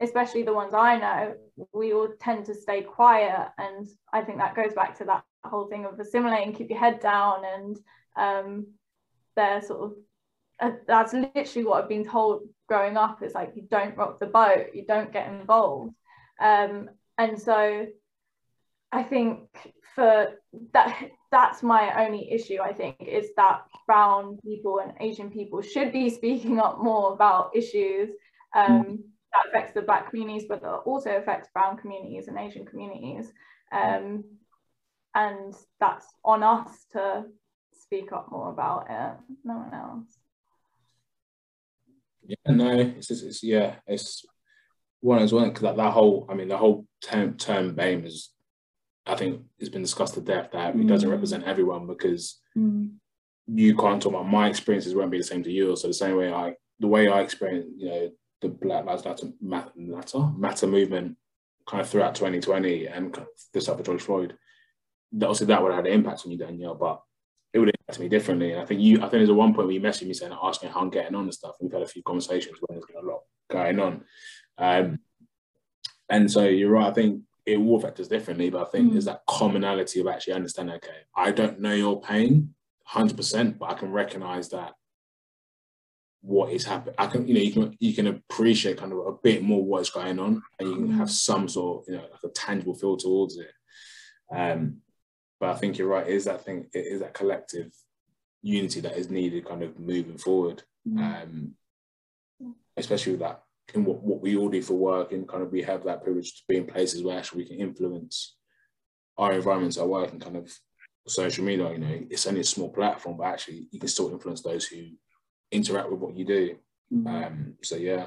especially 0.00 0.42
the 0.42 0.52
ones 0.52 0.74
i 0.74 0.98
know 0.98 1.34
we 1.72 1.92
all 1.92 2.08
tend 2.20 2.46
to 2.46 2.54
stay 2.54 2.82
quiet. 2.82 3.48
And 3.58 3.86
i 4.12 4.22
think 4.22 4.38
that 4.38 4.56
goes 4.56 4.74
back 4.74 4.98
to 4.98 5.04
that 5.04 5.24
whole 5.44 5.68
thing 5.68 5.84
of 5.84 5.98
assimilating 5.98 6.54
keep 6.54 6.70
your 6.70 6.78
head 6.78 7.00
down 7.00 7.42
and 7.44 7.78
um, 8.16 8.66
they're 9.36 9.62
sort 9.62 9.80
of 9.80 9.92
uh, 10.60 10.76
that's 10.86 11.14
literally 11.14 11.64
what 11.64 11.82
i've 11.82 11.88
been 11.88 12.04
told 12.04 12.42
growing 12.68 12.96
up. 12.96 13.20
It's 13.22 13.34
like 13.34 13.52
you 13.56 13.62
don't 13.62 13.96
rock 13.96 14.20
the 14.20 14.26
boat 14.26 14.68
you 14.74 14.84
don't 14.86 15.12
get 15.12 15.28
involved. 15.28 15.94
Um, 16.40 16.90
and 17.18 17.40
so 17.40 17.86
i 18.92 19.02
think 19.02 19.48
for 19.94 20.28
that 20.72 21.10
that's 21.30 21.62
my 21.62 22.04
only 22.06 22.30
issue 22.30 22.58
i 22.62 22.72
think 22.72 22.96
is 23.00 23.28
that 23.36 23.62
brown 23.86 24.38
people 24.44 24.80
and 24.80 24.92
asian 25.00 25.30
people 25.30 25.62
should 25.62 25.92
be 25.92 26.10
speaking 26.20 26.58
up 26.58 26.82
more 26.82 27.12
about 27.12 27.54
issues 27.54 28.10
um, 28.54 28.98
that 29.32 29.48
affects 29.48 29.72
the 29.74 29.82
black 29.82 30.10
communities 30.10 30.46
but 30.48 30.60
that 30.60 30.68
also 30.68 31.10
affects 31.16 31.48
brown 31.52 31.76
communities 31.76 32.28
and 32.28 32.38
asian 32.38 32.64
communities 32.64 33.32
um, 33.72 34.24
and 35.14 35.54
that's 35.78 36.06
on 36.24 36.42
us 36.42 36.68
to 36.92 37.24
speak 37.72 38.12
up 38.12 38.30
more 38.30 38.50
about 38.50 38.86
it 38.88 39.36
no 39.44 39.54
one 39.54 39.74
else. 39.74 40.18
Yeah 42.24 42.36
no 42.46 42.78
it's, 42.78 43.08
just, 43.08 43.24
it's 43.24 43.42
yeah 43.42 43.76
it's 43.86 44.24
one 45.00 45.22
as 45.22 45.32
well 45.32 45.46
because 45.46 45.62
that, 45.62 45.76
that 45.76 45.92
whole 45.92 46.26
i 46.28 46.34
mean 46.34 46.48
the 46.48 46.56
whole 46.56 46.86
term 47.02 47.36
term 47.36 47.74
BAME 47.74 48.04
is 48.04 48.30
I 49.10 49.16
think 49.16 49.42
it's 49.58 49.68
been 49.68 49.82
discussed 49.82 50.14
to 50.14 50.20
death 50.20 50.50
that 50.52 50.76
mm. 50.76 50.82
it 50.82 50.86
doesn't 50.86 51.08
mm. 51.08 51.12
represent 51.12 51.44
everyone 51.44 51.86
because 51.86 52.38
mm. 52.56 52.90
you 53.46 53.76
can't 53.76 54.00
talk 54.00 54.12
about 54.12 54.28
my 54.28 54.48
experiences 54.48 54.94
won't 54.94 55.10
be 55.10 55.18
the 55.18 55.24
same 55.24 55.42
to 55.42 55.50
yours. 55.50 55.82
So 55.82 55.88
the 55.88 55.94
same 55.94 56.16
way 56.16 56.32
I, 56.32 56.54
the 56.78 56.86
way 56.86 57.08
I 57.08 57.20
experience, 57.20 57.66
you 57.76 57.88
know, 57.88 58.10
the 58.40 58.48
Black 58.48 58.84
Lives 58.84 59.04
Matter, 59.04 59.26
matter, 59.40 60.32
matter 60.36 60.66
movement 60.66 61.16
kind 61.68 61.80
of 61.80 61.88
throughout 61.88 62.14
2020 62.14 62.86
and 62.86 63.20
the 63.52 63.60
stuff 63.60 63.78
with 63.78 63.86
George 63.86 64.02
Floyd, 64.02 64.36
obviously 65.14 65.48
that 65.48 65.60
would 65.60 65.72
have 65.72 65.84
had 65.84 65.92
an 65.92 65.98
impact 65.98 66.22
on 66.24 66.30
you, 66.30 66.38
Danielle, 66.38 66.76
but 66.76 67.02
it 67.52 67.58
would 67.58 67.68
impact 67.68 67.98
me 67.98 68.08
differently. 68.08 68.52
And 68.52 68.60
I 68.60 68.64
think 68.64 68.80
you, 68.80 68.98
I 68.98 69.00
think 69.02 69.12
there's 69.12 69.28
a 69.28 69.34
one 69.34 69.54
point 69.54 69.66
where 69.66 69.74
you 69.74 69.80
messaged 69.80 70.06
me 70.06 70.14
saying, 70.14 70.32
asking 70.40 70.70
how 70.70 70.80
I'm 70.80 70.90
getting 70.90 71.16
on 71.16 71.24
and 71.24 71.34
stuff. 71.34 71.56
and 71.58 71.68
We've 71.68 71.74
had 71.74 71.82
a 71.82 71.90
few 71.90 72.04
conversations 72.04 72.58
when 72.60 72.78
there's 72.78 72.86
been 72.86 73.04
a 73.04 73.10
lot 73.10 73.22
going 73.50 73.80
on. 73.80 74.04
Um, 74.56 75.00
and 76.08 76.30
so 76.30 76.44
you're 76.44 76.70
right. 76.70 76.90
I 76.90 76.92
think 76.92 77.22
it 77.46 77.56
will 77.56 77.76
affect 77.76 78.00
us 78.00 78.08
differently, 78.08 78.50
but 78.50 78.66
I 78.66 78.70
think 78.70 78.88
mm. 78.88 78.92
there's 78.92 79.06
that 79.06 79.22
commonality 79.26 80.00
of 80.00 80.06
actually 80.06 80.34
understanding, 80.34 80.76
okay, 80.76 80.98
I 81.14 81.30
don't 81.30 81.60
know 81.60 81.74
your 81.74 82.00
pain 82.00 82.54
100%, 82.88 83.58
but 83.58 83.70
I 83.70 83.74
can 83.74 83.92
recognize 83.92 84.48
that 84.50 84.74
what 86.22 86.52
is 86.52 86.64
happening. 86.64 86.94
I 86.98 87.06
can, 87.06 87.26
you 87.26 87.34
know, 87.34 87.40
you 87.40 87.52
can 87.52 87.76
you 87.80 87.94
can 87.94 88.06
appreciate 88.06 88.76
kind 88.76 88.92
of 88.92 88.98
a 88.98 89.12
bit 89.12 89.42
more 89.42 89.64
what's 89.64 89.90
going 89.90 90.18
on, 90.18 90.42
and 90.58 90.68
you 90.68 90.74
can 90.74 90.88
mm. 90.88 90.96
have 90.96 91.10
some 91.10 91.48
sort 91.48 91.82
of, 91.82 91.88
you 91.88 91.96
know, 91.98 92.06
like 92.10 92.22
a 92.24 92.28
tangible 92.28 92.74
feel 92.74 92.96
towards 92.96 93.38
it. 93.38 93.50
Um, 94.30 94.82
but 95.38 95.48
I 95.48 95.54
think 95.54 95.78
you're 95.78 95.88
right. 95.88 96.06
It 96.06 96.12
is 96.12 96.26
that 96.26 96.44
thing? 96.44 96.66
It 96.74 96.86
is 96.86 97.00
that 97.00 97.14
collective 97.14 97.72
unity 98.42 98.80
that 98.80 98.98
is 98.98 99.08
needed, 99.08 99.46
kind 99.46 99.62
of 99.62 99.78
moving 99.78 100.18
forward. 100.18 100.62
Mm. 100.86 100.98
Um, 100.98 101.54
especially 102.76 103.12
with 103.12 103.20
that 103.20 103.42
in 103.74 103.84
what, 103.84 104.02
what 104.02 104.20
we 104.20 104.36
all 104.36 104.48
do 104.48 104.62
for 104.62 104.74
work 104.74 105.12
and 105.12 105.28
kind 105.28 105.42
of 105.42 105.52
we 105.52 105.62
have 105.62 105.84
that 105.84 106.02
privilege 106.02 106.32
to 106.36 106.42
be 106.48 106.56
in 106.56 106.66
places 106.66 107.02
where 107.02 107.18
actually 107.18 107.42
we 107.42 107.48
can 107.48 107.60
influence 107.60 108.36
our 109.18 109.32
environments, 109.32 109.78
our 109.78 109.86
work 109.86 110.12
and 110.12 110.20
kind 110.20 110.36
of 110.36 110.52
social 111.06 111.44
media, 111.44 111.70
you 111.72 111.78
know, 111.78 112.00
it's 112.10 112.26
only 112.26 112.40
a 112.40 112.44
small 112.44 112.70
platform, 112.70 113.16
but 113.16 113.26
actually 113.26 113.66
you 113.70 113.78
can 113.78 113.88
still 113.88 114.10
influence 114.10 114.42
those 114.42 114.66
who 114.66 114.86
interact 115.50 115.90
with 115.90 116.00
what 116.00 116.16
you 116.16 116.24
do. 116.24 116.56
Mm-hmm. 116.92 117.06
Um, 117.06 117.54
so 117.62 117.76
yeah, 117.76 118.06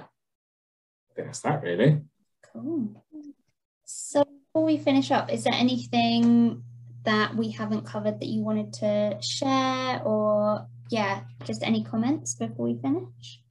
I 1.11 1.13
think 1.15 1.27
that's 1.27 1.41
that 1.41 1.61
really. 1.61 2.01
Cool. 2.51 3.03
So 3.85 4.23
before 4.23 4.65
we 4.65 4.77
finish 4.77 5.11
up, 5.11 5.31
is 5.31 5.43
there 5.43 5.53
anything 5.53 6.63
that 7.03 7.35
we 7.35 7.51
haven't 7.51 7.85
covered 7.85 8.19
that 8.19 8.27
you 8.27 8.41
wanted 8.41 8.73
to 8.73 9.17
share 9.21 10.01
or 10.03 10.67
yeah, 10.89 11.21
just 11.43 11.63
any 11.63 11.83
comments 11.83 12.35
before 12.35 12.65
we 12.65 12.77
finish? 12.77 13.42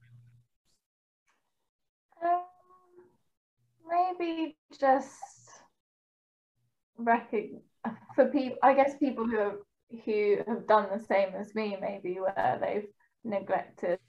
Maybe 4.19 4.57
just 4.79 5.11
recognize 6.97 7.61
for 8.15 8.25
people 8.27 8.57
i 8.63 8.73
guess 8.73 8.97
people 8.97 9.25
who 9.25 9.37
have 9.37 9.57
who 10.05 10.37
have 10.47 10.67
done 10.67 10.87
the 10.91 11.03
same 11.03 11.29
as 11.35 11.53
me 11.53 11.77
maybe 11.79 12.15
where 12.19 12.57
they've 12.61 12.87
neglected 13.23 13.99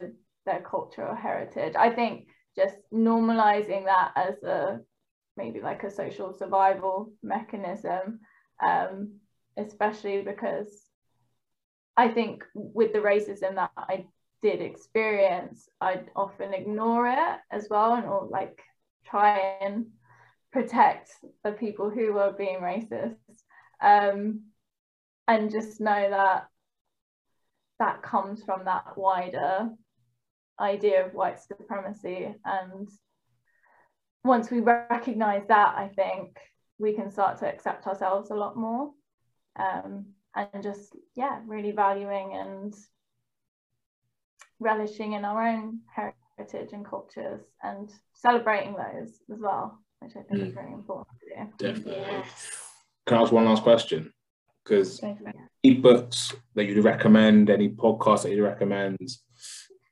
their 0.46 0.60
cultural 0.60 1.14
heritage. 1.14 1.74
I 1.78 1.90
think 1.90 2.26
just 2.56 2.76
normalizing 2.92 3.84
that 3.84 4.12
as 4.16 4.42
a 4.42 4.80
maybe 5.36 5.60
like 5.60 5.82
a 5.82 5.90
social 5.90 6.32
survival 6.32 7.12
mechanism 7.22 8.20
um, 8.62 9.14
especially 9.56 10.22
because 10.22 10.68
i 11.96 12.08
think 12.08 12.44
with 12.54 12.92
the 12.92 12.98
racism 13.00 13.56
that 13.56 13.70
i 13.76 14.04
did 14.42 14.60
experience 14.60 15.68
i'd 15.80 16.08
often 16.14 16.54
ignore 16.54 17.08
it 17.08 17.38
as 17.50 17.66
well 17.68 17.94
and 17.94 18.04
or 18.04 18.28
like 18.30 18.60
try 19.04 19.56
and 19.60 19.86
protect 20.52 21.10
the 21.42 21.52
people 21.52 21.90
who 21.90 22.12
were 22.12 22.32
being 22.36 22.58
racist 22.60 23.16
um, 23.80 24.42
and 25.26 25.50
just 25.50 25.80
know 25.80 26.10
that 26.10 26.46
that 27.78 28.02
comes 28.02 28.42
from 28.44 28.64
that 28.64 28.96
wider 28.96 29.70
idea 30.60 31.04
of 31.04 31.14
white 31.14 31.40
supremacy. 31.40 32.32
And 32.44 32.88
once 34.24 34.50
we 34.50 34.60
recognize 34.60 35.46
that 35.48 35.74
i 35.76 35.86
think 35.88 36.38
we 36.78 36.94
can 36.94 37.10
start 37.10 37.38
to 37.38 37.46
accept 37.46 37.86
ourselves 37.86 38.30
a 38.30 38.34
lot 38.34 38.56
more 38.56 38.90
um, 39.56 40.06
and 40.34 40.62
just 40.62 40.96
yeah 41.14 41.40
really 41.46 41.70
valuing 41.70 42.34
and 42.34 42.74
relishing 44.58 45.12
in 45.12 45.24
our 45.24 45.46
own 45.46 45.78
heritage 45.94 46.18
heritage 46.36 46.72
and 46.72 46.84
cultures 46.84 47.40
and 47.62 47.90
celebrating 48.14 48.74
those 48.74 49.20
as 49.32 49.40
well, 49.40 49.78
which 50.00 50.12
I 50.16 50.22
think 50.22 50.40
mm. 50.40 50.48
is 50.48 50.56
really 50.56 50.72
important 50.72 51.08
to 51.20 51.44
do. 51.44 51.74
Definitely. 51.74 52.02
Yes. 52.02 52.50
Can 53.06 53.18
I 53.18 53.22
ask 53.22 53.32
one 53.32 53.44
last 53.44 53.62
question? 53.62 54.12
Because 54.64 55.02
any 55.02 55.74
books 55.74 56.34
that 56.54 56.64
you'd 56.64 56.82
recommend, 56.84 57.50
any 57.50 57.68
podcasts 57.68 58.22
that 58.22 58.30
you'd 58.30 58.42
recommend? 58.42 58.98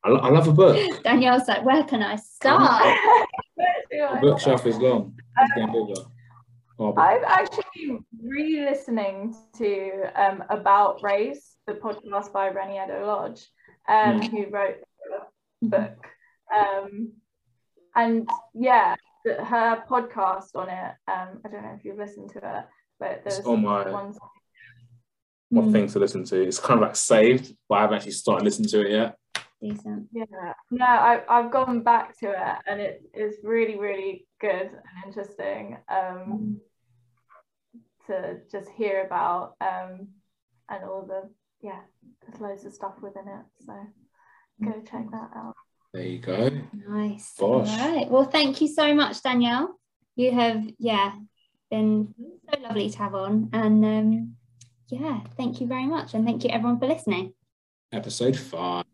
I, 0.05 0.11
I 0.11 0.31
love 0.31 0.49
a 0.49 0.53
book. 0.53 1.03
Danielle's 1.05 1.47
like, 1.47 1.65
where 1.65 1.85
can 1.85 2.03
I 2.03 2.17
start? 2.17 2.97
the 3.91 4.19
bookshelf 4.21 4.67
is 4.67 4.79
long. 4.79 5.15
Um, 5.61 5.95
oh, 6.79 6.95
I've 6.97 7.23
actually 7.25 7.65
been 7.75 8.05
re-listening 8.25 9.37
to 9.59 10.05
um, 10.17 10.43
About 10.49 11.03
Race, 11.03 11.57
the 11.67 11.75
podcast 11.75 12.33
by 12.33 12.49
Reni 12.49 12.79
Eddo-Lodge, 12.79 13.47
um, 13.89 14.21
mm. 14.21 14.31
who 14.31 14.51
wrote 14.51 14.77
the 15.61 15.69
book 15.69 16.07
um, 16.55 17.13
and 17.95 18.29
yeah, 18.55 18.97
her 19.25 19.85
podcast 19.89 20.55
on 20.55 20.69
it. 20.69 20.95
Um, 21.09 21.41
I 21.45 21.49
don't 21.49 21.63
know 21.63 21.75
if 21.79 21.85
you've 21.85 21.99
listened 21.99 22.31
to 22.31 22.39
it, 22.39 22.65
but 22.99 23.23
there's 23.25 23.41
on 23.41 23.63
my 23.63 23.89
ones. 23.91 24.19
What 25.51 25.67
mm. 25.67 25.73
things 25.73 25.93
to 25.93 25.99
listen 25.99 26.25
to? 26.25 26.43
It's 26.43 26.59
kind 26.59 26.81
of 26.81 26.87
like 26.87 26.97
saved, 26.97 27.55
but 27.69 27.77
I 27.77 27.81
haven't 27.83 27.97
actually 27.97 28.13
started 28.13 28.45
listening 28.45 28.71
to 28.71 28.81
it 28.81 28.91
yet. 28.91 29.17
Decent. 29.61 30.09
Yeah, 30.13 30.25
no, 30.71 30.85
I, 30.85 31.23
I've 31.29 31.53
gone 31.53 31.83
back 31.83 32.19
to 32.19 32.31
it, 32.31 32.59
and 32.67 32.81
it 32.81 33.03
is 33.15 33.37
really, 33.45 33.79
really 33.79 34.27
good 34.41 34.71
and 34.71 35.07
interesting 35.07 35.77
um, 35.89 36.59
mm. 37.77 38.07
to 38.07 38.41
just 38.51 38.71
hear 38.71 39.05
about, 39.05 39.55
um, 39.61 40.09
and 40.69 40.85
all 40.85 41.07
the 41.07 41.29
yeah, 41.63 41.81
there's 42.27 42.41
loads 42.41 42.65
of 42.65 42.73
stuff 42.73 42.95
within 43.01 43.29
it. 43.29 43.45
So 43.65 43.73
go 44.65 44.83
check 44.91 45.11
that 45.13 45.31
out. 45.37 45.55
There 45.93 46.03
you 46.03 46.19
go. 46.21 46.51
Nice. 46.89 47.35
Bosh. 47.39 47.69
All 47.69 47.95
right. 47.95 48.11
Well, 48.11 48.25
thank 48.25 48.63
you 48.63 48.69
so 48.69 48.95
much, 48.95 49.23
Danielle. 49.23 49.79
You 50.17 50.33
have, 50.33 50.67
yeah, 50.79 51.13
been 51.71 52.15
so 52.51 52.61
lovely 52.61 52.89
to 52.89 52.99
have 52.99 53.15
on. 53.15 53.51
And 53.53 53.85
um, 53.85 54.37
yeah, 54.89 55.21
thank 55.37 55.61
you 55.61 55.67
very 55.67 55.87
much. 55.87 56.15
And 56.15 56.25
thank 56.25 56.45
you 56.45 56.51
everyone 56.51 56.79
for 56.79 56.87
listening. 56.87 57.35
Episode 57.93 58.39
five 58.39 58.87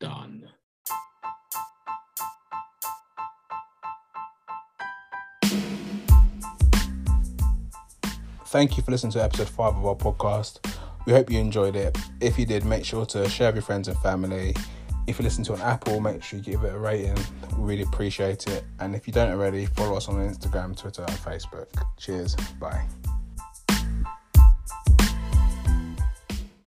done. 0.00 0.48
Thank 8.46 8.76
you 8.76 8.82
for 8.82 8.90
listening 8.90 9.12
to 9.12 9.22
episode 9.22 9.48
five 9.48 9.76
of 9.76 9.86
our 9.86 9.94
podcast. 9.94 10.58
We 11.06 11.12
hope 11.12 11.30
you 11.30 11.38
enjoyed 11.38 11.76
it. 11.76 11.96
If 12.20 12.40
you 12.40 12.44
did, 12.44 12.64
make 12.64 12.84
sure 12.84 13.06
to 13.06 13.28
share 13.28 13.50
with 13.50 13.56
your 13.56 13.62
friends 13.62 13.86
and 13.86 13.96
family 13.98 14.56
If 15.10 15.18
you 15.18 15.24
listen 15.24 15.42
to 15.44 15.54
an 15.54 15.60
Apple, 15.60 15.98
make 15.98 16.22
sure 16.22 16.38
you 16.38 16.44
give 16.44 16.62
it 16.62 16.72
a 16.72 16.78
rating. 16.78 17.16
We 17.58 17.64
really 17.64 17.82
appreciate 17.82 18.46
it. 18.46 18.62
And 18.78 18.94
if 18.94 19.08
you 19.08 19.12
don't 19.12 19.32
already, 19.32 19.66
follow 19.66 19.96
us 19.96 20.08
on 20.08 20.14
Instagram, 20.14 20.76
Twitter, 20.76 21.02
and 21.02 21.16
Facebook. 21.16 21.66
Cheers. 21.96 22.36
Bye. 22.60 22.86